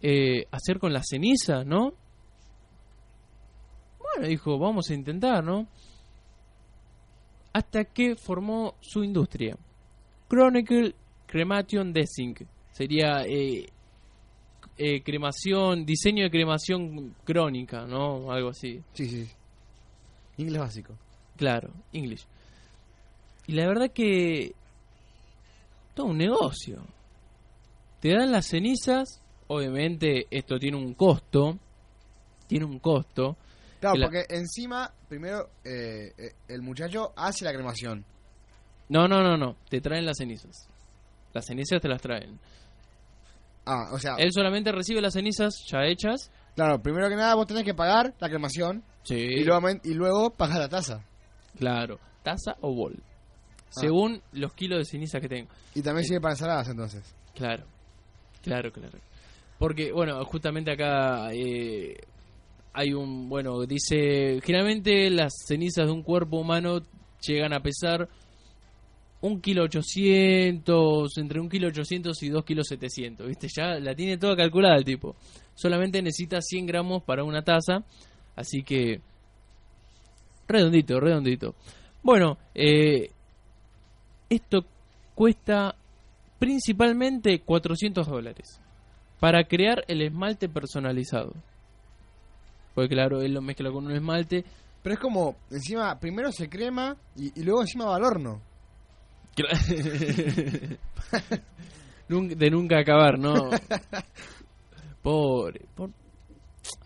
eh, 0.00 0.46
hacer 0.50 0.78
con 0.78 0.92
las 0.92 1.06
cenizas, 1.10 1.66
no? 1.66 1.92
Bueno, 3.98 4.28
dijo, 4.28 4.58
vamos 4.58 4.88
a 4.88 4.94
intentar, 4.94 5.44
¿no? 5.44 5.66
hasta 7.52 7.84
que 7.84 8.16
formó 8.16 8.74
su 8.80 9.02
industria. 9.02 9.56
Chronicle 10.28 10.94
cremation 11.26 11.92
dressing. 11.92 12.36
Sería 12.84 13.24
eh, 13.26 13.66
eh, 14.78 15.02
cremación, 15.02 15.84
diseño 15.84 16.24
de 16.24 16.30
cremación 16.30 17.14
crónica, 17.26 17.84
¿no? 17.84 18.32
Algo 18.32 18.48
así. 18.48 18.80
Sí, 18.94 19.06
sí. 19.06 19.28
Inglés 20.38 20.62
básico. 20.62 20.94
Claro, 21.36 21.70
English. 21.92 22.24
Y 23.48 23.52
la 23.52 23.66
verdad 23.66 23.90
que 23.92 24.54
todo 25.92 26.06
un 26.06 26.16
negocio. 26.16 26.82
Te 28.00 28.14
dan 28.16 28.32
las 28.32 28.46
cenizas, 28.46 29.20
obviamente 29.48 30.26
esto 30.30 30.58
tiene 30.58 30.78
un 30.78 30.94
costo, 30.94 31.58
tiene 32.46 32.64
un 32.64 32.78
costo. 32.78 33.36
Claro, 33.78 33.92
Que 33.92 33.98
la- 34.00 34.06
porque 34.06 34.24
encima, 34.30 34.90
primero, 35.06 35.50
eh, 35.64 36.14
eh, 36.16 36.32
el 36.48 36.62
muchacho 36.62 37.12
hace 37.14 37.44
la 37.44 37.52
cremación. 37.52 38.06
No, 38.88 39.06
no, 39.06 39.20
no, 39.22 39.36
no, 39.36 39.56
te 39.68 39.82
traen 39.82 40.06
las 40.06 40.16
cenizas. 40.16 40.66
Las 41.34 41.44
cenizas 41.44 41.78
te 41.82 41.88
las 41.88 42.00
traen. 42.00 42.40
Ah, 43.66 43.90
o 43.92 43.98
sea, 43.98 44.14
Él 44.18 44.30
solamente 44.32 44.72
recibe 44.72 45.00
las 45.00 45.12
cenizas 45.14 45.54
ya 45.70 45.84
hechas. 45.84 46.30
claro, 46.56 46.80
primero 46.82 47.08
que 47.08 47.16
nada 47.16 47.34
vos 47.34 47.46
tenés 47.46 47.64
que 47.64 47.74
pagar 47.74 48.14
la 48.18 48.28
cremación 48.28 48.82
Sí. 49.02 49.14
y, 49.16 49.44
luego, 49.44 49.68
y 49.84 49.94
luego 49.94 50.30
pagar 50.30 50.58
la 50.58 50.68
tasa. 50.68 51.02
Claro, 51.58 51.98
taza 52.22 52.56
o 52.60 52.74
bol. 52.74 52.94
Ah. 52.98 53.64
Según 53.70 54.20
los 54.32 54.52
kilos 54.54 54.78
de 54.78 54.84
ceniza 54.84 55.20
que 55.20 55.28
tengo. 55.28 55.48
Y 55.74 55.82
también 55.82 56.04
sirve 56.04 56.20
para 56.20 56.34
ensaladas 56.34 56.68
entonces. 56.68 57.02
Claro, 57.34 57.64
claro, 58.42 58.72
claro. 58.72 58.98
Porque, 59.58 59.92
bueno, 59.92 60.24
justamente 60.24 60.72
acá 60.72 61.32
eh, 61.32 61.96
hay 62.72 62.92
un, 62.94 63.28
bueno, 63.28 63.60
dice, 63.66 64.40
generalmente 64.42 65.10
las 65.10 65.32
cenizas 65.46 65.86
de 65.86 65.92
un 65.92 66.02
cuerpo 66.02 66.38
humano 66.38 66.80
llegan 67.20 67.52
a 67.52 67.60
pesar 67.60 68.08
un 69.22 69.40
kilo 69.40 69.64
ochocientos, 69.64 71.16
entre 71.18 71.40
un 71.40 71.48
kilo 71.48 71.68
ochocientos 71.68 72.22
y 72.22 72.30
dos 72.30 72.44
kilos 72.44 72.66
setecientos, 72.68 73.26
¿viste? 73.26 73.48
Ya 73.54 73.78
la 73.78 73.94
tiene 73.94 74.16
toda 74.16 74.36
calculada 74.36 74.76
el 74.76 74.84
tipo. 74.84 75.16
Solamente 75.54 76.00
necesita 76.00 76.40
100 76.40 76.66
gramos 76.66 77.02
para 77.02 77.22
una 77.22 77.42
taza, 77.42 77.84
así 78.34 78.62
que 78.62 79.00
redondito, 80.48 80.98
redondito. 81.00 81.54
Bueno, 82.02 82.38
eh, 82.54 83.10
esto 84.30 84.64
cuesta 85.14 85.74
principalmente 86.38 87.40
400 87.40 88.06
dólares 88.06 88.60
para 89.18 89.44
crear 89.44 89.84
el 89.86 90.00
esmalte 90.00 90.48
personalizado. 90.48 91.34
Porque 92.74 92.94
claro, 92.94 93.20
él 93.20 93.34
lo 93.34 93.42
mezcla 93.42 93.70
con 93.70 93.84
un 93.84 93.92
esmalte. 93.92 94.44
Pero 94.82 94.94
es 94.94 95.00
como, 95.00 95.36
encima, 95.50 96.00
primero 96.00 96.32
se 96.32 96.48
crema 96.48 96.96
y, 97.14 97.38
y 97.38 97.44
luego 97.44 97.60
encima 97.60 97.84
va 97.84 97.96
al 97.96 98.04
horno. 98.04 98.49
De 102.08 102.50
nunca 102.50 102.78
acabar, 102.80 103.18
¿no? 103.18 103.34
Pobre, 105.02 105.60
por- 105.74 105.92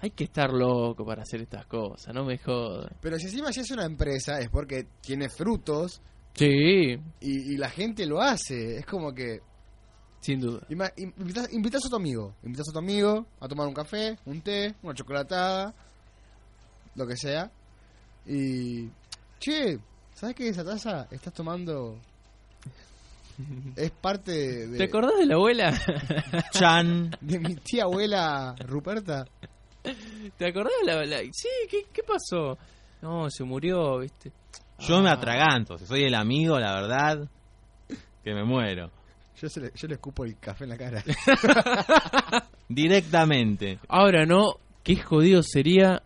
Hay 0.00 0.10
que 0.10 0.24
estar 0.24 0.52
loco 0.52 1.04
para 1.04 1.22
hacer 1.22 1.40
estas 1.42 1.66
cosas, 1.66 2.14
no 2.14 2.24
me 2.24 2.36
jodas. 2.38 2.92
Pero 3.00 3.16
si 3.18 3.26
encima 3.26 3.50
si 3.52 3.60
es 3.60 3.70
una 3.70 3.84
empresa 3.86 4.38
es 4.38 4.48
porque 4.50 4.86
tiene 5.00 5.28
frutos 5.28 6.00
Sí, 6.34 6.94
y, 7.20 7.52
y 7.54 7.56
la 7.56 7.70
gente 7.70 8.06
lo 8.06 8.20
hace. 8.20 8.78
Es 8.78 8.86
como 8.86 9.12
que... 9.14 9.38
sin 10.20 10.40
duda. 10.40 10.66
Invitas, 10.68 11.52
invitas 11.52 11.86
a 11.86 11.88
tu 11.88 11.96
amigo. 11.96 12.34
Invitas 12.42 12.68
a 12.68 12.72
tu 12.72 12.78
amigo 12.80 13.24
a 13.40 13.46
tomar 13.48 13.68
un 13.68 13.74
café, 13.74 14.18
un 14.26 14.40
té, 14.42 14.74
una 14.82 14.94
chocolatada, 14.94 15.72
lo 16.96 17.06
que 17.06 17.16
sea. 17.16 17.50
Y... 18.26 18.88
Che, 19.38 19.78
¿sabes 20.12 20.34
que 20.34 20.48
esa 20.48 20.64
taza 20.64 21.06
estás 21.12 21.32
tomando... 21.32 21.98
Es 23.76 23.90
parte 23.90 24.66
de, 24.68 24.78
¿Te 24.78 24.84
acordás 24.84 25.16
de 25.18 25.26
la 25.26 25.34
abuela? 25.34 25.72
Chan. 26.52 27.10
de 27.20 27.38
mi 27.40 27.56
tía 27.56 27.84
abuela 27.84 28.54
Ruperta. 28.66 29.24
¿Te 30.38 30.46
acordás 30.48 30.72
de 30.80 30.86
la 30.86 30.92
abuela? 30.94 31.18
Sí, 31.32 31.48
¿qué, 31.70 31.84
qué 31.92 32.02
pasó? 32.02 32.56
No, 33.02 33.28
se 33.30 33.44
murió, 33.44 33.98
¿viste? 33.98 34.30
Yo 34.78 35.00
me 35.00 35.10
Ah. 35.10 35.14
atraganto. 35.14 35.76
Si 35.78 35.86
soy 35.86 36.04
el 36.04 36.14
amigo, 36.14 36.58
la 36.58 36.74
verdad, 36.80 37.28
que 38.22 38.32
me 38.34 38.44
muero. 38.44 38.90
Yo, 39.40 39.48
se 39.48 39.60
le, 39.60 39.72
yo 39.74 39.88
le 39.88 39.94
escupo 39.94 40.24
el 40.24 40.38
café 40.38 40.64
en 40.64 40.70
la 40.70 40.78
cara. 40.78 41.02
Directamente. 42.68 43.78
Ahora 43.88 44.24
no, 44.24 44.54
qué 44.82 44.96
jodido 44.96 45.42
sería 45.42 46.02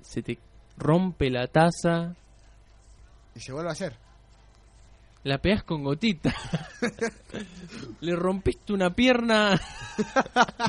se 0.00 0.22
te 0.22 0.38
rompe 0.78 1.30
la 1.30 1.46
taza, 1.46 2.14
Y 3.34 3.40
se 3.40 3.52
vuelve 3.52 3.68
a 3.68 3.72
hacer. 3.72 3.94
La 5.24 5.38
pegas 5.38 5.62
con 5.64 5.82
gotita. 5.84 6.34
Le 8.00 8.16
rompiste 8.16 8.72
una 8.72 8.90
pierna. 8.90 9.60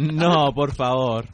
No, 0.02 0.52
por 0.54 0.74
favor. 0.76 1.26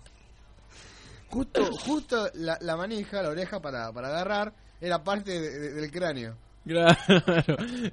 Justo, 1.29 1.65
justo 1.83 2.29
la, 2.35 2.57
la 2.61 2.77
manija, 2.77 3.21
la 3.21 3.29
oreja 3.29 3.59
para, 3.59 3.91
para 3.91 4.07
agarrar, 4.07 4.53
era 4.79 5.03
parte 5.03 5.31
de- 5.39 5.59
de- 5.59 5.73
del 5.73 5.91
cráneo. 5.91 6.35
Claro. 6.65 6.95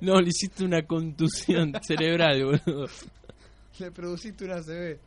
No, 0.00 0.20
le 0.20 0.28
hiciste 0.28 0.64
una 0.64 0.82
contusión 0.82 1.72
cerebral, 1.82 2.44
boludo. 2.44 2.86
Le 3.78 3.90
produciste 3.92 4.44
una 4.44 4.60
CB. 4.60 4.98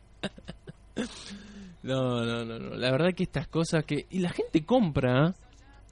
No, 1.82 2.24
no, 2.24 2.44
no, 2.44 2.58
no. 2.58 2.74
La 2.76 2.90
verdad 2.90 3.14
que 3.14 3.22
estas 3.24 3.46
cosas 3.48 3.84
que... 3.84 4.06
Y 4.10 4.18
la 4.18 4.30
gente 4.30 4.64
compra, 4.64 5.28
¿eh? 5.28 5.32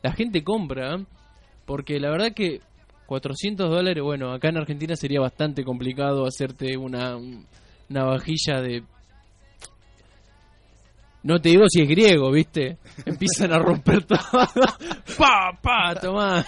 la 0.03 0.13
gente 0.13 0.43
compra, 0.43 0.99
porque 1.65 1.99
la 2.01 2.11
verdad 2.11 2.33
que 2.35 2.61
400 3.07 3.71
dólares, 3.71 4.03
bueno, 4.03 4.33
acá 4.33 4.49
en 4.49 4.59
Argentina 4.59 4.97
sería 4.97 5.21
bastante 5.21 5.65
complicado 5.65 6.27
hacerte 6.27 6.77
una, 6.77 7.17
una 7.17 8.05
vajilla 8.05 8.61
de... 8.61 8.83
No 11.23 11.41
te 11.41 11.49
digo 11.49 11.65
si 11.69 11.83
es 11.83 11.89
griego, 11.89 12.31
¿viste? 12.31 12.79
Empiezan 13.05 13.53
a 13.53 13.59
romper 13.59 14.05
todo. 14.05 14.19
pa, 15.19 15.59
pa, 15.61 15.95
tomá. 16.01 16.45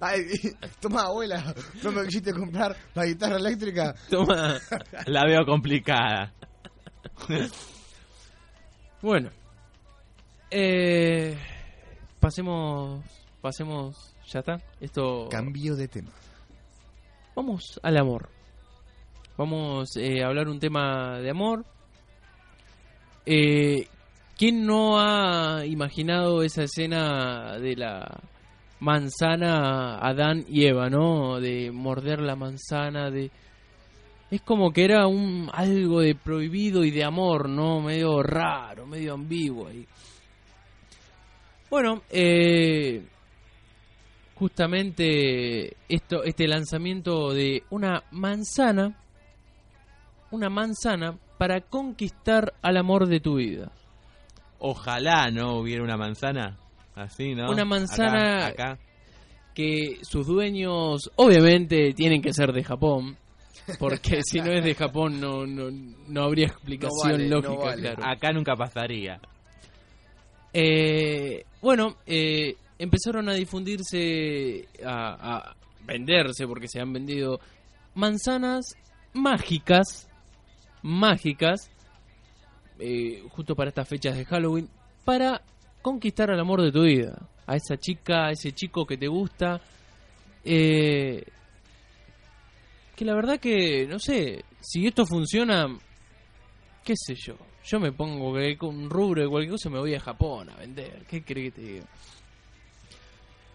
Ay, 0.00 0.22
toma, 0.80 1.02
abuela, 1.02 1.54
no 1.82 1.92
me 1.92 2.04
quisiste 2.04 2.32
comprar 2.32 2.76
la 2.94 3.06
guitarra 3.06 3.36
eléctrica. 3.36 3.94
Toma. 4.08 4.58
La 5.06 5.24
veo 5.24 5.44
complicada. 5.44 6.32
Bueno. 9.00 9.30
Eh, 10.50 11.36
pasemos... 12.20 13.04
Pasemos... 13.40 14.14
¿Ya 14.28 14.40
está? 14.40 14.60
Esto... 14.78 15.28
Cambio 15.30 15.74
de 15.74 15.88
tema. 15.88 16.10
Vamos 17.34 17.80
al 17.82 17.96
amor. 17.96 18.28
Vamos 19.38 19.96
eh, 19.96 20.22
a 20.22 20.26
hablar 20.26 20.48
un 20.48 20.60
tema 20.60 21.18
de 21.18 21.30
amor. 21.30 21.64
Eh, 23.24 23.86
¿Quién 24.36 24.66
no 24.66 25.00
ha 25.00 25.64
imaginado 25.64 26.42
esa 26.42 26.64
escena 26.64 27.58
de 27.58 27.74
la 27.74 28.20
manzana 28.80 29.98
Adán 29.98 30.44
y 30.46 30.66
Eva, 30.66 30.90
no? 30.90 31.40
De 31.40 31.70
morder 31.70 32.20
la 32.20 32.36
manzana, 32.36 33.10
de... 33.10 33.30
Es 34.30 34.42
como 34.42 34.72
que 34.72 34.84
era 34.84 35.06
un 35.06 35.48
algo 35.54 36.00
de 36.00 36.14
prohibido 36.14 36.84
y 36.84 36.90
de 36.90 37.02
amor, 37.02 37.48
¿no? 37.48 37.80
Medio 37.80 38.22
raro, 38.22 38.86
medio 38.86 39.14
ambiguo 39.14 39.68
ahí. 39.68 39.86
Bueno, 41.70 42.02
eh, 42.10 43.02
justamente 44.38 45.76
esto, 45.88 46.22
este 46.22 46.46
lanzamiento 46.46 47.32
de 47.32 47.64
una 47.70 48.02
manzana, 48.12 48.96
una 50.30 50.48
manzana 50.48 51.16
para 51.38 51.60
conquistar 51.60 52.54
al 52.62 52.76
amor 52.76 53.06
de 53.06 53.20
tu 53.20 53.36
vida. 53.36 53.72
Ojalá 54.60 55.30
no 55.30 55.58
hubiera 55.58 55.82
una 55.82 55.96
manzana 55.96 56.56
así, 56.94 57.34
¿no? 57.34 57.50
Una 57.50 57.64
manzana- 57.64 58.46
Acá, 58.46 58.70
acá. 58.72 58.78
Que 59.54 59.98
sus 60.02 60.26
dueños 60.26 61.10
obviamente 61.16 61.92
tienen 61.94 62.22
que 62.22 62.32
ser 62.32 62.52
de 62.52 62.62
Japón, 62.62 63.16
porque 63.78 64.20
si 64.22 64.40
no 64.40 64.52
es 64.52 64.62
de 64.64 64.74
Japón 64.74 65.20
no, 65.20 65.46
no, 65.46 65.68
no 66.06 66.22
habría 66.22 66.46
explicación 66.46 67.12
vale, 67.12 67.28
no 67.28 67.40
lógica, 67.40 67.64
vale. 67.64 67.82
claro. 67.82 68.02
Acá 68.06 68.32
nunca 68.32 68.54
pasaría. 68.54 69.20
Eh, 70.52 71.44
bueno, 71.60 71.96
eh, 72.06 72.56
empezaron 72.78 73.28
a 73.28 73.34
difundirse, 73.34 74.68
a, 74.84 75.54
venderse, 75.84 76.46
porque 76.46 76.68
se 76.68 76.80
han 76.80 76.92
vendido 76.92 77.40
manzanas 77.94 78.76
mágicas, 79.14 80.08
mágicas, 80.82 81.70
eh, 82.78 83.22
justo 83.30 83.56
para 83.56 83.70
estas 83.70 83.88
fechas 83.88 84.16
de 84.16 84.24
Halloween, 84.24 84.68
para 85.04 85.42
conquistar 85.82 86.30
al 86.30 86.40
amor 86.40 86.62
de 86.62 86.72
tu 86.72 86.82
vida, 86.82 87.28
a 87.46 87.56
esa 87.56 87.76
chica, 87.78 88.26
a 88.26 88.30
ese 88.30 88.52
chico 88.52 88.86
que 88.86 88.96
te 88.96 89.08
gusta. 89.08 89.60
Eh, 90.44 91.24
que 92.94 93.04
la 93.04 93.14
verdad 93.14 93.38
que, 93.38 93.86
no 93.86 93.98
sé, 93.98 94.44
si 94.60 94.86
esto 94.86 95.06
funciona, 95.06 95.66
qué 96.84 96.94
sé 96.96 97.14
yo, 97.14 97.36
yo 97.64 97.78
me 97.78 97.92
pongo 97.92 98.34
con 98.58 98.76
un 98.76 98.90
rubro 98.90 99.22
de 99.22 99.28
cualquier 99.28 99.52
cosa 99.52 99.70
me 99.70 99.78
voy 99.78 99.94
a 99.94 100.00
Japón 100.00 100.50
a 100.50 100.56
vender, 100.56 101.04
¿qué 101.08 101.22
crees 101.22 101.54
que 101.54 101.60
te 101.60 101.66
digo? 101.66 101.86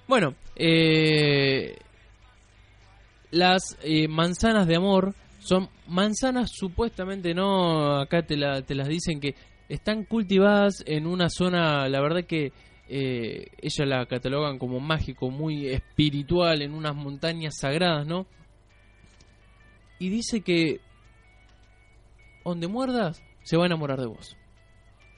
Bueno, 0.08 0.36
eh, 0.56 1.78
las 3.32 3.78
eh, 3.84 4.08
manzanas 4.08 4.68
de 4.68 4.76
amor 4.76 5.14
Son 5.40 5.68
manzanas 5.88 6.52
supuestamente, 6.54 7.34
no, 7.34 8.00
acá 8.00 8.22
te, 8.22 8.38
la- 8.38 8.62
te 8.62 8.76
las 8.76 8.88
dicen 8.88 9.20
que 9.20 9.36
están 9.68 10.06
cultivadas 10.06 10.84
en 10.86 11.06
una 11.08 11.30
zona, 11.30 11.90
la 11.90 12.00
verdad 12.02 12.24
que 12.26 12.54
eh, 12.88 13.48
la 13.86 14.06
catalogan 14.06 14.58
como 14.58 14.80
mágico, 14.80 15.30
muy 15.32 15.68
espiritual, 15.68 16.62
en 16.62 16.74
unas 16.74 16.96
montañas 16.96 17.56
sagradas, 17.60 18.06
¿no? 18.08 18.26
Y 20.00 20.10
dice 20.10 20.42
que 20.42 20.80
donde 22.46 22.68
muerdas 22.68 23.22
se 23.44 23.58
va 23.58 23.64
a 23.64 23.68
enamorar 23.68 24.00
de 24.00 24.08
vos. 24.08 24.38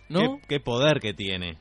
¿No? 0.09 0.39
¿Qué, 0.41 0.47
qué 0.55 0.59
poder 0.59 0.99
que 0.99 1.13
tiene. 1.13 1.57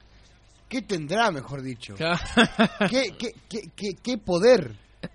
¿Qué 0.74 0.82
tendrá, 0.82 1.30
mejor 1.30 1.62
dicho? 1.62 1.94
¿Qué, 1.94 3.12
qué, 3.16 3.32
qué, 3.48 3.60
qué, 3.76 3.94
qué 4.02 4.18
poder? 4.18 4.72
¿Qué, 5.00 5.08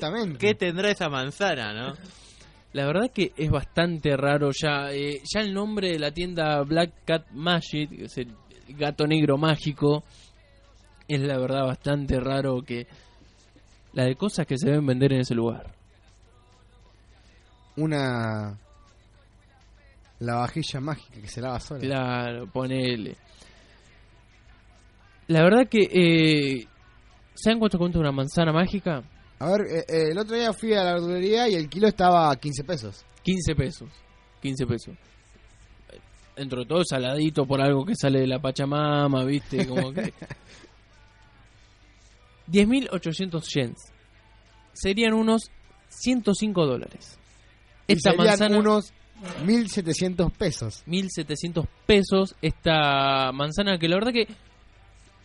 Justamente. 0.00 0.38
qué 0.38 0.54
tendrá 0.56 0.90
esa 0.90 1.08
manzana, 1.08 1.72
no? 1.72 1.94
La 2.72 2.86
verdad 2.86 3.12
que 3.14 3.32
es 3.36 3.48
bastante 3.48 4.16
raro 4.16 4.50
ya. 4.50 4.90
eh, 4.90 5.22
ya 5.32 5.42
el 5.42 5.54
nombre 5.54 5.92
de 5.92 6.00
la 6.00 6.10
tienda 6.10 6.60
Black 6.62 7.04
Cat 7.04 7.30
Magic, 7.30 7.88
que 7.88 8.04
es 8.06 8.18
el 8.18 8.34
gato 8.70 9.06
negro 9.06 9.38
mágico, 9.38 10.02
es 11.06 11.20
la 11.20 11.38
verdad 11.38 11.66
bastante 11.66 12.18
raro 12.18 12.62
que 12.62 12.88
la 13.92 14.06
de 14.06 14.16
cosas 14.16 14.44
que 14.44 14.58
se 14.58 14.70
deben 14.70 14.86
vender 14.86 15.12
en 15.12 15.20
ese 15.20 15.36
lugar. 15.36 15.72
Una... 17.76 18.58
La 20.18 20.34
vajilla 20.34 20.80
mágica 20.80 21.20
que 21.20 21.28
se 21.28 21.40
lava 21.40 21.60
sola. 21.60 21.78
Claro, 21.80 22.48
ponele. 22.48 23.14
La 25.28 25.42
verdad 25.42 25.68
que 25.68 25.80
eh, 25.82 26.66
¿saben 27.34 27.58
cuánto 27.58 27.78
cuesta 27.78 27.98
una 27.98 28.12
manzana 28.12 28.52
mágica? 28.52 29.02
A 29.38 29.50
ver, 29.50 29.60
eh, 29.62 29.84
eh, 29.88 30.08
el 30.12 30.18
otro 30.18 30.36
día 30.36 30.52
fui 30.52 30.72
a 30.72 30.82
la 30.84 30.92
verdulería 30.94 31.48
y 31.48 31.54
el 31.54 31.68
kilo 31.68 31.88
estaba 31.88 32.30
a 32.30 32.36
15 32.36 32.64
pesos. 32.64 33.04
15 33.22 33.54
pesos. 33.54 33.88
15 34.40 34.66
pesos. 34.66 34.96
Dentro 36.36 36.60
de 36.60 36.66
todo 36.66 36.84
saladito 36.84 37.46
por 37.46 37.60
algo 37.60 37.84
que 37.84 37.94
sale 37.94 38.20
de 38.20 38.26
la 38.26 38.38
Pachamama, 38.38 39.24
¿viste? 39.24 39.66
Como 39.66 39.92
que 39.92 40.12
10.800 42.50 43.42
yens. 43.54 43.92
Serían 44.72 45.14
unos 45.14 45.50
105 45.88 46.66
dólares. 46.66 47.18
Y 47.88 47.94
Esta 47.94 48.10
serían 48.10 48.26
manzana, 48.28 48.58
unos 48.58 48.92
1.700 49.44 50.30
pesos. 50.32 50.84
1.700 50.86 51.66
pesos. 51.86 52.36
Esta 52.42 53.32
manzana 53.32 53.78
que 53.78 53.88
la 53.88 53.96
verdad 53.96 54.12
que 54.12 54.28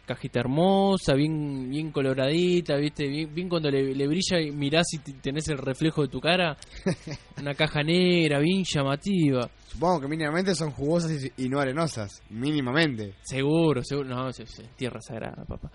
cajita 0.06 0.40
hermosa, 0.42 1.14
bien 1.14 1.70
bien 1.70 1.92
coloradita, 1.92 2.76
¿viste? 2.76 3.08
Bien, 3.08 3.34
bien 3.34 3.48
cuando 3.50 3.70
le, 3.72 3.94
le 3.96 4.08
brilla 4.08 4.40
y 4.42 4.52
mirás 4.52 4.88
y 4.94 4.98
tenés 5.14 5.48
el 5.50 5.58
reflejo 5.58 6.02
de 6.02 6.08
tu 6.10 6.20
cara. 6.20 6.58
Una 7.42 7.54
caja 7.54 7.82
negra, 7.84 8.40
bien 8.40 8.64
llamativa. 8.64 9.50
Supongo 9.68 10.02
que 10.02 10.08
mínimamente 10.08 10.54
son 10.56 10.72
jugosas 10.72 11.12
y, 11.38 11.46
y 11.46 11.50
no 11.50 11.60
arenosas. 11.60 12.22
Mínimamente. 12.30 13.14
Seguro, 13.22 13.84
seguro. 13.84 14.10
No, 14.10 14.30
es, 14.30 14.40
es 14.42 14.62
tierra 14.76 15.00
sagrada, 15.02 15.46
papá. 15.46 15.72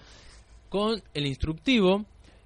Con 0.68 1.00
el 1.14 1.26
instructivo, 1.26 2.04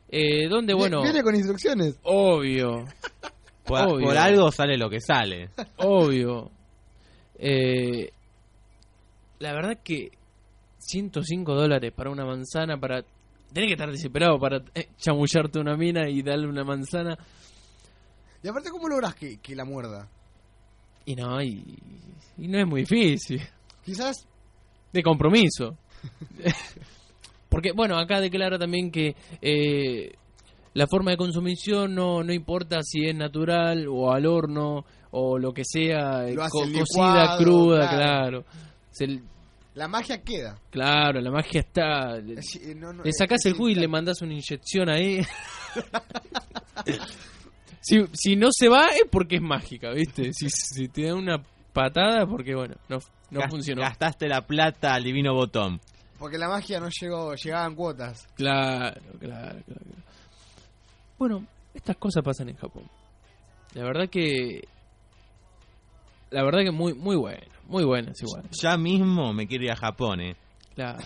eh, 0.08 0.46
donde, 0.48 0.74
bueno, 0.74 1.02
Viene 1.02 1.22
con 1.22 1.34
instrucciones. 1.34 1.98
obvio, 2.04 2.84
Por, 3.64 3.80
Obvio. 3.88 4.06
por 4.08 4.16
algo 4.18 4.50
sale 4.50 4.76
lo 4.76 4.88
que 4.90 5.00
sale. 5.00 5.50
obvio. 5.78 6.50
Eh, 7.38 8.10
la 9.38 9.52
verdad 9.54 9.78
que 9.82 10.10
105 10.90 11.54
dólares 11.54 11.92
para 11.94 12.10
una 12.10 12.24
manzana, 12.24 12.78
para... 12.78 13.02
Tenés 13.52 13.68
que 13.68 13.72
estar 13.72 13.90
desesperado 13.90 14.38
para 14.38 14.62
eh, 14.74 14.88
chamullarte 14.96 15.58
una 15.58 15.76
mina 15.76 16.08
y 16.08 16.22
darle 16.22 16.46
una 16.48 16.62
manzana. 16.64 17.18
Y 18.42 18.48
aparte, 18.48 18.70
¿cómo 18.70 18.88
logras 18.88 19.14
que, 19.14 19.38
que 19.38 19.56
la 19.56 19.64
muerda? 19.64 20.08
Y 21.04 21.16
no, 21.16 21.42
y, 21.42 21.64
y 22.38 22.46
no 22.48 22.58
es 22.60 22.66
muy 22.66 22.82
difícil. 22.82 23.40
Quizás 23.84 24.26
de 24.92 25.02
compromiso. 25.02 25.76
Porque, 27.48 27.72
bueno, 27.72 27.98
acá 27.98 28.20
declara 28.20 28.58
también 28.58 28.90
que 28.92 29.16
eh, 29.42 30.12
la 30.74 30.86
forma 30.86 31.10
de 31.10 31.16
consumición 31.16 31.94
no, 31.94 32.22
no 32.22 32.32
importa 32.32 32.78
si 32.82 33.06
es 33.06 33.14
natural 33.16 33.86
o 33.88 34.12
al 34.12 34.26
horno 34.26 34.84
o 35.10 35.38
lo 35.38 35.52
que 35.52 35.64
sea, 35.64 36.28
eh, 36.28 36.34
Lo 36.34 36.46
co- 36.48 36.64
licuado, 36.64 36.84
cocida, 36.86 37.36
cruda, 37.38 37.88
claro. 37.90 38.44
claro. 38.44 38.44
Se- 38.92 39.20
la 39.74 39.88
magia 39.88 40.22
queda. 40.22 40.58
claro, 40.70 41.20
la 41.20 41.30
magia 41.30 41.60
está. 41.60 42.16
Le, 42.16 42.34
Es- 42.40 42.60
no, 42.76 42.92
no, 42.92 43.02
le 43.04 43.12
sacás 43.12 43.40
es- 43.40 43.46
el 43.46 43.52
jugo 43.54 43.68
y 43.68 43.74
le 43.74 43.88
mandás 43.88 44.22
una 44.22 44.32
inyección 44.32 44.88
ahí. 44.88 45.20
si, 47.80 48.04
si 48.12 48.36
no 48.36 48.48
se 48.50 48.68
va 48.68 48.88
es 48.88 49.04
porque 49.10 49.36
es 49.36 49.42
mágica, 49.42 49.90
¿viste? 49.92 50.32
Si, 50.32 50.48
si 50.50 50.88
te 50.88 51.04
da 51.06 51.14
una 51.14 51.42
patada 51.72 52.22
es 52.22 52.28
porque, 52.28 52.54
bueno, 52.54 52.74
no, 52.88 52.98
no 53.30 53.40
Gas- 53.40 53.50
funcionó. 53.50 53.82
Gastaste 53.82 54.28
la 54.28 54.46
plata 54.46 54.94
al 54.94 55.04
divino 55.04 55.34
botón. 55.34 55.80
Porque 56.18 56.36
la 56.36 56.48
magia 56.48 56.80
no 56.80 56.88
llegó, 57.00 57.34
llegaban 57.34 57.74
cuotas. 57.74 58.26
Claro, 58.36 59.00
claro, 59.18 59.18
claro. 59.18 59.60
claro. 59.64 59.86
Bueno, 61.18 61.46
estas 61.72 61.96
cosas 61.96 62.22
pasan 62.22 62.50
en 62.50 62.56
Japón. 62.56 62.84
La 63.74 63.84
verdad 63.84 64.08
que. 64.10 64.62
La 66.30 66.44
verdad 66.44 66.60
que 66.62 66.70
muy 66.70 66.94
muy 66.94 67.16
buena, 67.16 67.42
muy 67.70 67.84
buenas 67.84 68.20
igual. 68.22 68.48
Ya 68.60 68.76
mismo 68.76 69.32
me 69.32 69.46
quiero 69.46 69.64
ir 69.64 69.70
a 69.72 69.76
Japón, 69.76 70.20
eh. 70.20 70.36
Claro. 70.74 70.98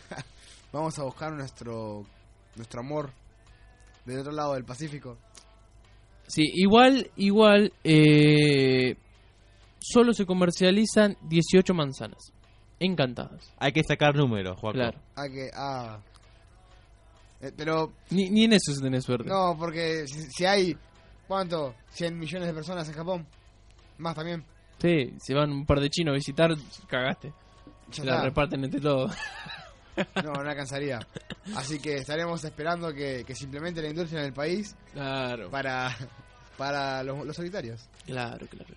Vamos 0.72 0.98
a 0.98 1.02
buscar 1.04 1.32
nuestro 1.32 2.04
nuestro 2.56 2.80
amor 2.80 3.10
del 4.04 4.20
otro 4.20 4.32
lado 4.32 4.54
del 4.54 4.64
Pacífico. 4.64 5.16
Sí, 6.26 6.44
igual, 6.54 7.10
igual, 7.16 7.72
eh, 7.84 8.96
solo 9.80 10.12
se 10.12 10.24
comercializan 10.24 11.16
18 11.28 11.74
manzanas. 11.74 12.32
Encantadas. 12.78 13.52
Hay 13.58 13.72
que 13.72 13.82
sacar 13.84 14.14
números, 14.16 14.58
Juaco. 14.58 14.74
Claro. 14.74 14.98
Ah, 15.14 15.28
que, 15.28 15.50
ah. 15.54 15.98
Eh, 17.40 17.52
pero, 17.56 17.92
Ni, 18.10 18.30
ni 18.30 18.44
en 18.44 18.54
eso 18.54 18.72
se 18.72 18.80
tenés 18.80 19.04
suerte. 19.04 19.28
no, 19.28 19.56
porque 19.58 20.04
si, 20.06 20.22
si 20.30 20.44
hay, 20.44 20.76
¿cuánto? 21.28 21.74
100 21.90 22.18
millones 22.18 22.48
de 22.48 22.54
personas 22.54 22.88
en 22.88 22.94
Japón. 22.94 23.26
Más 23.98 24.14
también. 24.14 24.44
Sí, 24.82 25.14
si 25.22 25.32
van 25.32 25.50
un 25.52 25.64
par 25.64 25.78
de 25.80 25.88
chinos 25.88 26.12
a 26.12 26.16
visitar, 26.16 26.50
cagaste. 26.88 27.32
Se 27.92 28.04
la 28.04 28.20
reparten 28.22 28.64
entre 28.64 28.80
todos. 28.80 29.14
No, 30.24 30.32
no 30.32 30.50
alcanzaría. 30.50 30.98
Así 31.54 31.78
que 31.78 31.94
estaremos 31.96 32.42
esperando 32.42 32.92
que, 32.92 33.22
que 33.24 33.34
simplemente 33.34 33.80
la 33.80 33.90
industria 33.90 34.20
en 34.20 34.26
el 34.26 34.32
país 34.32 34.74
Claro. 34.92 35.50
para, 35.50 35.94
para 36.58 37.02
los, 37.04 37.24
los 37.24 37.36
solitarios. 37.36 37.88
Claro, 38.06 38.44
claro. 38.48 38.74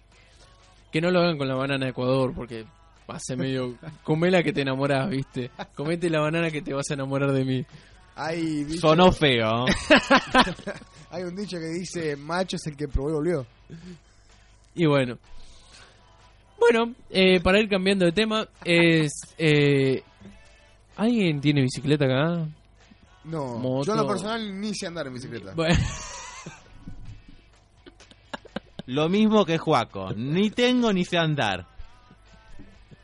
Que 0.92 1.02
no 1.02 1.10
lo 1.10 1.22
hagan 1.22 1.38
con 1.38 1.48
la 1.48 1.56
banana 1.56 1.86
de 1.86 1.92
Ecuador, 1.92 2.34
porque 2.36 2.66
hace 3.08 3.36
medio... 3.36 3.76
Comela 4.04 4.44
que 4.44 4.54
te 4.54 4.62
enamorás, 4.62 5.10
¿viste? 5.10 5.50
Comete 5.74 6.10
la 6.10 6.20
banana 6.22 6.52
que 6.52 6.62
te 6.62 6.74
vas 6.74 6.90
a 6.92 6.94
enamorar 6.94 7.32
de 7.32 7.44
mí. 7.46 7.66
Hay, 8.16 8.64
dicho- 8.66 8.82
Sonó 8.82 9.12
feo. 9.12 9.66
hay 11.10 11.24
un 11.24 11.36
dicho 11.36 11.58
que 11.58 11.68
dice, 11.68 12.16
macho 12.16 12.58
es 12.58 12.68
el 12.68 12.76
que 12.78 12.88
probó 12.88 13.10
y 13.10 13.14
volvió. 13.14 13.46
Y 14.76 14.86
bueno. 14.86 15.18
Bueno, 16.72 16.96
eh, 17.10 17.40
para 17.42 17.60
ir 17.60 17.70
cambiando 17.70 18.06
de 18.06 18.12
tema, 18.12 18.48
es... 18.64 19.12
eh, 19.38 20.04
¿Alguien 20.96 21.42
tiene 21.42 21.62
bicicleta 21.62 22.06
acá? 22.06 22.48
No, 23.26 23.58
Moto. 23.58 23.86
yo 23.88 23.94
en 23.94 24.00
lo 24.00 24.08
personal 24.08 24.62
ni 24.62 24.74
sé 24.74 24.88
andar 24.88 25.08
en 25.08 25.14
bicicleta. 25.14 25.54
Bueno, 25.54 25.76
Lo 28.88 29.10
mismo 29.10 29.46
que 29.46 29.58
Juaco. 29.58 30.12
Ni 30.16 30.52
tengo 30.52 30.94
ni 30.94 31.06
sé 31.06 31.18
andar. 31.18 31.66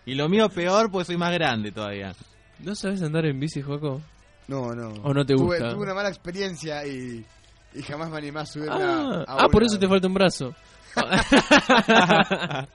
Y 0.05 0.13
lo 0.15 0.29
mío 0.29 0.49
peor, 0.49 0.91
pues 0.91 1.07
soy 1.07 1.17
más 1.17 1.33
grande 1.33 1.71
todavía. 1.71 2.13
¿no 2.59 2.75
sabes 2.75 3.01
andar 3.01 3.25
en 3.25 3.39
bici, 3.39 3.61
Joaco? 3.61 4.01
No, 4.47 4.75
no. 4.75 4.89
¿O 5.03 5.13
no 5.13 5.25
te 5.25 5.33
tuve, 5.33 5.57
gusta? 5.59 5.73
Tuve 5.73 5.83
una 5.83 5.93
mala 5.93 6.09
experiencia 6.09 6.85
y, 6.85 7.25
y 7.73 7.81
jamás 7.81 8.09
me 8.09 8.17
animé 8.17 8.41
a 8.41 8.45
subirla. 8.45 8.75
Ah, 8.75 9.25
a 9.27 9.43
ah, 9.45 9.47
por 9.49 9.63
eso 9.63 9.79
te 9.79 9.87
falta 9.87 10.07
un 10.07 10.13
brazo. 10.13 10.53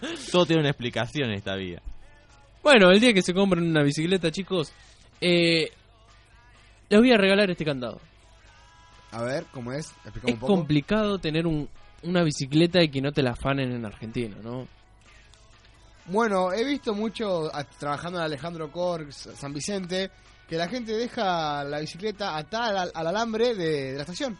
Todo 0.32 0.46
tiene 0.46 0.60
una 0.60 0.70
explicación 0.70 1.30
en 1.30 1.36
esta 1.36 1.54
vida. 1.56 1.80
Bueno, 2.62 2.90
el 2.90 3.00
día 3.00 3.12
que 3.14 3.22
se 3.22 3.32
compren 3.34 3.66
una 3.68 3.82
bicicleta, 3.82 4.30
chicos, 4.30 4.72
eh, 5.20 5.70
les 6.88 7.00
voy 7.00 7.12
a 7.12 7.16
regalar 7.16 7.50
este 7.50 7.64
candado. 7.64 8.00
A 9.12 9.22
ver, 9.22 9.44
¿cómo 9.52 9.72
es? 9.72 9.92
Es 10.04 10.12
un 10.24 10.36
poco. 10.38 10.46
complicado 10.54 11.18
tener 11.18 11.46
un, 11.46 11.68
una 12.02 12.22
bicicleta 12.22 12.82
y 12.82 12.90
que 12.90 13.00
no 13.00 13.12
te 13.12 13.22
la 13.22 13.30
afanen 13.32 13.72
en 13.72 13.84
Argentina, 13.84 14.36
¿no? 14.42 14.68
Bueno, 16.06 16.52
he 16.52 16.64
visto 16.64 16.94
mucho 16.94 17.54
a- 17.54 17.64
trabajando 17.64 18.18
en 18.18 18.24
Alejandro 18.24 18.70
Corx, 18.70 19.30
San 19.34 19.52
Vicente, 19.52 20.10
que 20.48 20.56
la 20.56 20.68
gente 20.68 20.92
deja 20.92 21.62
la 21.64 21.80
bicicleta 21.80 22.36
atada 22.36 22.82
al, 22.82 22.90
al 22.94 23.06
alambre 23.06 23.54
de, 23.54 23.90
de 23.92 23.94
la 23.94 24.00
estación. 24.02 24.38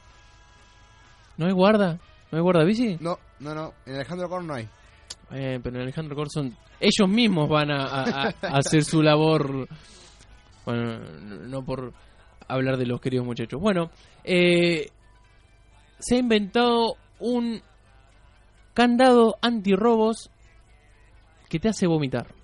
¿No 1.37 1.47
hay 1.47 1.53
guarda? 1.53 1.99
¿No 2.31 2.39
hay 2.39 2.43
guarda 2.43 2.65
bici? 2.65 2.97
No, 3.01 3.19
no, 3.41 3.55
no. 3.55 3.75
En 3.87 3.95
Alejandro 3.95 4.29
Corx 4.29 4.45
no 4.47 4.55
hay. 4.55 4.69
Eh, 5.33 5.61
pero 5.63 5.77
en 5.77 5.83
Alejandro 5.83 6.17
Corson 6.17 6.57
ellos 6.81 7.09
mismos 7.09 7.49
van 7.49 7.71
a, 7.71 7.85
a- 7.85 8.03
a- 8.29 8.35
a 8.43 8.49
hacer 8.59 8.85
su 8.85 9.03
labor. 9.03 9.69
Bueno, 10.65 10.99
no 10.99 11.37
no 11.47 11.65
por 11.65 11.93
hablar 12.49 12.77
de 12.77 12.87
los 12.87 13.01
queridos 13.01 13.27
muchachos. 13.27 13.61
Bueno, 13.61 13.91
eh, 14.25 14.89
se 15.99 16.17
ha 16.17 16.19
inventado 16.19 16.97
un 17.21 17.63
candado 18.75 19.37
antirrobos 19.43 20.31
que 21.49 21.59
te 21.61 21.69
hace 21.69 21.87
vomitar. 21.87 22.35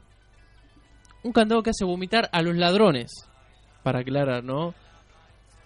Un 1.25 1.33
candado 1.33 1.63
que 1.63 1.71
hace 1.71 1.85
vomitar 1.85 2.29
a 2.33 2.43
los 2.43 2.55
ladrones. 2.57 3.11
Para 3.83 4.01
aclarar, 4.01 4.45
¿no? 4.45 4.75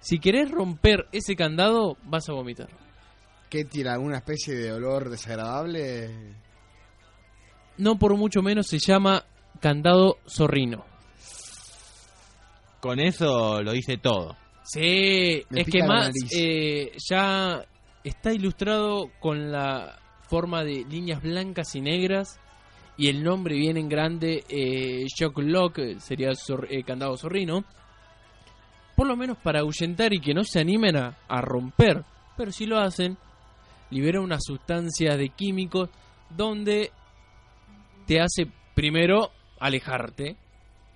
Si 0.01 0.19
querés 0.19 0.51
romper 0.51 1.07
ese 1.13 1.37
candado, 1.37 1.97
vas 2.05 2.29
a 2.29 2.33
vomitar. 2.33 2.69
¿Qué 3.51 3.65
tira? 3.65 3.95
¿Alguna 3.95 4.19
especie 4.19 4.55
de 4.55 4.73
olor 4.73 5.11
desagradable? 5.11 6.35
No 7.81 7.99
por 7.99 8.17
mucho 8.17 8.43
menos 8.43 8.67
se 8.67 8.79
llama 8.79 9.25
candado 9.61 10.19
zorrino. 10.29 10.85
Con 12.81 12.99
eso 13.01 13.63
lo 13.63 13.75
hice 13.75 13.99
todo. 13.99 14.37
Sí, 14.63 15.43
Me 15.51 15.63
es 15.63 15.67
que 15.69 15.83
más 15.83 16.11
eh, 16.33 16.93
ya 17.09 17.65
está 18.05 18.33
ilustrado 18.33 19.11
con 19.19 19.51
la 19.51 19.99
forma 20.29 20.63
de 20.63 20.85
líneas 20.89 21.23
blancas 21.23 21.75
y 21.75 21.81
negras 21.81 22.39
y 22.97 23.09
el 23.09 23.23
nombre 23.25 23.57
viene 23.57 23.81
en 23.81 23.89
grande 23.89 24.45
eh, 24.49 25.05
Shock 25.15 25.39
Lock, 25.39 25.79
sería 25.99 26.31
zor- 26.31 26.67
eh, 26.71 26.85
candado 26.85 27.17
zorrino. 27.17 27.65
Por 28.95 29.07
lo 29.07 29.17
menos 29.17 29.39
para 29.39 29.61
ahuyentar 29.61 30.13
y 30.13 30.21
que 30.21 30.35
no 30.35 30.45
se 30.45 30.61
animen 30.61 30.97
a, 30.97 31.17
a 31.29 31.41
romper. 31.41 32.05
Pero 32.37 32.53
si 32.53 32.67
lo 32.67 32.79
hacen, 32.79 33.17
libera 33.91 34.21
unas 34.21 34.43
sustancias 34.45 35.17
de 35.19 35.31
químicos 35.31 35.89
donde 36.29 36.93
te 38.11 38.21
hace 38.21 38.45
primero 38.75 39.31
alejarte 39.61 40.35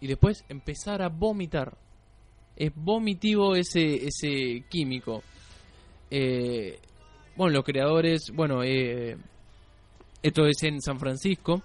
y 0.00 0.08
después 0.08 0.44
empezar 0.48 1.00
a 1.00 1.08
vomitar. 1.08 1.78
Es 2.56 2.72
vomitivo 2.74 3.54
ese, 3.54 4.08
ese 4.08 4.64
químico. 4.68 5.22
Eh, 6.10 6.76
bueno, 7.36 7.54
los 7.54 7.64
creadores, 7.64 8.32
bueno, 8.34 8.64
eh, 8.64 9.16
esto 10.24 10.44
es 10.44 10.60
en 10.64 10.80
San 10.80 10.98
Francisco. 10.98 11.62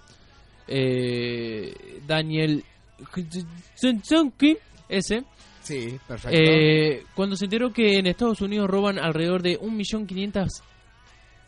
Eh, 0.68 2.00
Daniel 2.06 2.62
ese, 4.88 5.24
Sí, 5.62 5.98
perfecto. 6.06 6.38
eh, 6.40 7.02
cuando 7.16 7.34
se 7.34 7.46
enteró 7.46 7.72
que 7.72 7.98
en 7.98 8.06
Estados 8.06 8.40
Unidos 8.40 8.70
roban 8.70 9.00
alrededor 9.00 9.42
de 9.42 9.58
1.500.000 9.58 10.62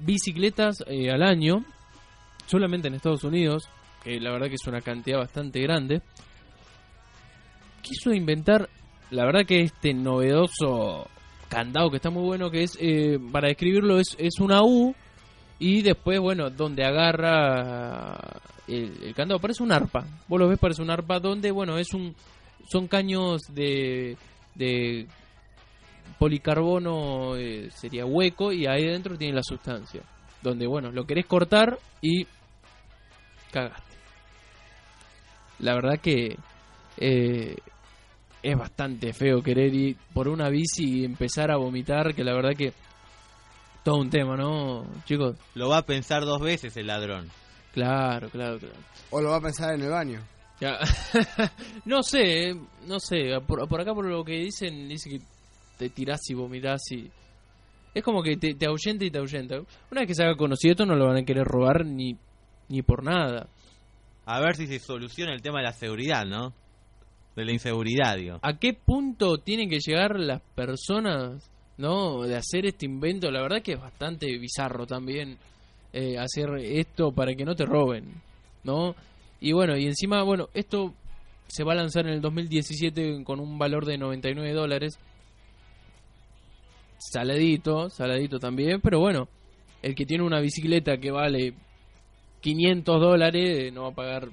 bicicletas 0.01 0.83
eh, 0.89 1.09
al 1.13 1.23
año, 1.23 1.65
solamente 2.49 2.89
en 2.89 2.95
Estados 2.95 3.23
Unidos, 3.23 3.69
que 4.03 4.21
la 4.21 4.33
verdad 4.33 4.49
que 4.49 4.55
es 4.55 4.67
una 4.67 4.81
cantidad 4.81 5.19
bastante 5.19 5.61
grande, 5.61 6.03
quiso 7.83 8.13
inventar, 8.13 8.69
la 9.11 9.25
verdad 9.25 9.47
que 9.47 9.63
este 9.63 9.95
novedoso 9.95 11.09
candado 11.49 11.91
que 11.91 11.97
está 11.97 12.11
muy 12.11 12.23
bueno, 12.23 12.51
que 12.51 12.63
es, 12.63 12.77
eh, 12.81 13.19
para 13.31 13.49
describirlo, 13.49 13.99
es, 13.99 14.17
es 14.19 14.41
una 14.41 14.63
U 14.63 14.95
y 15.59 15.83
después, 15.83 16.19
bueno, 16.19 16.51
donde 16.51 16.85
agarra 16.85 18.19
el, 18.67 19.15
candado, 19.15 19.41
parece 19.41 19.63
un 19.63 19.73
arpa, 19.73 20.05
vos 20.29 20.41
lo 20.41 20.49
ves, 20.49 20.59
parece 20.59 20.83
un 20.83 20.91
arpa, 20.91 21.21
donde, 21.21 21.51
bueno, 21.51 21.79
es 21.79 21.93
un 21.95 22.15
son 22.71 22.89
caños 22.89 23.43
de, 23.53 24.17
de 24.55 25.07
policarbono, 26.19 27.37
eh, 27.37 27.71
sería 27.71 28.07
hueco, 28.07 28.53
y 28.53 28.67
ahí 28.67 28.87
dentro 28.87 29.17
tiene 29.19 29.35
la 29.35 29.43
sustancia. 29.43 30.03
Donde, 30.43 30.67
bueno, 30.67 30.91
lo 30.91 31.05
querés 31.05 31.27
cortar 31.27 31.79
y 32.01 32.27
cagaste. 33.53 33.92
La 35.63 35.75
verdad 35.75 35.99
que 35.99 36.37
eh, 36.99 37.57
es 38.43 38.59
bastante 38.59 39.13
feo 39.13 39.43
querer 39.43 39.75
ir 39.75 39.97
por 40.13 40.29
una 40.29 40.49
bici 40.49 41.01
y 41.01 41.05
empezar 41.05 41.51
a 41.51 41.57
vomitar, 41.57 42.15
que 42.15 42.25
la 42.25 42.35
verdad 42.35 42.55
que 42.57 42.73
todo 43.85 43.97
un 43.97 44.11
tema, 44.11 44.37
¿no, 44.37 44.85
chicos? 45.05 45.37
Lo 45.55 45.69
va 45.69 45.79
a 45.79 45.87
pensar 45.87 46.25
dos 46.25 46.41
veces 46.41 46.77
el 46.77 46.89
ladrón. 46.89 47.31
Claro, 47.73 48.29
claro, 48.29 48.59
claro. 48.59 48.75
O 49.11 49.21
lo 49.21 49.31
va 49.31 49.37
a 49.37 49.41
pensar 49.41 49.75
en 49.75 49.83
el 49.83 49.91
baño. 49.91 50.21
Ya. 50.61 50.79
no 51.85 52.03
sé, 52.03 52.51
eh, 52.51 52.55
no 52.87 53.01
sé. 53.01 53.41
Por, 53.47 53.67
por 53.69 53.81
acá, 53.81 53.95
por 53.95 54.05
lo 54.05 54.25
que 54.25 54.39
dicen, 54.39 54.89
dice 54.89 55.11
que 55.11 55.21
te 55.79 55.89
tirás 55.89 56.21
y 56.29 56.35
vomitás 56.35 56.81
y. 56.93 57.11
Es 57.95 58.03
como 58.03 58.23
que 58.23 58.37
te, 58.37 58.55
te 58.55 58.67
ahuyenta 58.67 59.05
y 59.05 59.11
te 59.11 59.19
ahuyenta. 59.19 59.57
Una 59.91 60.01
vez 60.01 60.07
que 60.07 60.15
se 60.15 60.23
haga 60.23 60.37
conocido, 60.37 60.73
esto 60.73 60.87
no 60.87 60.95
lo 60.95 61.07
van 61.07 61.19
a 61.19 61.25
querer 61.25 61.45
robar 61.45 61.85
ni, 61.85 62.17
ni 62.69 62.83
por 62.83 63.03
nada. 63.03 63.49
A 64.25 64.41
ver 64.41 64.57
si 64.57 64.67
se 64.67 64.79
soluciona 64.79 65.33
el 65.33 65.43
tema 65.43 65.59
de 65.59 65.65
la 65.65 65.73
seguridad, 65.73 66.25
¿no? 66.25 66.53
De 67.35 67.45
la 67.45 67.53
inseguridad, 67.53 68.17
digo. 68.17 68.39
¿A 68.43 68.59
qué 68.59 68.75
punto 68.75 69.39
tienen 69.39 69.69
que 69.69 69.79
llegar 69.81 70.19
las 70.19 70.41
personas, 70.55 71.51
no? 71.79 72.23
De 72.23 72.37
hacer 72.37 72.67
este 72.67 72.87
invento. 72.87 73.31
La 73.31 73.43
verdad 73.43 73.63
que 73.63 73.73
es 73.73 73.81
bastante 73.81 74.27
bizarro 74.39 74.87
también 74.87 75.39
eh, 75.93 76.19
hacer 76.19 76.49
esto 76.61 77.13
para 77.13 77.35
que 77.35 77.45
no 77.45 77.55
te 77.55 77.65
roben, 77.65 78.23
¿no? 78.65 78.95
Y 79.41 79.53
bueno, 79.53 79.77
y 79.77 79.87
encima, 79.87 80.23
bueno, 80.23 80.49
esto 80.55 80.95
se 81.49 81.65
va 81.65 81.73
a 81.73 81.77
lanzar 81.77 82.07
en 82.07 82.15
el 82.15 82.21
2017 82.21 83.25
con 83.25 83.41
un 83.41 83.59
valor 83.59 83.85
de 83.85 83.99
99 83.99 84.55
dólares. 84.55 84.99
Saladito, 86.99 87.91
saladito 87.91 88.39
también, 88.39 88.81
pero 88.81 89.01
bueno, 89.01 89.29
el 89.83 89.95
que 89.95 90.07
tiene 90.07 90.25
una 90.25 90.41
bicicleta 90.41 90.97
que 90.99 91.11
vale 91.11 91.55
500 92.43 93.01
dólares 93.01 93.73
no 93.73 93.85
va 93.85 93.89
a 93.89 93.95
pagar 93.95 94.29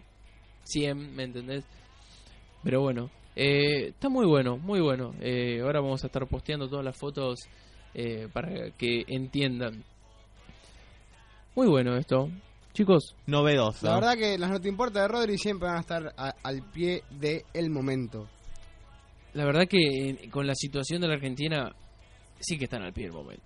100, 0.64 1.16
¿me 1.16 1.24
entendés? 1.24 1.64
Pero 2.64 2.82
bueno, 2.82 3.10
eh, 3.36 3.88
está 3.89 4.10
muy 4.10 4.26
bueno, 4.26 4.57
muy 4.57 4.82
bueno. 4.82 5.14
Eh, 5.22 5.62
ahora 5.62 5.80
vamos 5.80 6.03
a 6.03 6.07
estar 6.07 6.28
posteando 6.28 6.68
todas 6.68 6.84
las 6.84 6.97
fotos 6.97 7.39
eh, 7.93 8.28
para 8.34 8.72
que 8.72 9.03
entiendan. 9.07 9.84
Muy 11.55 11.68
bueno 11.68 11.95
esto. 11.97 12.30
Chicos, 12.74 13.16
Novedoso. 13.26 13.86
La 13.88 13.95
verdad 13.95 14.16
que 14.18 14.38
las 14.38 14.51
no 14.51 14.60
te 14.62 14.70
importa 14.70 15.01
de 15.01 15.07
Rodri 15.07 15.38
siempre 15.38 15.68
van 15.68 15.78
a 15.78 15.82
estar 15.82 16.14
a- 16.18 16.36
al 16.43 16.62
pie 16.72 17.03
del 17.10 17.70
momento. 17.70 18.28
la 19.34 19.45
verdad 19.45 19.68
que 19.68 19.78
eh, 20.10 20.30
con 20.32 20.47
la 20.47 20.55
situación 20.55 21.01
de 21.01 21.07
la 21.07 21.14
Argentina 21.14 21.72
sí 22.39 22.57
que 22.57 22.64
están 22.66 22.82
al 22.84 22.93
pie 22.93 23.05
del 23.05 23.14
momento. 23.14 23.43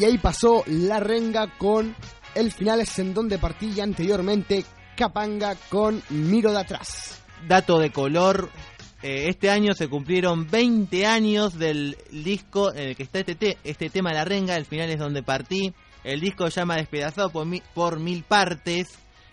Y 0.04 0.06
ahí 0.06 0.18
pasó 0.18 0.66
la 0.68 1.00
renga 1.00 1.48
con 1.58 1.96
el 2.36 2.52
final 2.52 2.82
es 2.82 3.00
en 3.00 3.14
donde 3.14 3.40
anteriormente 3.82 4.66
Capanga 4.98 5.56
con 5.70 6.04
Miro 6.10 6.52
de 6.52 6.60
atrás. 6.60 7.24
Dato 7.48 7.80
de 7.80 7.90
color. 7.94 8.50
eh, 9.02 9.30
este 9.30 9.50
año 9.50 9.74
se 9.74 9.88
cumplieron 9.88 10.50
20 10.52 11.06
años 11.06 11.58
del 11.58 11.96
disco 12.12 12.74
en 12.74 12.90
el 12.90 12.96
que 12.98 13.04
está 13.04 13.20
este, 13.20 13.36
te- 13.36 13.58
este 13.64 13.90
tema 13.90 14.12
la 14.12 14.26
renga. 14.26 14.58
El 14.58 14.66
final 14.66 14.90
es 14.90 15.00
donde 15.00 15.24
partí. 15.24 15.74
El 16.04 16.20
disco 16.20 16.52
se 16.52 16.60
llama 16.60 16.76
Despedazado 16.76 17.30
por, 17.30 17.46
mi- 17.46 17.64
por 17.74 17.98
mil 17.98 18.24
partes. 18.24 18.90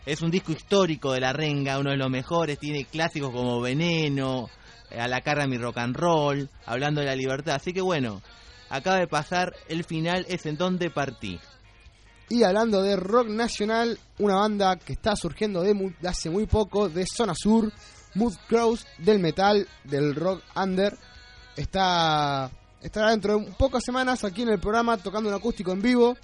Es 0.07 0.23
un 0.23 0.31
disco 0.31 0.53
histórico 0.53 1.11
de 1.13 1.19
la 1.21 1.33
renga, 1.33 1.81
uno 1.81 1.91
de 1.91 1.97
los 1.97 2.11
mejores. 2.11 2.61
Tiene 2.61 2.85
clásicos 2.85 3.33
como 3.33 3.61
Veneno, 3.61 4.49
eh, 4.89 5.01
A 5.01 5.09
la 5.09 5.21
cara 5.21 5.49
mi 5.49 5.59
rock 5.59 5.79
and 5.79 5.97
roll, 5.97 6.49
hablando 6.65 7.01
de 7.01 7.09
la 7.09 7.17
libertad. 7.17 7.57
Así 7.57 7.73
que 7.73 7.81
bueno, 7.81 8.23
acaba 8.71 8.97
de 8.97 9.07
pasar. 9.07 9.55
El 9.69 9.85
final 9.85 10.25
es 10.29 10.47
en 10.47 10.57
donde 10.57 10.91
partí. 10.91 11.39
Y 12.29 12.45
hablando 12.45 12.83
de 12.83 12.97
rock 12.97 13.29
nacional, 13.29 13.99
una 14.19 14.37
banda 14.37 14.77
que 14.77 14.93
está 14.93 15.17
surgiendo 15.17 15.63
de, 15.63 15.75
de 16.01 16.09
hace 16.09 16.31
muy 16.31 16.47
poco, 16.47 16.89
de 16.89 17.05
Zona 17.05 17.35
Sur, 17.35 17.73
Mood 18.15 18.35
Crows, 18.49 18.87
del 18.99 19.19
metal, 19.19 19.67
del 19.85 20.15
rock 20.15 20.43
under, 20.55 20.97
está 21.57 22.51
estará 22.83 23.11
dentro 23.11 23.39
de 23.39 23.53
pocas 23.53 23.83
semanas 23.85 24.25
aquí 24.25 24.43
en 24.43 24.51
el 24.51 24.59
programa 24.59 24.97
tocando 24.97 25.29
un 25.29 25.35
acústico 25.35 25.73
en 25.73 25.83
vivo. 25.83 26.17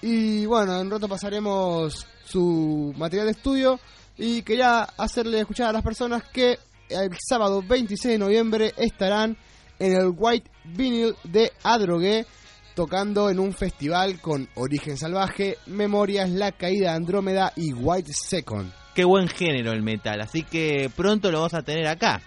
Y 0.00 0.46
bueno, 0.46 0.80
en 0.80 0.90
rato 0.90 1.08
pasaremos 1.08 2.06
su 2.24 2.92
material 2.96 3.26
de 3.26 3.32
estudio. 3.32 3.78
Y 4.16 4.42
quería 4.42 4.82
hacerle 4.82 5.40
escuchar 5.40 5.68
a 5.68 5.72
las 5.72 5.82
personas 5.82 6.24
que 6.32 6.58
el 6.88 7.10
sábado 7.18 7.62
26 7.62 8.12
de 8.12 8.18
noviembre 8.18 8.74
estarán 8.76 9.36
en 9.84 9.92
el 9.94 10.12
White 10.16 10.50
Vinyl 10.64 11.14
de 11.24 11.52
Adrogué 11.62 12.24
tocando 12.74 13.28
en 13.28 13.38
un 13.38 13.52
festival 13.52 14.20
con 14.20 14.48
Origen 14.54 14.96
Salvaje, 14.96 15.58
Memorias, 15.66 16.30
La 16.30 16.52
Caída 16.52 16.90
de 16.90 16.96
Andrómeda 16.96 17.52
y 17.56 17.72
White 17.72 18.12
Second. 18.14 18.72
Qué 18.94 19.04
buen 19.04 19.28
género 19.28 19.72
el 19.72 19.82
metal, 19.82 20.20
así 20.20 20.42
que 20.42 20.90
pronto 20.94 21.30
lo 21.30 21.38
vamos 21.38 21.54
a 21.54 21.62
tener 21.62 21.86
acá. 21.86 22.20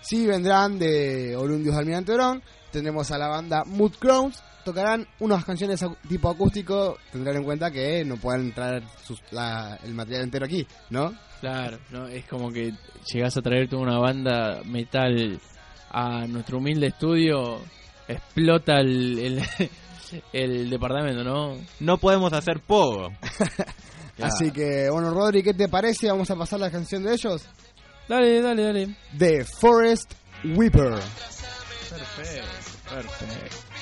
Sí, 0.00 0.26
vendrán 0.26 0.78
de 0.78 1.34
Orundios 1.36 1.76
Almirante 1.76 2.12
Orón, 2.12 2.42
tendremos 2.70 3.10
a 3.10 3.18
la 3.18 3.28
banda 3.28 3.64
Mood 3.66 3.92
Crowns, 3.98 4.42
tocarán 4.64 5.06
unas 5.20 5.44
canciones 5.44 5.84
tipo 6.08 6.30
acústico, 6.30 6.96
tendrán 7.12 7.36
en 7.36 7.44
cuenta 7.44 7.70
que 7.70 8.04
no 8.04 8.16
pueden 8.16 8.52
traer 8.52 8.82
sus- 9.02 9.22
la- 9.30 9.78
el 9.82 9.94
material 9.94 10.24
entero 10.24 10.46
aquí, 10.46 10.66
¿no? 10.90 11.12
Claro, 11.40 11.78
¿no? 11.90 12.06
Es 12.06 12.24
como 12.26 12.50
que 12.50 12.72
llegas 13.12 13.36
a 13.36 13.42
traer 13.42 13.68
toda 13.68 13.82
una 13.82 13.98
banda 13.98 14.62
metal 14.64 15.38
a 15.94 16.26
nuestro 16.26 16.58
humilde 16.58 16.88
estudio, 16.88 17.60
explota 18.08 18.80
el, 18.80 19.18
el, 19.18 19.42
el 20.32 20.68
departamento, 20.68 21.22
¿no? 21.22 21.56
No 21.78 21.98
podemos 21.98 22.32
hacer 22.32 22.60
poco. 22.60 23.12
Así 24.20 24.50
que, 24.50 24.90
bueno, 24.90 25.10
Rodri, 25.12 25.42
¿qué 25.42 25.54
te 25.54 25.68
parece? 25.68 26.08
Vamos 26.08 26.30
a 26.30 26.36
pasar 26.36 26.58
la 26.58 26.70
canción 26.70 27.04
de 27.04 27.14
ellos. 27.14 27.46
Dale, 28.08 28.42
dale, 28.42 28.62
dale. 28.64 28.96
The 29.16 29.44
Forest 29.44 30.14
Weeper. 30.44 30.94
Perfecto, 31.90 32.92
perfecto. 32.92 33.73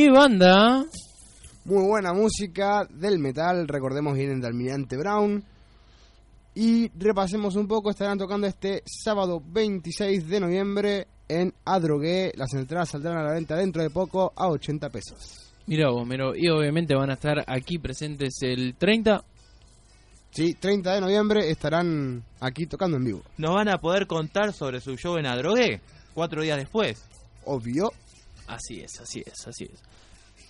¿Qué 0.00 0.10
banda? 0.10 0.82
Muy 1.66 1.86
buena 1.86 2.14
música 2.14 2.86
del 2.88 3.18
metal, 3.18 3.68
recordemos 3.68 4.16
vienen 4.16 4.40
de 4.40 4.46
Almirante 4.46 4.96
Brown. 4.96 5.44
Y 6.54 6.88
repasemos 6.98 7.54
un 7.54 7.68
poco, 7.68 7.90
estarán 7.90 8.16
tocando 8.16 8.46
este 8.46 8.82
sábado 8.86 9.42
26 9.44 10.26
de 10.26 10.40
noviembre 10.40 11.06
en 11.28 11.52
Adrogué. 11.66 12.32
Las 12.34 12.54
entradas 12.54 12.88
saldrán 12.88 13.18
a 13.18 13.24
la 13.24 13.34
venta 13.34 13.56
dentro 13.56 13.82
de 13.82 13.90
poco 13.90 14.32
a 14.34 14.48
80 14.48 14.88
pesos. 14.88 15.52
Mira 15.66 15.90
vos, 15.90 16.06
Mero. 16.06 16.32
Y 16.34 16.48
obviamente 16.48 16.94
van 16.94 17.10
a 17.10 17.14
estar 17.14 17.44
aquí 17.46 17.76
presentes 17.78 18.38
el 18.40 18.76
30. 18.76 19.22
Sí, 20.30 20.54
30 20.54 20.94
de 20.94 21.00
noviembre 21.02 21.50
estarán 21.50 22.24
aquí 22.40 22.64
tocando 22.64 22.96
en 22.96 23.04
vivo. 23.04 23.22
Nos 23.36 23.54
van 23.54 23.68
a 23.68 23.76
poder 23.76 24.06
contar 24.06 24.54
sobre 24.54 24.80
su 24.80 24.96
show 24.96 25.18
en 25.18 25.26
Adrogué, 25.26 25.82
cuatro 26.14 26.40
días 26.40 26.56
después. 26.56 27.04
Obvio. 27.44 27.92
Así 28.46 28.80
es, 28.80 28.98
así 28.98 29.22
es, 29.26 29.46
así 29.46 29.64
es. 29.64 29.89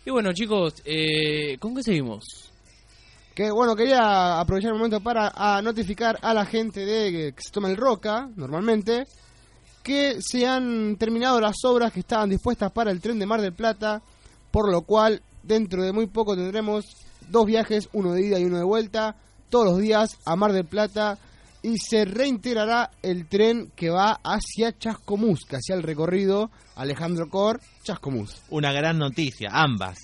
Y 0.05 0.11
bueno, 0.11 0.33
chicos, 0.33 0.75
eh, 0.87 1.59
¿con 1.59 1.75
qué 1.75 1.83
seguimos? 1.83 2.51
Que 3.35 3.51
bueno, 3.51 3.77
quería 3.77 4.41
aprovechar 4.41 4.71
el 4.73 4.79
momento 4.79 5.01
para 5.01 5.61
notificar 5.63 6.19
a 6.23 6.33
la 6.33 6.47
gente 6.47 6.87
de 6.87 7.35
que 7.35 7.43
se 7.43 7.51
toma 7.51 7.69
el 7.69 7.77
Roca, 7.77 8.29
normalmente, 8.35 9.07
que 9.83 10.17
se 10.21 10.47
han 10.47 10.97
terminado 10.97 11.39
las 11.39 11.57
obras 11.65 11.93
que 11.93 12.01
estaban 12.01 12.31
dispuestas 12.31 12.73
para 12.73 12.91
el 12.91 13.01
tren 13.01 13.19
de 13.19 13.27
Mar 13.27 13.43
del 13.43 13.53
Plata, 13.53 14.03
por 14.51 14.71
lo 14.71 14.83
cual 14.83 15.23
dentro 15.43 15.83
de 15.83 15.93
muy 15.93 16.07
poco 16.07 16.35
tendremos 16.35 16.87
dos 17.29 17.45
viajes, 17.45 17.91
uno 17.93 18.13
de 18.13 18.27
ida 18.27 18.39
y 18.41 18.45
uno 18.45 18.57
de 18.57 18.65
vuelta, 18.65 19.17
todos 19.51 19.67
los 19.67 19.79
días 19.79 20.17
a 20.25 20.35
Mar 20.35 20.53
del 20.53 20.65
Plata 20.65 21.19
y 21.63 21.77
se 21.79 22.05
reintegrará 22.05 22.91
el 23.03 23.27
tren 23.27 23.71
que 23.77 23.91
va 23.91 24.21
hacia 24.25 24.77
Chascomús, 24.79 25.45
que 25.49 25.57
hacía 25.57 25.77
el 25.77 25.83
recorrido 25.83 26.51
Alejandro 26.77 27.29
Cor, 27.29 27.61
Chascomús. 27.85 28.43
Una 28.51 28.73
gran 28.73 28.99
noticia, 28.99 29.51
ambas. 29.53 29.99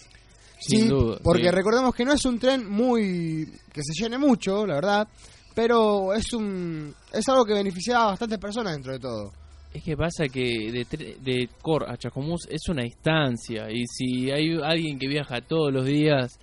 Sin 0.59 0.81
sí, 0.83 0.89
duda, 0.89 1.19
porque 1.23 1.45
sí. 1.45 1.51
recordemos 1.51 1.95
que 1.95 2.05
no 2.05 2.13
es 2.13 2.25
un 2.25 2.39
tren 2.39 2.69
muy 2.69 3.47
que 3.73 3.83
se 3.83 3.93
llene 4.03 4.17
mucho, 4.19 4.67
la 4.67 4.75
verdad, 4.77 5.09
pero 5.55 6.15
es 6.15 6.33
un 6.33 6.95
es 7.13 7.29
algo 7.29 7.45
que 7.45 7.53
beneficia 7.53 8.03
a 8.03 8.07
bastantes 8.07 8.39
personas 8.39 8.73
dentro 8.73 8.93
de 8.93 8.99
todo. 8.99 9.33
Es 9.73 9.83
que 9.83 9.95
pasa 9.97 10.25
que 10.29 10.71
de, 10.73 10.87
tre- 10.87 11.17
de 11.19 11.51
Cor 11.61 11.85
a 11.91 11.99
Chacomús 11.99 12.47
es 12.51 12.67
una 12.71 12.83
distancia 12.83 13.71
y 13.71 13.85
si 13.87 14.31
hay 14.31 14.59
alguien 14.63 14.99
que 14.99 15.07
viaja 15.09 15.43
todos 15.43 15.71
los 15.73 15.85
días 15.85 16.39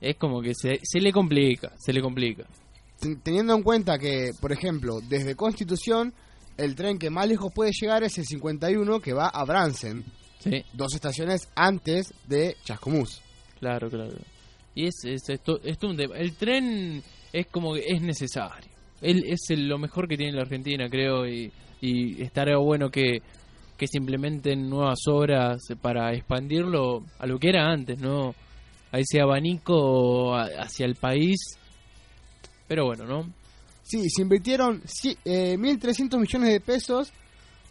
es 0.00 0.16
como 0.16 0.40
que 0.40 0.52
se, 0.54 0.80
se 0.82 0.98
le 1.00 1.12
complica, 1.12 1.72
se 1.78 1.92
le 1.92 2.00
complica. 2.00 2.44
Ten- 3.00 3.20
Teniendo 3.20 3.54
en 3.54 3.62
cuenta 3.62 3.98
que, 3.98 4.30
por 4.40 4.52
ejemplo, 4.52 5.00
desde 5.08 5.34
Constitución 5.34 6.12
el 6.56 6.74
tren 6.74 6.98
que 6.98 7.10
más 7.10 7.28
lejos 7.28 7.52
puede 7.52 7.70
llegar 7.78 8.02
es 8.02 8.16
el 8.18 8.24
51 8.24 9.00
que 9.00 9.12
va 9.12 9.28
a 9.28 9.44
Bransen, 9.44 10.04
Sí, 10.38 10.62
dos 10.74 10.94
estaciones 10.94 11.48
antes 11.54 12.14
de 12.28 12.56
Chascomús. 12.64 13.20
claro, 13.58 13.88
claro. 13.90 14.14
Y 14.74 14.86
es, 14.86 14.94
es, 15.04 15.28
esto, 15.28 15.58
es 15.64 15.76
un. 15.82 15.98
El 16.00 16.34
tren 16.36 17.02
es 17.32 17.46
como 17.48 17.74
que 17.74 17.84
es 17.86 18.00
necesario. 18.02 18.70
Él 19.02 19.24
es 19.26 19.40
el- 19.50 19.66
lo 19.68 19.78
mejor 19.78 20.06
que 20.08 20.16
tiene 20.16 20.32
la 20.32 20.42
Argentina, 20.42 20.88
creo, 20.88 21.26
y, 21.26 21.50
y 21.80 22.22
estaría 22.22 22.56
bueno 22.58 22.90
que, 22.90 23.18
que 23.76 23.86
se 23.86 23.98
implementen 23.98 24.68
nuevas 24.68 24.98
obras 25.08 25.60
para 25.82 26.12
expandirlo 26.14 27.04
a 27.18 27.26
lo 27.26 27.38
que 27.38 27.48
era 27.48 27.66
antes, 27.70 27.98
¿no? 27.98 28.34
A 28.92 28.98
ese 28.98 29.20
abanico 29.20 30.34
hacia 30.36 30.86
el 30.86 30.94
país. 30.94 31.36
Pero 32.68 32.86
bueno, 32.86 33.04
¿no? 33.04 33.32
Sí, 33.82 34.08
se 34.10 34.22
invirtieron 34.22 34.82
sí, 34.84 35.16
eh, 35.24 35.56
1.300 35.56 36.18
millones 36.18 36.50
de 36.50 36.60
pesos 36.60 37.12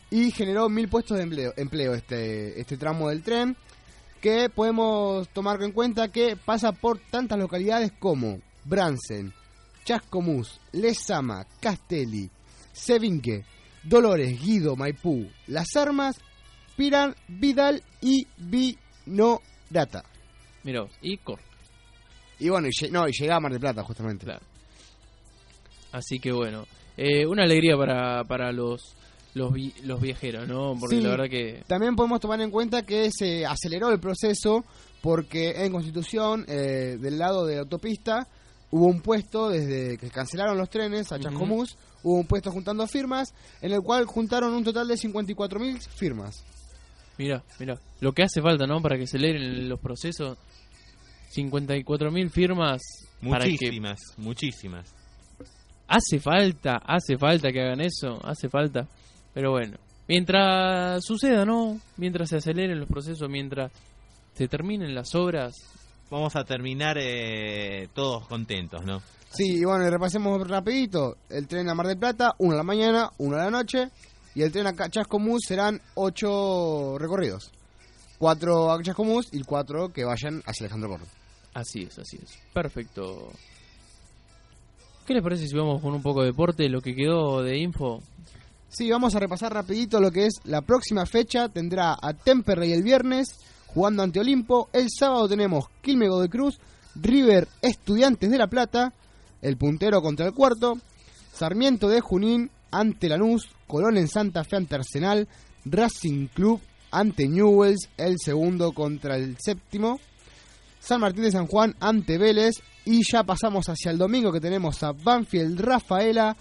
y 0.09 0.31
generó 0.31 0.69
1.000 0.69 0.89
puestos 0.89 1.17
de 1.17 1.23
empleo, 1.23 1.53
empleo 1.57 1.93
este, 1.93 2.59
este 2.59 2.77
tramo 2.77 3.09
del 3.09 3.21
tren, 3.21 3.57
que 4.21 4.49
podemos 4.49 5.27
tomar 5.29 5.61
en 5.61 5.71
cuenta 5.71 6.07
que 6.07 6.37
pasa 6.37 6.71
por 6.71 6.99
tantas 6.99 7.37
localidades 7.37 7.91
como 7.99 8.39
Bransen, 8.63 9.33
Chascomús, 9.83 10.59
Lezama, 10.71 11.45
Castelli, 11.59 12.29
Sevinque, 12.71 13.43
Dolores, 13.83 14.41
Guido, 14.41 14.75
Maipú, 14.75 15.29
Las 15.47 15.75
Armas, 15.75 16.15
Piran, 16.75 17.15
Vidal 17.27 17.83
y 18.01 18.25
Vinorata. 18.37 20.03
Vos, 20.63 20.91
y 21.01 21.17
Cor. 21.17 21.39
Y 22.39 22.49
bueno, 22.49 22.67
y, 22.67 22.89
no, 22.89 23.07
y 23.07 23.11
llega 23.11 23.35
a 23.35 23.39
Mar 23.39 23.51
del 23.51 23.61
Plata 23.61 23.83
justamente. 23.83 24.25
Claro. 24.25 24.54
Así 25.95 26.19
que 26.19 26.31
bueno, 26.31 26.65
eh, 26.97 27.25
una 27.25 27.43
alegría 27.43 27.77
para, 27.77 28.23
para 28.25 28.51
los, 28.51 28.95
los, 29.33 29.53
vi- 29.53 29.73
los 29.83 30.01
viajeros, 30.01 30.47
¿no? 30.47 30.75
Porque 30.79 30.97
Sí. 30.97 31.01
la 31.01 31.09
verdad 31.11 31.29
que... 31.29 31.63
También 31.67 31.95
podemos 31.95 32.19
tomar 32.19 32.41
en 32.41 32.51
cuenta 32.51 32.83
que 32.83 33.09
se 33.11 33.45
aceleró 33.45 33.89
el 33.91 33.99
proceso 33.99 34.65
porque 35.01 35.63
en 35.63 35.71
Constitución, 35.71 36.43
eh, 36.49 36.97
del 36.99 37.17
lado 37.17 37.45
de 37.45 37.55
la 37.55 37.61
autopista, 37.61 38.27
hubo 38.71 38.87
un 38.87 39.01
puesto 39.01 39.49
desde 39.49 39.97
que 39.97 40.09
cancelaron 40.09 40.57
los 40.57 40.69
trenes 40.69 41.11
a. 41.11 41.19
Chascomús, 41.19 41.77
hubo 42.03 42.15
un 42.15 42.27
puesto 42.27 42.51
juntando 42.51 42.85
firmas, 42.87 43.33
en 43.61 43.71
el 43.71 43.81
cual 43.81 44.05
juntaron 44.05 44.53
un 44.53 44.63
total 44.63 44.87
de 44.87 44.95
54.000 44.95 45.79
firmas. 45.95 46.43
Mira, 47.17 47.41
mira, 47.59 47.79
lo 48.01 48.11
que 48.11 48.23
hace 48.23 48.41
falta, 48.41 48.65
¿no? 48.67 48.81
Para 48.81 48.97
que 48.97 49.07
se 49.07 49.17
leen 49.17 49.69
los 49.69 49.79
procesos. 49.79 50.37
54.000 51.35 52.29
firmas 52.29 52.81
para 53.29 53.45
que 53.45 53.51
Muchísimas, 53.51 53.99
muchísimas. 54.17 54.93
Hace 55.87 56.19
falta, 56.19 56.77
hace 56.77 57.17
falta 57.17 57.51
que 57.51 57.61
hagan 57.61 57.81
eso, 57.81 58.19
hace 58.23 58.49
falta. 58.49 58.87
Pero 59.33 59.51
bueno, 59.51 59.77
mientras 60.07 61.03
suceda, 61.03 61.45
¿no? 61.45 61.79
Mientras 61.97 62.29
se 62.29 62.37
aceleren 62.37 62.79
los 62.79 62.87
procesos, 62.87 63.29
mientras 63.29 63.71
se 64.33 64.47
terminen 64.47 64.93
las 64.95 65.13
obras, 65.15 65.53
Vamos 66.09 66.35
a 66.35 66.43
terminar 66.43 66.97
eh, 66.99 67.89
todos 67.93 68.27
contentos, 68.27 68.85
¿no? 68.85 69.01
Sí, 69.31 69.57
y 69.57 69.65
bueno, 69.65 69.85
y 69.85 69.89
repasemos 69.89 70.47
rapidito. 70.47 71.17
El 71.29 71.47
tren 71.47 71.67
a 71.67 71.73
Mar 71.73 71.87
del 71.87 71.97
Plata, 71.97 72.35
uno 72.37 72.53
a 72.53 72.57
la 72.57 72.63
mañana, 72.63 73.09
uno 73.17 73.35
a 73.35 73.45
la 73.45 73.49
noche, 73.49 73.89
y 74.35 74.43
el 74.43 74.51
tren 74.51 74.67
a 74.67 74.89
Chascomús 74.89 75.41
serán 75.47 75.81
ocho 75.95 76.97
recorridos. 76.99 77.51
Cuatro 78.19 78.71
a 78.71 78.81
Chascomús 78.81 79.33
y 79.33 79.43
cuatro 79.43 79.91
que 79.91 80.05
vayan 80.05 80.41
hacia 80.45 80.65
Alejandro 80.65 80.91
Corro. 80.91 81.05
así 81.53 81.83
es, 81.83 81.97
así 81.97 82.17
es. 82.23 82.37
Perfecto. 82.53 83.31
¿Qué 85.05 85.13
les 85.13 85.21
parece 85.21 85.47
si 85.47 85.55
vamos 85.55 85.83
con 85.83 85.93
un 85.93 86.01
poco 86.01 86.21
de 86.21 86.27
deporte, 86.27 86.67
lo 86.67 86.81
que 86.81 86.95
quedó 86.95 87.43
de 87.43 87.59
info? 87.59 88.01
Sí, 88.69 88.89
vamos 88.89 89.13
a 89.13 89.19
repasar 89.19 89.53
rapidito 89.53 89.99
lo 89.99 90.09
que 90.09 90.25
es 90.25 90.33
la 90.45 90.61
próxima 90.61 91.05
fecha. 91.05 91.47
Tendrá 91.47 91.95
a 92.01 92.13
Temperley 92.13 92.73
el 92.73 92.81
viernes 92.81 93.27
jugando 93.67 94.01
ante 94.01 94.19
Olimpo. 94.19 94.67
El 94.73 94.87
sábado 94.89 95.29
tenemos 95.29 95.65
Quilmes 95.83 96.09
de 96.21 96.29
Cruz, 96.29 96.59
River 96.95 97.47
Estudiantes 97.61 98.31
de 98.31 98.37
La 98.39 98.47
Plata, 98.47 98.93
el 99.43 99.57
puntero 99.57 100.01
contra 100.01 100.25
el 100.25 100.33
cuarto, 100.33 100.79
Sarmiento 101.31 101.87
de 101.87 102.01
Junín 102.01 102.49
ante 102.71 103.07
Lanús, 103.07 103.47
Colón 103.67 103.97
en 103.97 104.07
Santa 104.07 104.43
Fe 104.43 104.55
ante 104.55 104.73
Arsenal, 104.73 105.27
Racing 105.65 106.29
Club 106.33 106.59
ante 106.89 107.27
Newells, 107.27 107.89
el 107.97 108.15
segundo 108.17 108.71
contra 108.71 109.17
el 109.17 109.37
séptimo, 109.37 109.99
San 110.85 111.01
Martín 111.01 111.23
de 111.23 111.31
San 111.31 111.47
Juan 111.47 111.73
ante 111.79 112.17
Vélez 112.17 112.53
y 112.85 113.01
ya 113.11 113.23
pasamos 113.23 113.65
hacia 113.67 113.89
el 113.91 113.97
domingo 113.97 114.31
que 114.31 114.39
tenemos 114.39 114.83
a 114.83 114.91
Banfield 114.91 115.59
Rafaela, 115.59 116.35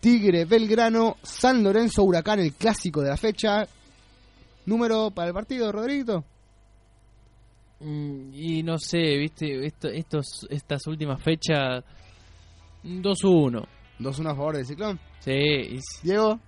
Tigre 0.00 0.44
Belgrano, 0.44 1.16
San 1.22 1.62
Lorenzo 1.62 2.02
Huracán, 2.02 2.40
el 2.40 2.54
clásico 2.54 3.00
de 3.02 3.10
la 3.10 3.16
fecha. 3.16 3.66
¿Número 4.66 5.10
para 5.12 5.28
el 5.28 5.34
partido, 5.34 5.70
Rodriguito? 5.70 6.24
Mm, 7.80 8.34
Y 8.34 8.62
no 8.64 8.78
sé, 8.78 8.98
viste, 9.16 9.64
Esto- 9.66 9.88
estos, 9.88 10.46
estas 10.50 10.84
últimas 10.88 11.22
fechas, 11.22 11.84
2-1. 12.82 13.64
2-1 14.00 14.30
a 14.30 14.34
favor 14.34 14.56
del 14.56 14.66
Ciclón. 14.66 14.98
Sí, 15.20 15.30
y 15.32 15.78
Diego, 16.02 16.40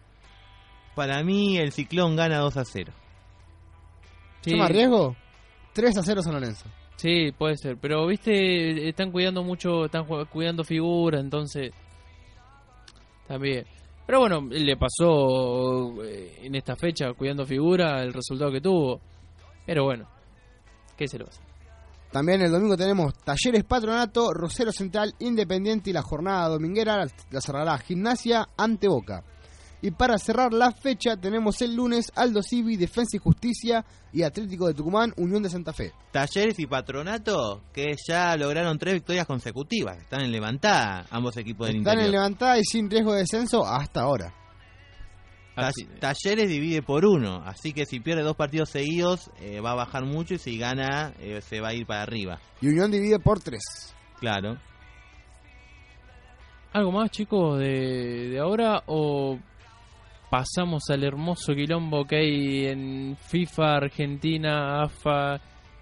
Para 0.96 1.22
mí 1.22 1.56
el 1.58 1.70
Ciclón 1.72 2.16
gana 2.16 2.38
2 2.38 2.56
a 2.56 2.64
0. 2.64 2.92
sí, 4.42 4.50
¿toma 4.50 4.66
riesgo? 4.66 5.16
3 5.72 5.96
a 5.96 6.02
0 6.02 6.20
San 6.22 6.32
Lorenzo. 6.34 6.66
Sí, 7.00 7.32
puede 7.32 7.56
ser. 7.56 7.76
Pero, 7.78 8.06
viste, 8.06 8.88
están 8.88 9.10
cuidando 9.10 9.42
mucho, 9.42 9.86
están 9.86 10.04
cuidando 10.26 10.64
figuras, 10.64 11.20
entonces... 11.20 11.72
También. 13.26 13.64
Pero 14.06 14.20
bueno, 14.20 14.40
le 14.50 14.76
pasó 14.76 16.02
eh, 16.04 16.40
en 16.42 16.54
esta 16.56 16.74
fecha, 16.74 17.12
cuidando 17.12 17.46
figura, 17.46 18.02
el 18.02 18.12
resultado 18.12 18.50
que 18.50 18.60
tuvo. 18.60 19.00
Pero 19.64 19.84
bueno, 19.84 20.08
¿qué 20.96 21.06
se 21.06 21.16
lo 21.16 21.26
hace? 21.26 21.40
También 22.10 22.42
el 22.42 22.50
domingo 22.50 22.76
tenemos 22.76 23.14
Talleres 23.18 23.62
Patronato, 23.62 24.32
Rosero 24.34 24.72
Central, 24.72 25.14
Independiente 25.20 25.90
y 25.90 25.92
la 25.92 26.02
jornada 26.02 26.48
dominguera 26.48 27.06
la 27.30 27.40
cerrará 27.40 27.78
Gimnasia 27.78 28.48
ante 28.56 28.88
Boca. 28.88 29.22
Y 29.82 29.92
para 29.92 30.18
cerrar 30.18 30.52
la 30.52 30.72
fecha 30.72 31.16
tenemos 31.16 31.62
el 31.62 31.74
lunes 31.74 32.12
Aldo 32.14 32.42
Civi, 32.42 32.76
Defensa 32.76 33.16
y 33.16 33.18
Justicia 33.18 33.84
y 34.12 34.22
Atlético 34.22 34.66
de 34.66 34.74
Tucumán, 34.74 35.14
Unión 35.16 35.42
de 35.42 35.48
Santa 35.48 35.72
Fe. 35.72 35.92
Talleres 36.12 36.58
y 36.58 36.66
Patronato 36.66 37.62
que 37.72 37.94
ya 38.06 38.36
lograron 38.36 38.78
tres 38.78 38.94
victorias 38.94 39.26
consecutivas. 39.26 39.96
Están 39.96 40.20
en 40.20 40.32
levantada 40.32 41.06
ambos 41.10 41.36
equipos 41.38 41.68
del 41.68 41.78
Están 41.78 41.98
en 42.00 42.10
levantada 42.10 42.58
y 42.58 42.64
sin 42.64 42.90
riesgo 42.90 43.12
de 43.14 43.20
descenso 43.20 43.64
hasta 43.66 44.02
ahora. 44.02 44.34
Ta- 45.54 45.70
Talleres 45.98 46.48
divide 46.48 46.82
por 46.82 47.04
uno, 47.06 47.42
así 47.44 47.72
que 47.72 47.84
si 47.86 48.00
pierde 48.00 48.22
dos 48.22 48.36
partidos 48.36 48.68
seguidos 48.70 49.30
eh, 49.40 49.60
va 49.60 49.72
a 49.72 49.74
bajar 49.76 50.04
mucho 50.04 50.34
y 50.34 50.38
si 50.38 50.58
gana 50.58 51.12
eh, 51.20 51.40
se 51.40 51.60
va 51.60 51.68
a 51.68 51.74
ir 51.74 51.86
para 51.86 52.02
arriba. 52.02 52.38
Y 52.60 52.68
Unión 52.68 52.90
divide 52.90 53.18
por 53.18 53.40
tres. 53.40 53.62
Claro. 54.20 54.58
¿Algo 56.72 56.92
más, 56.92 57.10
chicos, 57.10 57.58
de, 57.58 58.28
de 58.30 58.38
ahora 58.38 58.82
o 58.86 59.38
pasamos 60.30 60.88
al 60.90 61.02
hermoso 61.02 61.54
quilombo 61.54 62.06
que 62.06 62.16
hay 62.16 62.66
en 62.66 63.16
FIFA, 63.20 63.76
Argentina, 63.76 64.84
AFA, 64.84 65.40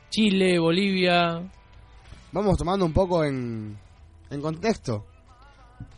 Chile, 0.09 0.59
Bolivia? 0.59 1.43
Vamos 2.33 2.57
tomando 2.57 2.87
un 2.87 2.95
poco 2.95 3.23
en, 3.25 3.79
en 4.31 4.41
contexto. 4.41 5.05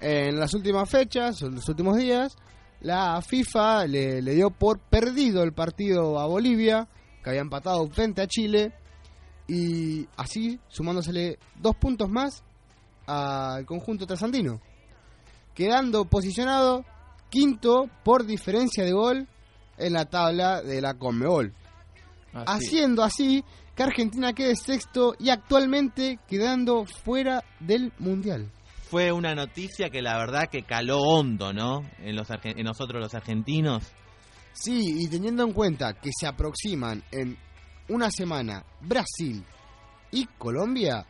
En 0.01 0.39
las 0.39 0.53
últimas 0.53 0.91
fechas, 0.91 1.41
en 1.43 1.55
los 1.55 1.69
últimos 1.69 1.97
días, 1.97 2.37
la 2.81 3.23
FIFA 3.23 3.87
le, 3.87 4.21
le 4.21 4.35
dio 4.35 4.51
por 4.51 4.81
perdido 4.81 5.45
el 5.45 5.53
partido 5.53 6.19
a 6.19 6.27
Bolivia, 6.27 6.89
que 7.23 7.31
había 7.31 7.43
empatado 7.43 7.87
frente 7.89 8.21
a 8.21 8.27
Chile, 8.27 8.73
y 9.47 10.07
así 10.17 10.59
sumándosele 10.69 11.39
dos 11.55 11.77
puntos 11.77 12.11
más 12.11 12.43
al 13.07 13.65
conjunto 13.65 14.07
trasandino, 14.07 14.61
quedando 15.55 16.05
posicionado 16.05 16.85
quinto 17.31 17.89
por 18.05 18.27
diferencia 18.27 18.85
de 18.85 18.93
gol 18.93 19.27
en 19.79 19.93
la 19.95 20.05
tabla 20.05 20.61
de 20.63 20.81
la 20.81 20.95
Conmebol 20.95 21.55
Así. 22.35 22.67
haciendo 22.67 23.03
así 23.03 23.45
que 23.75 23.83
Argentina 23.83 24.33
quede 24.35 24.57
sexto 24.57 25.15
y 25.19 25.31
actualmente 25.31 26.19
quedando 26.29 26.85
fuera 26.85 27.43
del 27.61 27.93
Mundial. 27.99 28.51
Fue 28.91 29.11
una 29.13 29.35
noticia 29.35 29.89
que 29.89 30.03
la 30.03 30.19
verdad 30.19 30.49
que 30.51 30.65
caló 30.65 30.99
hondo, 31.01 31.53
¿no? 31.53 31.89
En, 32.01 32.17
los 32.17 32.29
en 32.31 32.65
nosotros 32.65 33.01
los 33.01 33.15
argentinos. 33.15 33.85
Sí, 34.53 34.97
y 34.99 35.09
teniendo 35.09 35.45
en 35.45 35.53
cuenta 35.53 35.95
que 35.95 36.11
se 36.19 36.27
aproximan 36.27 37.03
en 37.13 37.39
una 37.89 38.11
semana 38.11 38.65
Brasil 38.81 39.45
y 40.11 40.27
Colombia, 40.37 41.07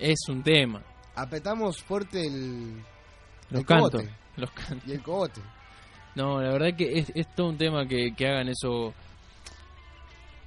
Es 0.00 0.18
un 0.28 0.42
tema. 0.42 0.82
apretamos 1.14 1.80
fuerte 1.82 2.26
el, 2.26 2.82
Los 3.50 3.60
el 3.60 3.66
cantos. 3.66 3.90
cogote 3.92 4.23
Los 4.36 4.50
cantos. 4.50 4.88
y 4.88 4.92
el 4.92 5.02
cogote. 5.02 5.40
No, 6.16 6.40
la 6.40 6.50
verdad 6.52 6.76
que 6.76 6.98
es, 6.98 7.10
es 7.14 7.34
todo 7.34 7.48
un 7.48 7.58
tema 7.58 7.86
que, 7.86 8.14
que 8.16 8.26
hagan 8.26 8.48
eso. 8.48 8.92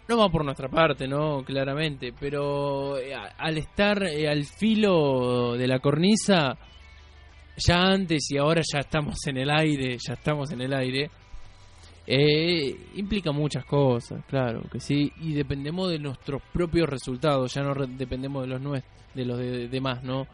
No 0.08 0.18
va 0.18 0.30
por 0.30 0.46
nuestra 0.46 0.70
parte, 0.70 1.08
¿no? 1.08 1.44
Claramente. 1.44 2.14
Pero 2.18 2.98
eh, 2.98 3.14
al 3.14 3.58
estar 3.58 4.02
eh, 4.04 4.30
al 4.30 4.46
filo 4.46 5.54
de 5.58 5.68
la 5.68 5.80
cornisa, 5.80 6.58
ya 7.58 7.82
antes 7.82 8.32
y 8.32 8.38
ahora 8.38 8.62
ya 8.62 8.80
estamos 8.80 9.18
en 9.28 9.38
el 9.38 9.50
aire, 9.50 9.98
ya 9.98 10.14
estamos 10.14 10.52
en 10.52 10.62
el 10.62 10.74
aire. 10.74 11.10
eh, 12.06 12.74
implica 12.96 13.34
muchas 13.34 13.66
cosas, 13.66 14.24
claro 14.30 14.62
que 14.72 14.80
sí. 14.80 15.12
Y 15.20 15.34
dependemos 15.34 15.90
de 15.90 16.00
nuestros 16.00 16.42
propios 16.54 16.88
resultados, 16.88 17.54
ya 17.54 17.62
no 17.64 17.74
dependemos 17.74 18.44
de 18.44 18.48
los 18.48 18.62
nues- 18.62 18.84
de 19.14 19.26
los 19.26 19.38
de- 19.38 19.68
demás, 19.68 20.02
¿no? 20.04 20.26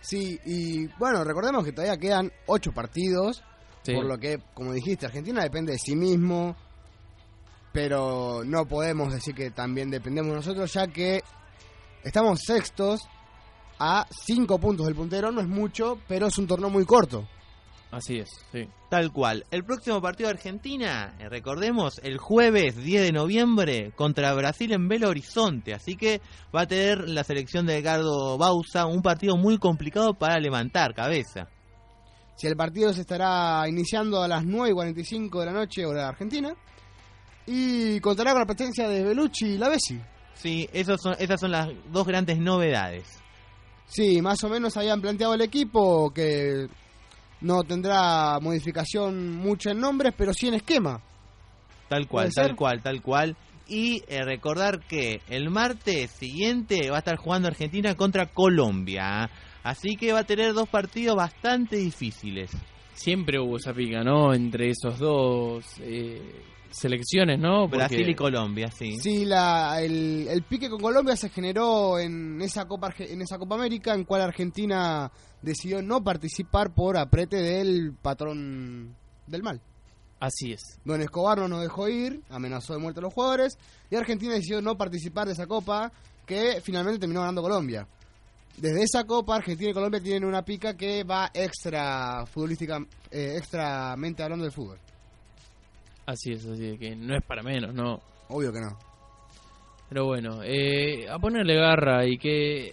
Sí, 0.00 0.38
y 0.44 0.86
bueno, 0.98 1.24
recordemos 1.24 1.64
que 1.64 1.72
todavía 1.72 1.96
quedan 1.98 2.32
ocho 2.46 2.72
partidos, 2.72 3.42
Sí. 3.82 3.94
por 3.94 4.04
lo 4.04 4.18
que, 4.18 4.40
como 4.54 4.72
dijiste, 4.72 5.06
Argentina 5.06 5.42
depende 5.42 5.72
de 5.72 5.78
sí 5.78 5.96
mismo, 5.96 6.56
pero 7.72 8.42
no 8.44 8.66
podemos 8.66 9.12
decir 9.12 9.34
que 9.34 9.50
también 9.50 9.90
dependemos 9.90 10.34
nosotros, 10.34 10.72
ya 10.72 10.86
que 10.88 11.22
estamos 12.02 12.40
sextos 12.44 13.00
a 13.78 14.06
cinco 14.26 14.58
puntos 14.58 14.86
del 14.86 14.94
puntero, 14.96 15.30
no 15.30 15.40
es 15.40 15.46
mucho, 15.46 15.98
pero 16.08 16.26
es 16.26 16.38
un 16.38 16.46
torneo 16.46 16.70
muy 16.70 16.84
corto. 16.84 17.28
Así 17.90 18.18
es, 18.18 18.28
sí. 18.52 18.68
Tal 18.90 19.12
cual. 19.12 19.44
El 19.50 19.64
próximo 19.64 20.00
partido 20.02 20.28
de 20.28 20.34
Argentina, 20.34 21.14
eh, 21.18 21.28
recordemos, 21.28 21.98
el 22.02 22.18
jueves 22.18 22.76
10 22.76 23.02
de 23.02 23.12
noviembre 23.12 23.92
contra 23.96 24.34
Brasil 24.34 24.72
en 24.72 24.88
Belo 24.88 25.08
Horizonte. 25.08 25.72
Así 25.72 25.96
que 25.96 26.20
va 26.54 26.62
a 26.62 26.66
tener 26.66 27.08
la 27.08 27.24
selección 27.24 27.66
de 27.66 27.78
Edgardo 27.78 28.36
Bausa 28.36 28.84
un 28.86 29.00
partido 29.00 29.36
muy 29.36 29.58
complicado 29.58 30.14
para 30.14 30.38
levantar 30.38 30.94
cabeza. 30.94 31.48
Si 32.36 32.46
el 32.46 32.56
partido 32.56 32.92
se 32.92 33.00
estará 33.00 33.66
iniciando 33.68 34.22
a 34.22 34.28
las 34.28 34.44
9 34.44 34.70
y 34.70 34.74
45 34.74 35.40
de 35.40 35.46
la 35.46 35.52
noche, 35.52 35.86
hora 35.86 36.02
de 36.02 36.08
Argentina, 36.08 36.54
y 37.46 37.98
contará 38.00 38.32
con 38.32 38.40
la 38.40 38.46
presencia 38.46 38.86
de 38.86 39.02
Belucci 39.02 39.46
y 39.46 39.58
Lavesi. 39.58 39.98
Sí, 40.34 40.68
esos 40.72 41.00
son, 41.00 41.16
esas 41.18 41.40
son 41.40 41.50
las 41.50 41.68
dos 41.90 42.06
grandes 42.06 42.38
novedades. 42.38 43.18
Sí, 43.86 44.20
más 44.20 44.44
o 44.44 44.48
menos 44.50 44.76
habían 44.76 45.00
planteado 45.00 45.34
el 45.34 45.40
equipo 45.40 46.12
que 46.12 46.68
no 47.40 47.62
tendrá 47.62 48.38
modificación 48.40 49.36
mucho 49.36 49.70
en 49.70 49.80
nombres, 49.80 50.14
pero 50.16 50.32
sí 50.32 50.48
en 50.48 50.54
esquema. 50.54 51.00
Tal 51.88 52.06
cual, 52.06 52.26
¿Puede 52.26 52.34
tal 52.34 52.46
ser? 52.48 52.56
cual, 52.56 52.82
tal 52.82 53.02
cual. 53.02 53.36
Y 53.66 54.02
eh, 54.08 54.24
recordar 54.24 54.80
que 54.80 55.20
el 55.28 55.50
martes 55.50 56.10
siguiente 56.12 56.90
va 56.90 56.96
a 56.96 56.98
estar 57.00 57.16
jugando 57.16 57.48
Argentina 57.48 57.94
contra 57.94 58.26
Colombia. 58.26 59.24
¿ah? 59.24 59.30
Así 59.62 59.96
que 59.96 60.12
va 60.12 60.20
a 60.20 60.24
tener 60.24 60.54
dos 60.54 60.68
partidos 60.68 61.16
bastante 61.16 61.76
difíciles. 61.76 62.50
siempre 62.94 63.38
hubo 63.38 63.56
esa 63.58 63.72
pica, 63.72 64.02
¿no? 64.02 64.34
Entre 64.34 64.70
esos 64.70 64.98
dos 64.98 65.64
eh, 65.80 66.42
selecciones, 66.70 67.38
¿no? 67.38 67.62
Porque- 67.62 67.76
Brasil 67.78 68.08
y 68.08 68.14
Colombia, 68.14 68.70
sí. 68.70 68.96
Sí, 68.98 69.24
la, 69.24 69.80
el, 69.80 70.26
el 70.28 70.42
pique 70.42 70.68
con 70.68 70.80
Colombia 70.80 71.16
se 71.16 71.28
generó 71.28 71.98
en 71.98 72.40
esa 72.42 72.66
Copa 72.66 72.94
en 72.98 73.22
esa 73.22 73.38
Copa 73.38 73.54
América, 73.56 73.94
en 73.94 74.04
cual 74.04 74.22
Argentina 74.22 75.10
decidió 75.42 75.82
no 75.82 76.02
participar 76.02 76.74
por 76.74 76.96
aprete 76.96 77.36
del 77.36 77.92
patrón 78.00 78.94
del 79.26 79.42
mal. 79.42 79.60
Así 80.20 80.52
es. 80.52 80.60
Don 80.84 81.00
Escobar 81.00 81.38
no 81.38 81.46
nos 81.48 81.62
dejó 81.62 81.88
ir, 81.88 82.22
amenazó 82.28 82.72
de 82.72 82.80
muerte 82.80 82.98
a 83.00 83.02
los 83.04 83.14
jugadores, 83.14 83.56
y 83.90 83.94
Argentina 83.96 84.34
decidió 84.34 84.60
no 84.60 84.76
participar 84.76 85.26
de 85.28 85.34
esa 85.34 85.46
Copa, 85.46 85.92
que 86.26 86.60
finalmente 86.62 86.98
terminó 86.98 87.20
ganando 87.20 87.40
Colombia. 87.42 87.86
Desde 88.56 88.82
esa 88.82 89.04
Copa, 89.04 89.36
Argentina 89.36 89.70
y 89.70 89.74
Colombia 89.74 90.00
tienen 90.02 90.24
una 90.24 90.44
pica 90.44 90.76
que 90.76 91.04
va 91.04 91.30
extra 91.32 92.26
futbolística, 92.26 92.84
eh, 93.12 93.34
extramente 93.38 94.24
hablando 94.24 94.44
del 94.44 94.52
fútbol. 94.52 94.78
Así 96.08 96.32
es, 96.32 96.46
así 96.46 96.70
es, 96.70 96.78
que 96.78 96.96
no 96.96 97.14
es 97.14 97.22
para 97.22 97.42
menos, 97.42 97.74
¿no? 97.74 98.00
Obvio 98.30 98.50
que 98.50 98.60
no. 98.60 98.78
Pero 99.90 100.06
bueno, 100.06 100.42
eh, 100.42 101.06
a 101.06 101.18
ponerle 101.18 101.54
garra 101.54 102.06
y 102.06 102.16
que 102.16 102.72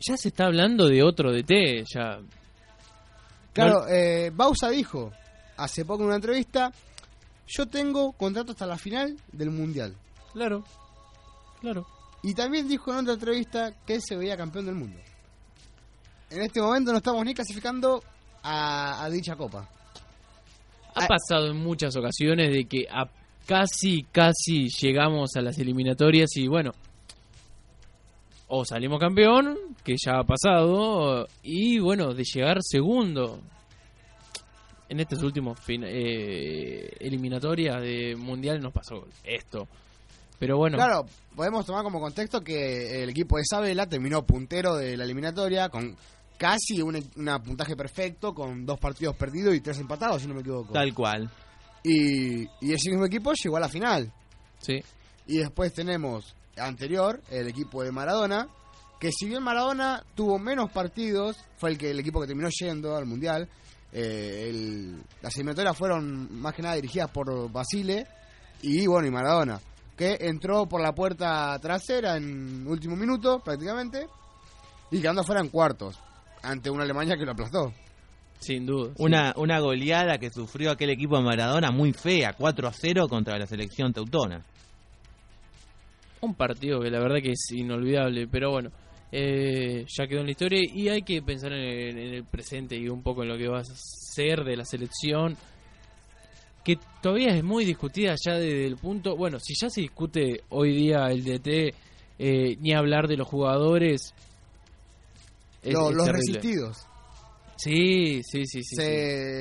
ya 0.00 0.16
se 0.16 0.28
está 0.28 0.46
hablando 0.46 0.88
de 0.88 1.02
otro 1.02 1.30
DT, 1.30 1.84
ya. 1.94 2.18
Claro, 3.52 3.86
eh, 3.88 4.30
Bausa 4.34 4.70
dijo 4.70 5.12
hace 5.58 5.84
poco 5.84 6.04
en 6.04 6.06
una 6.06 6.16
entrevista, 6.16 6.72
yo 7.46 7.66
tengo 7.66 8.12
contrato 8.12 8.52
hasta 8.52 8.64
la 8.64 8.78
final 8.78 9.18
del 9.30 9.50
Mundial. 9.50 9.94
Claro, 10.32 10.64
claro. 11.60 11.86
Y 12.22 12.32
también 12.32 12.66
dijo 12.68 12.90
en 12.90 13.00
otra 13.00 13.12
entrevista 13.12 13.74
que 13.84 13.96
él 13.96 14.00
se 14.02 14.16
veía 14.16 14.34
campeón 14.34 14.64
del 14.64 14.76
mundo. 14.76 14.98
En 16.30 16.40
este 16.40 16.62
momento 16.62 16.90
no 16.90 16.96
estamos 16.96 17.22
ni 17.22 17.34
clasificando 17.34 18.02
a, 18.42 19.04
a 19.04 19.10
dicha 19.10 19.36
copa. 19.36 19.68
Ha 20.94 21.04
Ah. 21.04 21.08
pasado 21.08 21.50
en 21.50 21.56
muchas 21.58 21.96
ocasiones 21.96 22.50
de 22.52 22.64
que 22.66 22.86
a 22.90 23.08
casi, 23.46 24.02
casi 24.12 24.68
llegamos 24.80 25.34
a 25.36 25.40
las 25.42 25.58
eliminatorias 25.58 26.36
y 26.36 26.46
bueno, 26.46 26.72
o 28.48 28.64
salimos 28.64 29.00
campeón, 29.00 29.56
que 29.82 29.94
ya 30.02 30.18
ha 30.18 30.24
pasado, 30.24 31.26
y 31.42 31.78
bueno, 31.78 32.12
de 32.12 32.22
llegar 32.24 32.58
segundo. 32.60 33.40
En 34.88 35.00
estos 35.00 35.22
últimos 35.22 35.58
fin- 35.58 35.84
eh, 35.86 36.90
eliminatorias 37.00 37.80
de 37.80 38.14
mundial 38.14 38.60
nos 38.60 38.74
pasó 38.74 39.06
esto. 39.24 39.66
Pero 40.38 40.58
bueno, 40.58 40.76
Claro, 40.76 41.06
podemos 41.34 41.64
tomar 41.64 41.82
como 41.82 41.98
contexto 42.00 42.42
que 42.42 43.02
el 43.02 43.08
equipo 43.10 43.36
de 43.36 43.42
Isabela 43.42 43.86
terminó 43.88 44.26
puntero 44.26 44.74
de 44.76 44.96
la 44.98 45.04
eliminatoria 45.04 45.70
con 45.70 45.96
casi 46.42 46.82
un 46.82 47.00
una 47.16 47.40
puntaje 47.40 47.76
perfecto, 47.76 48.34
con 48.34 48.66
dos 48.66 48.80
partidos 48.80 49.14
perdidos 49.14 49.54
y 49.54 49.60
tres 49.60 49.78
empatados, 49.78 50.20
si 50.22 50.26
no 50.26 50.34
me 50.34 50.40
equivoco. 50.40 50.72
Tal 50.72 50.92
cual. 50.92 51.30
Y, 51.84 52.42
y 52.60 52.72
ese 52.72 52.90
mismo 52.90 53.06
equipo 53.06 53.32
llegó 53.32 53.56
a 53.58 53.60
la 53.60 53.68
final. 53.68 54.12
sí, 54.58 54.82
Y 55.28 55.38
después 55.38 55.72
tenemos 55.72 56.34
anterior, 56.56 57.20
el 57.30 57.46
equipo 57.48 57.84
de 57.84 57.92
Maradona, 57.92 58.48
que 58.98 59.10
si 59.12 59.26
bien 59.28 59.42
Maradona 59.42 60.02
tuvo 60.16 60.36
menos 60.40 60.70
partidos, 60.72 61.36
fue 61.58 61.70
el 61.70 61.78
que 61.78 61.92
el 61.92 62.00
equipo 62.00 62.20
que 62.20 62.26
terminó 62.26 62.48
yendo 62.50 62.96
al 62.96 63.06
Mundial. 63.06 63.48
eh, 63.94 64.48
el- 64.48 65.02
las 65.20 65.34
eliminatorias 65.36 65.76
fueron 65.76 66.40
más 66.40 66.54
que 66.54 66.62
nada 66.62 66.74
dirigidas 66.76 67.10
por 67.10 67.52
Basile 67.52 68.06
y 68.62 68.86
bueno, 68.86 69.06
y 69.06 69.10
Maradona, 69.10 69.60
que 69.96 70.16
entró 70.20 70.66
por 70.66 70.80
la 70.80 70.92
puerta 70.94 71.56
trasera 71.60 72.16
en 72.16 72.66
último 72.66 72.96
minuto 72.96 73.38
prácticamente 73.40 74.06
y 74.90 74.98
quedando 75.00 75.22
fuera 75.24 75.42
en 75.42 75.48
cuartos 75.50 75.98
ante 76.42 76.70
una 76.70 76.84
Alemania 76.84 77.16
que 77.16 77.24
lo 77.24 77.32
aplastó. 77.32 77.72
sin 78.38 78.66
duda. 78.66 78.92
sí. 78.96 79.02
Una, 79.02 79.32
una 79.36 79.60
goleada 79.60 80.18
que 80.18 80.30
sufrió 80.30 80.70
aquel 80.70 80.90
equipo 80.90 81.16
de 81.16 81.24
Maradona 81.24 81.70
muy 81.70 81.92
fea, 81.92 82.34
4 82.34 82.68
a 82.68 82.72
0 82.72 83.08
contra 83.08 83.38
la 83.38 83.46
selección 83.46 83.92
teutona. 83.92 84.44
Un 86.20 86.34
partido 86.34 86.80
que 86.80 86.90
la 86.90 87.00
verdad 87.00 87.20
que 87.22 87.32
es 87.32 87.50
inolvidable, 87.52 88.28
pero 88.28 88.52
bueno, 88.52 88.70
eh, 89.10 89.84
ya 89.88 90.06
quedó 90.06 90.20
en 90.20 90.26
la 90.26 90.30
historia 90.30 90.60
y 90.62 90.88
hay 90.88 91.02
que 91.02 91.20
pensar 91.20 91.52
en 91.52 91.60
el, 91.60 91.98
en 91.98 92.14
el 92.14 92.24
presente 92.24 92.76
y 92.76 92.88
un 92.88 93.02
poco 93.02 93.22
en 93.22 93.28
lo 93.28 93.36
que 93.36 93.48
va 93.48 93.60
a 93.60 93.64
ser 93.64 94.44
de 94.44 94.56
la 94.56 94.64
selección. 94.64 95.36
que 96.64 96.78
todavía 97.02 97.34
es 97.34 97.42
muy 97.42 97.64
discutida 97.64 98.14
ya 98.24 98.34
desde 98.34 98.66
el 98.66 98.76
punto, 98.76 99.16
bueno, 99.16 99.38
si 99.40 99.54
ya 99.60 99.68
se 99.68 99.80
discute 99.80 100.42
hoy 100.50 100.74
día 100.74 101.06
el 101.10 101.24
DT, 101.24 101.74
eh, 102.18 102.56
ni 102.60 102.72
hablar 102.72 103.08
de 103.08 103.16
los 103.16 103.26
jugadores. 103.26 104.14
Es- 105.62 105.72
Lo- 105.72 105.90
es 105.90 105.96
los 105.96 106.06
terrible. 106.06 106.26
resistidos. 106.34 106.86
Sí, 107.56 108.22
sí, 108.24 108.44
sí, 108.46 108.62
sí. 108.62 108.76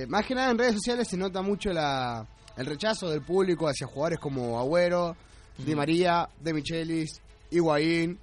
Más 0.07 0.25
que 0.25 0.35
nada 0.35 0.51
en 0.51 0.57
redes 0.57 0.75
sociales 0.75 1.07
se 1.07 1.17
nota 1.17 1.41
mucho 1.41 1.71
la, 1.71 2.27
el 2.57 2.65
rechazo 2.65 3.09
del 3.09 3.21
público 3.23 3.67
hacia 3.67 3.87
jugadores 3.87 4.19
como 4.19 4.59
Agüero, 4.59 5.15
Di. 5.57 5.73
María, 5.75 6.29
De 6.39 6.53
Michelis, 6.53 7.19
Higuaín, 7.49 8.19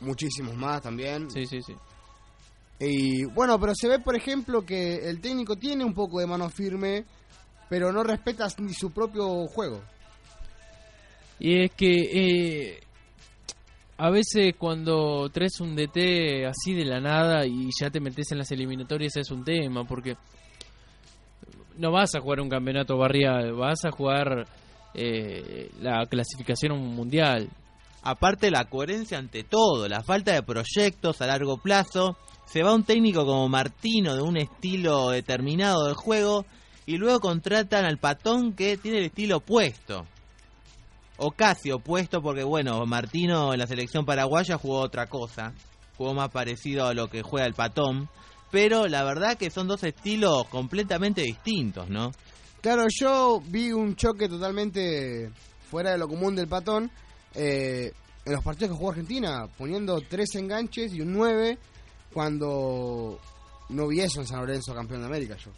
muchísimos 0.00 0.54
más 0.54 0.82
también. 0.82 1.30
Sí, 1.30 1.46
sí, 1.46 1.60
sí. 1.62 1.74
Y 2.78 3.24
bueno, 3.24 3.58
pero 3.58 3.72
se 3.74 3.88
ve, 3.88 3.98
por 4.00 4.14
ejemplo, 4.16 4.64
que 4.66 5.08
el 5.08 5.20
técnico 5.20 5.56
tiene 5.56 5.82
un 5.84 5.94
poco 5.94 6.20
de 6.20 6.26
mano 6.26 6.50
firme, 6.50 7.06
pero 7.70 7.90
no 7.92 8.02
respeta 8.02 8.46
ni 8.58 8.74
su 8.74 8.90
propio 8.90 9.46
juego. 9.46 9.80
Y 11.38 11.64
es 11.64 11.70
que 11.72 11.92
eh, 12.72 12.80
a 13.98 14.10
veces 14.10 14.54
cuando 14.58 15.28
traes 15.30 15.60
un 15.60 15.74
DT 15.74 16.46
así 16.46 16.74
de 16.74 16.84
la 16.84 17.00
nada 17.00 17.46
y 17.46 17.70
ya 17.80 17.90
te 17.90 18.00
metes 18.00 18.30
en 18.32 18.38
las 18.38 18.50
eliminatorias 18.50 19.16
es 19.16 19.30
un 19.30 19.42
tema, 19.42 19.84
porque 19.84 20.16
no 21.78 21.92
vas 21.92 22.14
a 22.14 22.20
jugar 22.20 22.40
un 22.40 22.50
campeonato 22.50 22.98
barrial, 22.98 23.52
vas 23.54 23.84
a 23.84 23.90
jugar 23.90 24.46
eh, 24.94 25.70
la 25.80 26.06
clasificación 26.06 26.78
mundial. 26.78 27.48
Aparte 28.02 28.50
la 28.50 28.66
coherencia 28.66 29.18
ante 29.18 29.44
todo, 29.44 29.88
la 29.88 30.02
falta 30.02 30.32
de 30.32 30.42
proyectos 30.42 31.20
a 31.22 31.26
largo 31.26 31.56
plazo, 31.58 32.16
se 32.44 32.62
va 32.62 32.74
un 32.74 32.84
técnico 32.84 33.24
como 33.24 33.48
Martino 33.48 34.14
de 34.14 34.22
un 34.22 34.36
estilo 34.36 35.10
determinado 35.10 35.88
de 35.88 35.94
juego 35.94 36.44
y 36.84 36.98
luego 36.98 37.20
contratan 37.20 37.84
al 37.84 37.98
patón 37.98 38.52
que 38.52 38.76
tiene 38.76 38.98
el 38.98 39.06
estilo 39.06 39.38
opuesto. 39.38 40.06
O 41.18 41.30
casi 41.30 41.70
opuesto 41.70 42.22
porque 42.22 42.44
bueno, 42.44 42.84
Martino 42.86 43.52
en 43.52 43.58
la 43.58 43.66
selección 43.66 44.04
paraguaya 44.04 44.58
jugó 44.58 44.80
otra 44.80 45.06
cosa, 45.06 45.54
jugó 45.96 46.14
más 46.14 46.30
parecido 46.30 46.86
a 46.86 46.94
lo 46.94 47.08
que 47.08 47.22
juega 47.22 47.46
el 47.46 47.54
patón, 47.54 48.08
pero 48.50 48.86
la 48.86 49.02
verdad 49.02 49.36
que 49.36 49.50
son 49.50 49.66
dos 49.66 49.82
estilos 49.84 50.46
completamente 50.48 51.22
distintos, 51.22 51.88
¿no? 51.88 52.12
Claro, 52.60 52.84
yo 52.88 53.40
vi 53.46 53.72
un 53.72 53.96
choque 53.96 54.28
totalmente 54.28 55.30
fuera 55.70 55.92
de 55.92 55.98
lo 55.98 56.08
común 56.08 56.34
del 56.34 56.48
patón 56.48 56.90
eh, 57.34 57.92
en 58.24 58.32
los 58.32 58.42
partidos 58.42 58.72
que 58.72 58.78
jugó 58.78 58.90
Argentina, 58.90 59.46
poniendo 59.56 60.00
tres 60.00 60.34
enganches 60.34 60.92
y 60.92 61.00
un 61.00 61.12
9 61.12 61.58
cuando 62.12 63.20
no 63.68 63.86
vi 63.88 64.00
eso 64.00 64.20
en 64.20 64.26
San 64.26 64.40
Lorenzo 64.40 64.74
campeón 64.74 65.00
de 65.00 65.06
América 65.06 65.36
yo. 65.36 65.52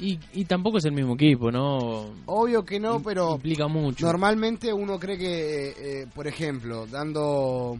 Y, 0.00 0.18
y 0.32 0.44
tampoco 0.44 0.78
es 0.78 0.84
el 0.84 0.92
mismo 0.92 1.14
equipo, 1.14 1.50
¿no? 1.50 2.10
Obvio 2.26 2.64
que 2.64 2.78
no, 2.78 3.00
pero 3.02 3.34
Implica 3.34 3.66
mucho. 3.66 4.06
normalmente 4.06 4.72
uno 4.72 4.98
cree 4.98 5.18
que, 5.18 5.68
eh, 5.70 5.74
eh, 6.02 6.06
por 6.14 6.28
ejemplo, 6.28 6.86
dando 6.86 7.78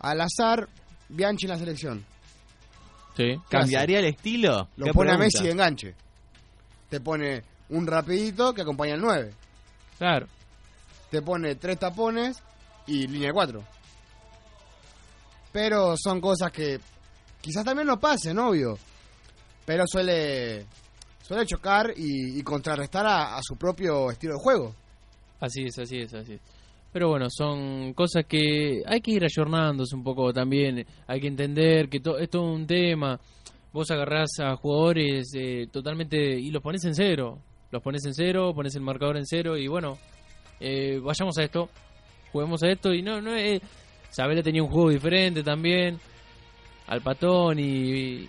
al 0.00 0.20
azar 0.20 0.68
Bianchi 1.08 1.46
en 1.46 1.50
la 1.50 1.58
selección, 1.58 2.04
Sí. 3.16 3.22
¿Qué 3.28 3.40
¿Cambiaría 3.48 4.00
el 4.00 4.06
estilo? 4.06 4.68
lo 4.76 4.86
¿Qué 4.86 4.92
pone 4.92 5.12
a? 5.12 5.16
Messi 5.18 5.42
de 5.44 5.52
enganche. 5.52 5.94
Te 6.90 7.00
pone 7.00 7.42
un 7.70 7.86
rapidito 7.86 8.52
que 8.52 8.60
acompaña 8.62 8.94
al 8.94 9.00
9. 9.00 9.32
Claro. 9.98 10.26
te 11.10 11.22
pone 11.22 11.54
tres 11.54 11.78
tapones 11.78 12.42
y 12.86 13.06
línea 13.06 13.32
4. 13.32 13.62
Pero 15.52 15.94
son 15.96 16.20
cosas 16.20 16.52
que 16.52 16.78
quizás 17.40 17.64
también 17.64 17.86
no 17.86 17.98
pasen, 17.98 18.38
obvio. 18.38 18.76
Pero 19.64 19.84
suele 19.86 20.66
suele 21.26 21.44
chocar 21.46 21.92
y, 21.96 22.40
contrarrestar 22.42 23.06
a, 23.06 23.36
a 23.36 23.40
su 23.42 23.56
propio 23.56 24.10
estilo 24.10 24.34
de 24.34 24.40
juego. 24.40 24.74
Así 25.40 25.64
es, 25.64 25.78
así 25.78 25.98
es, 25.98 26.14
así 26.14 26.34
es. 26.34 26.40
Pero 26.92 27.08
bueno, 27.08 27.26
son 27.28 27.92
cosas 27.92 28.24
que 28.26 28.82
hay 28.86 29.00
que 29.00 29.10
ir 29.10 29.24
ayornándose 29.24 29.94
un 29.94 30.02
poco 30.04 30.32
también. 30.32 30.86
Hay 31.06 31.20
que 31.20 31.26
entender 31.26 31.88
que 31.88 32.00
to- 32.00 32.18
es 32.18 32.30
todo 32.30 32.44
un 32.44 32.66
tema. 32.66 33.18
Vos 33.72 33.90
agarrás 33.90 34.30
a 34.40 34.56
jugadores 34.56 35.28
eh, 35.34 35.66
totalmente 35.70 36.16
y 36.16 36.50
los 36.50 36.62
pones 36.62 36.84
en 36.84 36.94
cero. 36.94 37.38
Los 37.70 37.82
pones 37.82 38.04
en 38.06 38.14
cero, 38.14 38.52
pones 38.54 38.74
el 38.76 38.82
marcador 38.82 39.16
en 39.18 39.26
cero 39.26 39.58
y 39.58 39.66
bueno, 39.66 39.98
eh, 40.60 40.98
vayamos 41.02 41.36
a 41.36 41.42
esto. 41.42 41.68
Juguemos 42.32 42.62
a 42.62 42.68
esto 42.68 42.94
y 42.94 43.02
no, 43.02 43.20
no 43.20 43.34
es... 43.34 43.60
Sabela 44.08 44.42
tenía 44.42 44.62
un 44.62 44.70
juego 44.70 44.88
diferente 44.90 45.42
también. 45.42 45.98
Al 46.86 47.02
patón 47.02 47.58
y... 47.58 48.26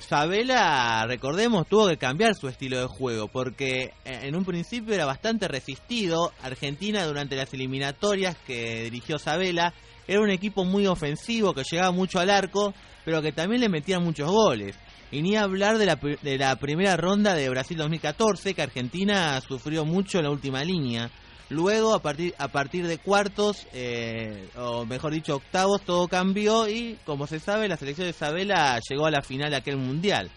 Sabela, 0.00 1.04
recordemos, 1.06 1.66
tuvo 1.68 1.88
que 1.88 1.96
cambiar 1.96 2.34
su 2.34 2.48
estilo 2.48 2.80
de 2.80 2.86
juego 2.86 3.28
porque 3.28 3.92
eh, 4.04 4.20
en 4.22 4.34
un 4.34 4.44
principio 4.44 4.94
era 4.94 5.04
bastante 5.04 5.46
resistido. 5.46 6.32
Argentina 6.42 7.04
durante 7.04 7.36
las 7.36 7.52
eliminatorias 7.52 8.36
que 8.46 8.84
dirigió 8.84 9.18
Sabela 9.18 9.74
era 10.08 10.20
un 10.20 10.30
equipo 10.30 10.64
muy 10.64 10.86
ofensivo 10.86 11.54
que 11.54 11.62
llegaba 11.70 11.92
mucho 11.92 12.18
al 12.18 12.30
arco, 12.30 12.74
pero 13.04 13.22
que 13.22 13.32
también 13.32 13.60
le 13.60 13.68
metían 13.68 14.02
muchos 14.02 14.30
goles. 14.30 14.76
Y 15.12 15.22
ni 15.22 15.36
hablar 15.36 15.78
de 15.78 15.86
la, 15.86 15.96
de 15.96 16.38
la 16.38 16.56
primera 16.56 16.96
ronda 16.96 17.34
de 17.34 17.48
Brasil 17.48 17.76
2014 17.76 18.54
que 18.54 18.62
Argentina 18.62 19.40
sufrió 19.40 19.84
mucho 19.84 20.18
en 20.18 20.24
la 20.24 20.30
última 20.30 20.64
línea. 20.64 21.10
Luego, 21.50 21.94
a 21.94 22.00
partir, 22.00 22.32
a 22.38 22.46
partir 22.48 22.86
de 22.86 22.98
cuartos, 22.98 23.66
eh, 23.72 24.48
o 24.56 24.86
mejor 24.86 25.12
dicho, 25.12 25.34
octavos, 25.34 25.82
todo 25.82 26.06
cambió 26.06 26.68
y, 26.68 26.96
como 27.04 27.26
se 27.26 27.40
sabe, 27.40 27.66
la 27.66 27.76
selección 27.76 28.06
de 28.06 28.10
Isabela 28.10 28.78
llegó 28.88 29.06
a 29.06 29.10
la 29.10 29.20
final 29.20 29.50
de 29.50 29.56
aquel 29.56 29.76
mundial. 29.76 30.30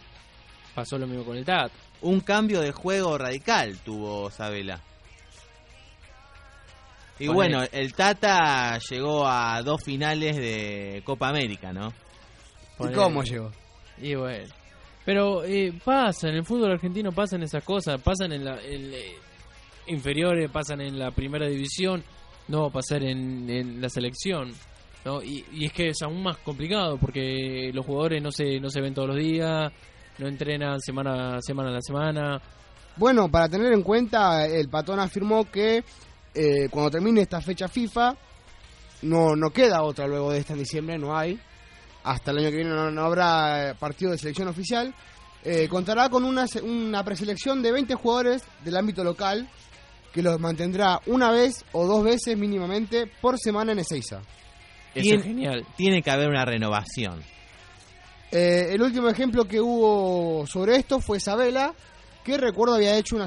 Pasó 0.74 0.98
lo 0.98 1.06
mismo 1.06 1.24
con 1.24 1.38
el 1.38 1.46
TAT. 1.46 1.72
Un 2.02 2.20
cambio 2.22 2.62
de 2.62 2.72
juego 2.72 3.16
radical 3.18 3.78
tuvo 3.86 4.32
Sabela. 4.32 4.82
Y 7.20 7.28
Con 7.28 7.36
bueno, 7.36 7.64
el 7.72 7.94
Tata 7.94 8.80
llegó 8.80 9.28
a 9.28 9.62
dos 9.62 9.84
finales 9.84 10.36
de 10.36 11.04
Copa 11.06 11.30
América, 11.30 11.72
¿no? 11.72 11.94
¿Y 12.80 12.92
cómo 12.92 13.24
llegó? 13.24 13.52
Y 14.00 14.16
bueno. 14.16 14.52
Pero 15.06 15.44
eh, 15.44 15.74
pasa, 15.84 16.30
en 16.30 16.36
el 16.38 16.44
fútbol 16.46 16.72
argentino 16.72 17.12
pasan 17.12 17.44
esas 17.44 17.64
cosas, 17.64 18.02
pasan 18.02 18.32
en 18.32 18.46
la 18.46 18.60
en, 18.64 18.94
eh, 18.94 19.16
inferiores, 19.88 20.50
pasan 20.50 20.82
en 20.82 20.98
la 20.98 21.12
primera 21.12 21.48
división, 21.48 22.04
no 22.48 22.62
va 22.64 22.68
a 22.68 22.72
pasar 22.72 23.04
en, 23.04 23.50
en 23.50 23.82
la 23.82 23.90
selección. 23.90 24.54
¿no? 25.06 25.22
Y, 25.22 25.46
y 25.52 25.66
es 25.66 25.74
que 25.74 25.90
es 25.90 26.02
aún 26.02 26.24
más 26.24 26.38
complicado 26.38 26.98
porque 26.98 27.72
los 27.74 27.86
jugadores 27.86 28.22
no 28.22 28.32
se, 28.32 28.60
no 28.60 28.70
se 28.70 28.82
ven 28.82 28.94
todos 28.94 29.10
los 29.10 29.18
días, 29.18 29.72
no 30.18 30.28
entrenan 30.28 30.80
semana, 30.80 31.40
semana 31.42 31.70
a 31.70 31.74
la 31.74 31.82
semana. 31.82 32.42
Bueno, 32.96 33.30
para 33.30 33.50
tener 33.50 33.74
en 33.74 33.82
cuenta, 33.82 34.46
el 34.46 34.70
patón 34.70 35.00
afirmó 35.00 35.50
que 35.50 35.84
eh, 36.34 36.70
cuando 36.70 36.92
termine 36.92 37.22
esta 37.22 37.42
fecha 37.42 37.68
FIFA, 37.68 38.16
no, 39.04 39.36
no 39.36 39.50
queda 39.50 39.84
otra 39.84 40.08
luego 40.08 40.32
de 40.32 40.40
esta 40.40 40.54
en 40.54 40.60
diciembre, 40.60 40.98
no 40.98 41.18
hay. 41.18 41.40
Hasta 42.04 42.32
el 42.32 42.40
año 42.40 42.50
que 42.50 42.58
viene 42.58 42.72
no, 42.72 42.92
no 42.92 43.04
habrá 43.04 43.72
eh, 43.72 43.76
partido 43.76 44.12
de 44.12 44.18
selección 44.18 44.48
oficial. 44.48 44.94
Eh, 45.44 45.68
contará 45.68 46.10
con 46.10 46.24
una, 46.24 46.46
una 46.62 47.04
preselección 47.04 47.62
de 47.62 47.72
20 47.72 47.96
jugadores 47.96 48.44
del 48.64 48.78
ámbito 48.78 49.04
local 49.04 49.50
que 50.14 50.22
los 50.22 50.40
mantendrá 50.40 51.02
una 51.08 51.32
vez 51.32 51.66
o 51.72 51.86
dos 51.88 52.04
veces 52.04 52.38
mínimamente 52.38 53.08
por 53.22 53.38
semana 53.40 53.72
en 53.72 53.80
Ezeiza. 53.80 54.22
Eso 54.94 55.16
es 55.16 55.24
genial. 55.24 55.66
Tiene 55.76 56.02
que 56.04 56.12
haber 56.12 56.30
una 56.30 56.46
renovación. 56.46 57.22
Eh, 58.32 58.70
el 58.74 58.82
último 58.82 59.10
ejemplo 59.10 59.46
que 59.46 59.60
hubo 59.60 60.46
sobre 60.48 60.76
esto 60.78 61.00
fue 61.00 61.20
Sabela, 61.20 61.74
que 62.24 62.38
recuerdo 62.38 62.76
había 62.76 62.96
hecho 62.98 63.16
una 63.16 63.26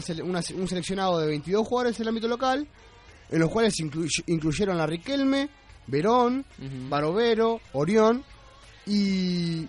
un 0.55 0.69
seleccionado 0.69 1.19
de 1.21 1.27
22 1.29 1.67
jugadores 1.67 1.97
en 1.99 2.03
el 2.03 2.09
ámbito 2.09 2.29
local, 2.29 2.67
en 3.31 3.39
los 3.41 3.51
cuales 3.51 3.75
inclu- 3.79 4.25
incluyeron 4.27 4.81
a 4.81 4.87
Riquelme, 4.87 5.49
Verón, 5.89 6.45
Ujú. 6.59 6.89
Barovero, 6.89 7.61
Orión, 7.73 8.25
y, 8.87 9.61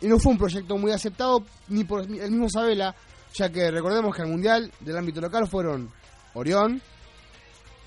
y 0.00 0.06
no 0.06 0.18
fue 0.18 0.32
un 0.32 0.38
proyecto 0.38 0.76
muy 0.78 0.92
aceptado 0.92 1.44
ni 1.68 1.84
por 1.84 2.02
el 2.02 2.08
mismo 2.30 2.48
Sabela, 2.48 2.94
ya 3.34 3.50
que 3.50 3.70
recordemos 3.70 4.14
que 4.14 4.22
al 4.22 4.28
Mundial 4.28 4.70
del 4.80 4.96
ámbito 4.98 5.20
local 5.20 5.46
fueron 5.48 5.90
Orión, 6.34 6.80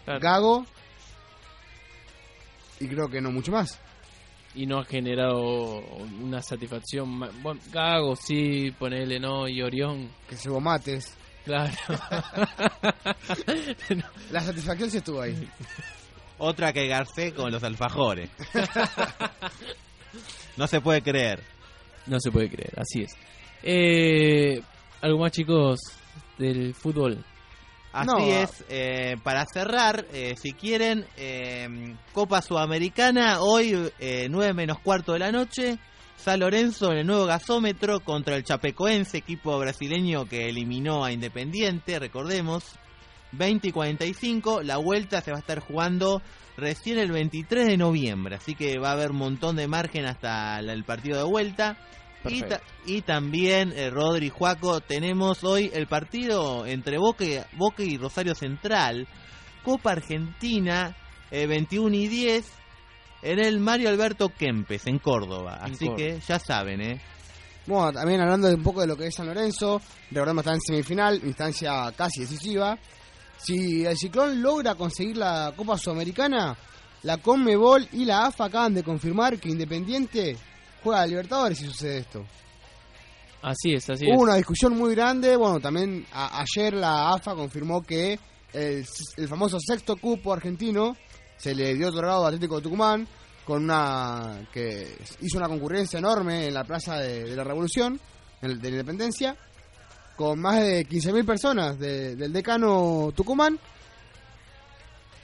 Claro. 0.06 0.20
Gago, 0.22 0.66
y 2.80 2.88
creo 2.88 3.10
que 3.10 3.22
no 3.22 3.32
mucho 3.32 3.52
más. 3.52 3.80
y 4.56 4.66
no 4.66 4.80
ha 4.80 4.86
generado 4.86 5.80
una 6.22 6.42
satisfacción. 6.42 7.10
ma- 7.10 7.30
Bueno, 7.42 7.60
Gago 7.72 8.16
sí, 8.16 8.72
ponele 8.80 9.20
no, 9.20 9.48
y 9.48 9.62
Orión, 9.62 10.10
Que 10.30 10.36
se 10.38 10.50
mates. 10.50 11.16
claro. 11.46 11.74
La 14.32 14.42
satisfacción 14.42 14.90
sí 14.90 14.98
estuvo 14.98 15.22
ahí. 15.22 15.48
Otra 16.40 16.72
que 16.74 16.88
Garcé 16.88 17.34
con 17.34 17.52
los 17.52 17.64
alfajores. 17.64 18.30
no 20.56 20.68
se 20.68 20.82
puede 20.82 21.02
creer. 21.02 21.44
No 22.06 22.20
se 22.20 22.32
puede 22.32 22.50
creer, 22.50 22.74
así 22.80 23.02
es. 23.04 23.12
Eh, 23.64 24.62
¿Algo 25.02 25.20
más, 25.20 25.32
chicos, 25.32 25.80
del 26.38 26.74
fútbol? 26.74 27.24
Así 27.94 28.08
No, 28.08 28.18
es, 28.20 28.64
eh, 28.70 29.16
para 29.24 29.46
cerrar, 29.46 30.06
eh, 30.14 30.36
si 30.42 30.54
quieren, 30.54 31.06
eh, 31.18 31.96
Copa 32.14 32.42
Sudamericana, 32.42 33.40
hoy 33.42 33.92
eh, 34.00 34.28
9 34.30 34.54
menos 34.54 34.80
cuarto 34.80 35.14
de 35.14 35.20
la 35.20 35.32
noche, 35.32 35.80
San 36.18 36.42
Lorenzo 36.42 36.92
en 36.92 37.00
el 37.00 37.08
nuevo 37.08 37.26
gasómetro 37.26 38.02
contra 38.02 38.36
el 38.36 38.44
Chapecoense, 38.44 39.18
equipo 39.18 39.58
brasileño 39.58 40.26
que 40.26 40.50
eliminó 40.50 41.06
a 41.06 41.12
Independiente, 41.12 42.00
recordemos. 42.00 42.64
20 43.34 43.68
y 43.68 43.72
45, 43.72 44.64
la 44.64 44.78
vuelta 44.78 45.22
se 45.22 45.32
va 45.32 45.38
a 45.38 45.42
estar 45.42 45.60
jugando 45.60 46.22
recién 46.56 46.98
el 46.98 47.12
23 47.12 47.68
de 47.68 47.78
noviembre, 47.78 48.36
así 48.36 48.56
que 48.56 48.80
va 48.80 48.90
a 48.90 48.94
haber 48.94 49.12
un 49.12 49.18
montón 49.18 49.56
de 49.56 49.68
margen 49.68 50.06
hasta 50.06 50.60
el 50.60 50.84
partido 50.86 51.18
de 51.18 51.24
vuelta. 51.24 51.78
Y, 52.30 52.42
Perfecto. 52.42 52.56
ta- 52.66 52.84
y 52.86 53.02
también, 53.02 53.72
eh, 53.76 53.90
Rodri 53.90 54.30
Juaco, 54.30 54.82
tenemos 54.82 55.44
hoy 55.44 55.70
el 55.74 55.88
partido 55.88 56.66
entre 56.66 56.98
Boca 56.98 57.24
y, 57.26 57.40
Boca 57.58 57.84
y 57.84 57.98
Rosario 57.98 58.36
Central, 58.36 59.08
Copa 59.64 59.92
Argentina, 59.94 60.96
eh, 61.32 61.46
21 61.48 61.96
y 61.96 62.08
10, 62.08 62.46
en 63.22 63.40
el 63.40 63.60
Mario 63.60 63.90
Alberto 63.90 64.30
Kempes, 64.30 64.88
en 64.88 65.00
Córdoba. 65.00 65.60
En 65.66 65.74
Así 65.74 65.86
Córdoba. 65.88 65.98
que 65.98 66.20
ya 66.26 66.40
saben, 66.40 66.82
¿eh? 66.82 67.02
Bueno, 67.66 67.92
también 67.92 68.22
hablando 68.22 68.48
de 68.48 68.56
un 68.56 68.64
poco 68.64 68.80
de 68.82 68.88
lo 68.88 68.96
que 68.96 69.08
es 69.08 69.16
San 69.16 69.26
Lorenzo, 69.28 69.82
recordemos 70.12 70.44
está 70.46 70.54
en 70.54 70.62
semifinal, 70.62 71.20
instancia 71.26 71.92
casi 71.98 72.22
decisiva. 72.22 72.78
Si 73.38 73.86
el 73.86 73.98
Ciclón 73.98 74.42
logra 74.42 74.76
conseguir 74.76 75.18
la 75.18 75.52
Copa 75.56 75.78
Sudamericana, 75.78 76.58
la 77.04 77.18
Conmebol 77.18 77.88
y 77.92 78.06
la 78.06 78.28
AFA 78.28 78.46
acaban 78.46 78.74
de 78.74 78.84
confirmar 78.84 79.38
que 79.38 79.50
Independiente 79.50 80.38
juega 80.84 81.02
a 81.02 81.08
Libertadores 81.08 81.58
si 81.58 81.66
sucede 81.66 82.00
esto. 82.00 82.26
Así 83.42 83.74
es, 83.74 83.90
así 83.90 84.06
Hubo 84.06 84.16
es. 84.16 84.22
una 84.22 84.36
discusión 84.36 84.76
muy 84.78 84.94
grande, 84.96 85.36
bueno, 85.36 85.60
también 85.60 86.06
a- 86.12 86.42
ayer 86.42 86.74
la 86.74 87.14
AFA 87.14 87.36
confirmó 87.36 87.82
que 87.84 88.20
el, 88.54 88.86
el 89.18 89.28
famoso 89.28 89.58
sexto 89.60 89.96
cupo 89.98 90.34
argentino 90.34 90.96
se 91.38 91.54
le 91.54 91.76
dio 91.76 91.90
otorgado 91.90 92.26
a 92.26 92.28
Atlético 92.30 92.56
de 92.58 92.62
Tucumán 92.64 93.08
con 93.46 93.64
una 93.64 94.48
que 94.52 94.98
hizo 95.22 95.38
una 95.38 95.48
concurrencia 95.48 96.00
enorme 96.00 96.48
en 96.48 96.54
la 96.54 96.64
Plaza 96.64 96.96
de, 96.98 97.24
de 97.26 97.36
la 97.36 97.44
Revolución, 97.44 98.00
de 98.42 98.48
la 98.50 98.68
Independencia, 98.70 99.38
con 100.18 100.40
más 100.42 100.60
de 100.62 100.86
15.000 100.88 101.26
personas 101.26 101.78
de- 101.80 102.16
del 102.16 102.34
decano 102.34 103.12
Tucumán. 103.16 103.58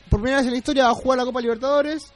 Por 0.10 0.20
primera 0.22 0.38
vez 0.38 0.46
en 0.46 0.52
la 0.54 0.58
historia 0.60 0.84
va 0.86 0.92
a 0.92 0.96
jugar 0.96 1.18
la 1.18 1.26
Copa 1.26 1.42
Libertadores 1.42 2.14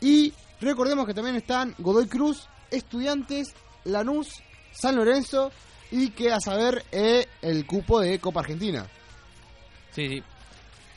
y 0.00 0.32
recordemos 0.60 1.06
que 1.06 1.14
también 1.14 1.36
están 1.36 1.74
Godoy 1.78 2.06
Cruz, 2.08 2.48
Estudiantes, 2.70 3.54
Lanús, 3.84 4.28
San 4.72 4.96
Lorenzo 4.96 5.50
y 5.90 6.10
que 6.10 6.30
a 6.32 6.40
saber 6.40 6.84
eh, 6.92 7.26
el 7.42 7.64
cupo 7.66 8.00
de 8.00 8.18
Copa 8.18 8.40
Argentina. 8.40 8.86
Sí, 9.92 10.06
sí. 10.08 10.22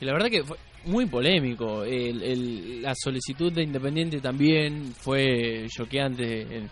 Y 0.00 0.04
la 0.04 0.12
verdad 0.12 0.28
que 0.30 0.44
fue 0.44 0.58
muy 0.84 1.06
polémico. 1.06 1.84
El, 1.84 2.22
el- 2.22 2.82
la 2.82 2.94
solicitud 2.94 3.52
de 3.52 3.62
Independiente 3.62 4.20
también 4.20 4.94
fue 4.98 5.66
choqueante. 5.68 6.68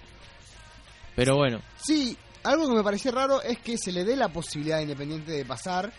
Pero 1.17 1.37
bueno, 1.37 1.61
Sí, 1.77 2.17
algo 2.43 2.69
que 2.69 2.75
me 2.75 2.83
pareció 2.83 3.11
raro 3.13 3.43
es 3.43 3.59
que 3.59 3.77
se 3.79 3.93
le 3.93 4.05
dé 4.05 4.17
la 4.17 4.29
posibilidad 4.29 4.79
a 4.79 4.83
Independiente 4.83 5.33
de 5.33 5.45
pasar 5.45 5.93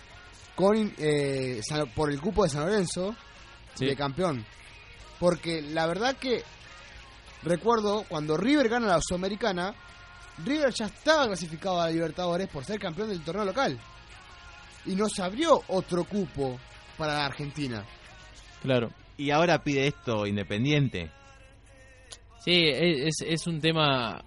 con 0.56 0.94
eh, 0.98 1.62
por 1.96 2.12
el 2.12 2.20
cupo 2.22 2.44
de 2.44 2.50
San 2.50 2.66
Lorenzo 2.66 3.16
Sí. 3.76 3.86
de 3.86 3.96
campeón. 3.96 4.46
Porque 5.20 5.62
la 5.62 5.86
verdad 5.88 6.18
que 6.18 6.44
recuerdo 7.44 8.04
cuando 8.08 8.38
River 8.38 8.70
gana 8.70 8.88
la 8.88 9.00
Sudamericana, 9.02 9.74
River 10.44 10.72
ya 10.74 10.86
estaba 10.86 11.28
clasificado 11.28 11.80
a 11.82 11.86
la 11.86 11.92
Libertadores 11.92 12.48
por 12.48 12.64
ser 12.66 12.80
campeón 12.80 13.10
del 13.10 13.22
torneo 13.22 13.46
local. 13.46 13.78
Y 14.86 14.96
no 14.96 15.08
se 15.10 15.22
abrió 15.22 15.62
otro 15.68 16.04
cupo 16.06 16.60
para 16.98 17.14
la 17.14 17.26
Argentina. 17.26 17.84
claro. 18.62 18.92
Y 19.18 19.30
ahora 19.30 19.62
pide 19.64 19.86
esto 19.86 20.26
Independiente. 20.26 21.12
Sí, 22.44 22.54
es, 22.66 23.22
es 23.24 23.46
un 23.46 23.62
tema, 23.62 24.20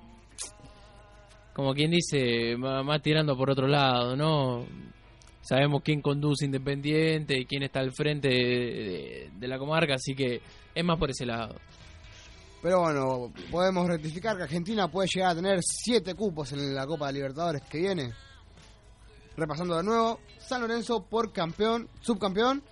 como 1.53 1.75
quien 1.75 1.91
dice, 1.91 2.57
más 2.57 3.03
tirando 3.03 3.37
por 3.37 3.51
otro 3.51 3.67
lado, 3.67 4.15
¿no? 4.15 4.65
Sabemos 5.43 5.83
quién 5.83 6.01
conduce 6.01 6.45
Independiente 6.45 7.37
y 7.37 7.45
quién 7.45 7.65
está 7.65 7.81
al 7.81 7.91
frente 7.93 8.29
de, 8.29 8.37
de- 8.37 9.31
de 9.35 9.49
la 9.49 9.59
comarca, 9.59 9.95
así 9.95 10.15
que 10.15 10.41
es 10.75 10.85
más 10.85 10.97
por 10.99 11.11
ese 11.11 11.27
lado. 11.27 11.57
Pero 12.65 12.81
bueno, 12.81 13.31
podemos 13.51 13.87
rectificar 13.87 14.39
que 14.39 14.45
Argentina 14.45 14.89
puede 14.89 15.07
llegar 15.15 15.33
a 15.33 15.35
tener 15.35 15.59
siete 15.63 16.15
cupos 16.15 16.51
en 16.53 16.75
la 16.75 16.87
Copa 16.87 17.09
de 17.09 17.13
Libertadores 17.13 17.61
que 17.69 17.77
viene. 17.77 18.15
Repasando 19.37 19.77
de 19.77 19.83
nuevo, 19.83 20.21
San 20.39 20.63
Lorenzo 20.63 21.05
por 21.05 21.31
campeón, 21.31 21.91
subcampeón, 22.01 22.63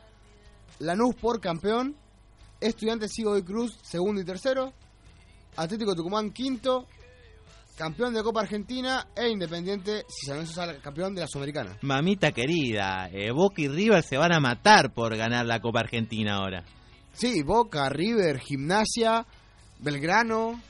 Lanús 0.78 1.14
por 1.16 1.42
campeón, 1.42 1.94
Estudiantes 2.58 3.12
Sigo 3.12 3.34
de 3.34 3.44
Cruz 3.44 3.78
segundo 3.82 4.22
y 4.22 4.24
tercero, 4.24 4.72
Atlético 5.56 5.94
Tucumán 5.94 6.30
quinto, 6.30 6.86
campeón 7.76 8.14
de 8.14 8.22
Copa 8.22 8.40
Argentina 8.40 9.08
e 9.14 9.28
Independiente 9.28 10.06
si 10.08 10.24
San 10.24 10.36
Lorenzo 10.36 10.54
sale 10.54 10.78
campeón 10.78 11.14
de 11.14 11.20
la 11.20 11.26
Sudamericana. 11.26 11.76
Mamita 11.82 12.32
querida, 12.32 13.10
eh, 13.12 13.30
Boca 13.30 13.60
y 13.60 13.68
River 13.68 14.02
se 14.02 14.16
van 14.16 14.32
a 14.32 14.40
matar 14.40 14.94
por 14.94 15.14
ganar 15.18 15.44
la 15.44 15.60
Copa 15.60 15.80
Argentina 15.80 16.36
ahora. 16.36 16.64
Sí, 17.12 17.42
Boca, 17.42 17.90
River, 17.90 18.38
Gimnasia, 18.38 19.26
Belgrano. 19.82 20.60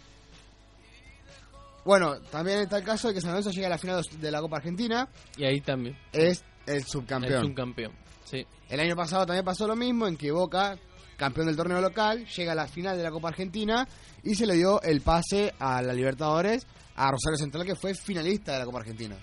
Bueno, 1.84 2.20
también 2.30 2.60
está 2.60 2.78
el 2.78 2.84
caso 2.84 3.08
de 3.08 3.14
que 3.14 3.20
San 3.20 3.30
Lorenzo 3.30 3.50
llegue 3.50 3.66
a 3.66 3.70
la 3.70 3.78
final 3.78 4.02
de 4.20 4.30
la 4.30 4.40
Copa 4.40 4.56
Argentina, 4.58 5.08
Y 5.36 5.44
ahí 5.44 5.60
también, 5.60 5.96
es 6.12 6.44
el 6.66 6.76
es 6.76 6.88
subcampeón. 6.88 7.44
un 7.46 7.54
campeón. 7.54 7.92
Sí, 8.24 8.46
El 8.70 8.80
año 8.80 8.94
pasado 8.96 9.26
también 9.26 9.44
pasó 9.44 9.66
lo 9.66 9.74
mismo, 9.76 10.06
en 10.06 10.16
que 10.16 10.30
Boca, 10.30 10.78
campeón 11.16 11.48
del 11.48 11.56
torneo 11.56 11.80
local, 11.80 12.24
llega 12.24 12.52
a 12.52 12.54
la 12.54 12.66
final 12.68 12.96
de 12.96 13.02
la 13.02 13.10
Copa 13.10 13.28
Argentina 13.28 13.86
y 14.22 14.34
se 14.36 14.46
le 14.46 14.54
dio 14.54 14.80
el 14.82 15.00
pase 15.00 15.52
a 15.58 15.82
la 15.82 15.92
Libertadores 15.92 16.66
a 16.94 17.10
Rosario 17.10 17.36
Central, 17.36 17.66
que 17.66 17.74
fue 17.74 17.94
finalista 17.94 18.52
de 18.52 18.58
la 18.60 18.64
Copa 18.64 18.78
Argentina. 18.78 19.16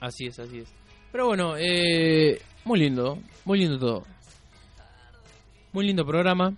así 0.00 0.26
es, 0.26 0.38
así 0.38 0.58
es. 0.60 0.68
Pero 1.10 1.26
bueno, 1.26 1.54
eh, 1.58 2.40
muy 2.64 2.78
lindo, 2.78 3.18
muy 3.44 3.58
lindo 3.58 3.78
todo. 3.78 4.04
Muy 5.72 5.86
lindo 5.86 6.04
programa. 6.06 6.54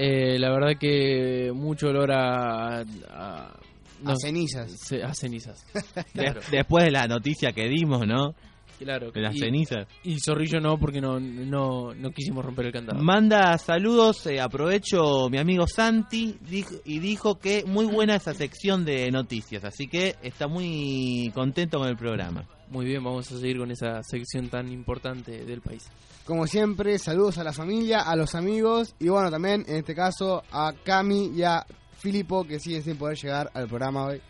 Eh, 0.00 0.38
la 0.38 0.50
verdad 0.50 0.78
que 0.78 1.50
mucho 1.54 1.88
olor 1.88 2.12
a... 2.12 2.80
a, 2.82 3.56
no, 4.02 4.10
a 4.12 4.16
cenizas. 4.16 4.70
ce- 4.86 5.02
a 5.02 5.12
cenizas. 5.12 5.66
De- 6.14 6.36
después 6.52 6.84
de 6.84 6.92
la 6.92 7.06
noticia 7.08 7.50
que 7.52 7.66
dimos, 7.68 8.06
¿no? 8.06 8.34
claro. 8.78 9.10
De 9.10 9.20
las 9.20 9.34
Y- 9.34 9.40
cenizas. 9.40 9.88
Y 10.04 10.20
Zorrillo 10.20 10.60
no, 10.60 10.78
porque 10.78 11.00
no, 11.00 11.18
no, 11.18 11.92
no 11.94 12.10
quisimos 12.12 12.44
romper 12.44 12.66
el 12.66 12.72
candado. 12.72 13.02
Manda 13.02 13.58
saludos, 13.58 14.24
eh, 14.28 14.40
aprovecho 14.40 15.28
mi 15.28 15.38
amigo 15.38 15.66
Santi 15.66 16.36
dijo- 16.48 16.76
y 16.84 17.00
dijo 17.00 17.40
que 17.40 17.64
muy 17.66 17.86
buena 17.86 18.14
esa 18.14 18.34
sección 18.34 18.84
de 18.84 19.10
noticias, 19.10 19.64
así 19.64 19.88
que 19.88 20.14
está 20.22 20.46
muy 20.46 21.32
contento 21.34 21.78
con 21.80 21.88
el 21.88 21.96
programa. 21.96 22.46
Muy 22.70 22.86
bien, 22.86 23.02
vamos 23.02 23.32
a 23.32 23.36
seguir 23.36 23.58
con 23.58 23.72
esa 23.72 24.00
sección 24.04 24.48
tan 24.48 24.70
importante 24.70 25.44
del 25.44 25.60
país. 25.60 25.84
Como 26.28 26.46
siempre, 26.46 26.98
saludos 26.98 27.38
a 27.38 27.42
la 27.42 27.54
familia, 27.54 28.00
a 28.00 28.14
los 28.14 28.34
amigos 28.34 28.94
y 28.98 29.08
bueno, 29.08 29.30
también 29.30 29.64
en 29.66 29.76
este 29.76 29.94
caso 29.94 30.42
a 30.52 30.74
Cami 30.84 31.32
y 31.34 31.42
a 31.42 31.64
Filipo 31.96 32.44
que 32.44 32.60
siguen 32.60 32.82
sin 32.82 32.98
poder 32.98 33.16
llegar 33.16 33.50
al 33.54 33.66
programa 33.66 34.08
hoy. 34.08 34.20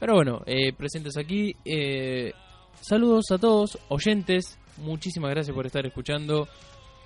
Pero 0.00 0.14
bueno, 0.14 0.42
eh, 0.44 0.72
presentes 0.72 1.16
aquí. 1.16 1.54
eh, 1.64 2.32
saludos 2.80 3.26
a 3.30 3.38
todos, 3.38 3.78
oyentes. 3.90 4.58
Muchísimas 4.78 5.30
gracias 5.30 5.54
por 5.54 5.66
estar 5.66 5.86
escuchando. 5.86 6.48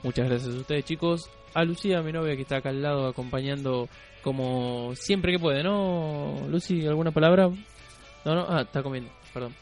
Muchas 0.03 0.27
gracias 0.27 0.55
a 0.55 0.59
ustedes, 0.59 0.87
chicos. 0.87 1.29
A 1.53 1.63
Lucía, 1.63 2.01
mi 2.01 2.11
novia, 2.11 2.35
que 2.35 2.43
está 2.43 2.57
acá 2.57 2.71
al 2.71 2.81
lado 2.81 3.07
acompañando 3.07 3.91
como 4.23 4.95
siempre 4.95 5.33
que 5.33 5.39
puede, 5.39 5.63
¿no? 5.63 6.49
Lucy, 6.49 6.87
¿alguna 6.87 7.11
palabra? 7.11 7.51
No, 8.25 8.35
no, 8.35 8.47
ah, 8.49 8.63
está 8.63 8.83
comiendo, 8.83 9.11
perdón. 9.35 9.55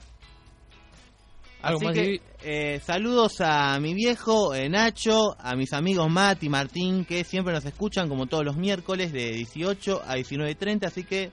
¿Algo 1.62 1.78
Así 1.78 1.86
más 1.86 1.94
que, 1.94 2.22
eh, 2.44 2.82
saludos 2.84 3.40
a 3.40 3.80
mi 3.80 3.94
viejo 3.94 4.56
eh, 4.56 4.68
Nacho, 4.68 5.36
a 5.40 5.56
mis 5.56 5.74
amigos 5.74 6.10
Matt 6.10 6.44
y 6.44 6.49
Martín, 6.49 7.06
que 7.06 7.24
siempre 7.24 7.53
nos 7.53 7.66
escuchan 7.66 8.10
como 8.10 8.26
todos 8.26 8.44
los 8.44 8.58
miércoles 8.58 9.14
de 9.14 9.32
18 9.32 10.02
a 10.03 10.18
19.30, 10.18 10.86
así 10.86 11.03
que 11.03 11.32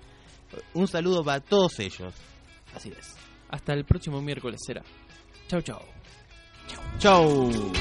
un 0.75 0.87
saludo 0.87 1.25
para 1.25 1.41
todos 1.41 1.79
ellos. 1.79 2.13
Así 2.75 2.93
es. 2.97 3.17
Hasta 3.49 3.73
el 3.73 3.85
próximo 3.85 4.21
miércoles 4.21 4.61
será. 4.67 4.83
Chau, 5.49 5.63
chau. 5.63 5.81
Chau. 6.99 7.73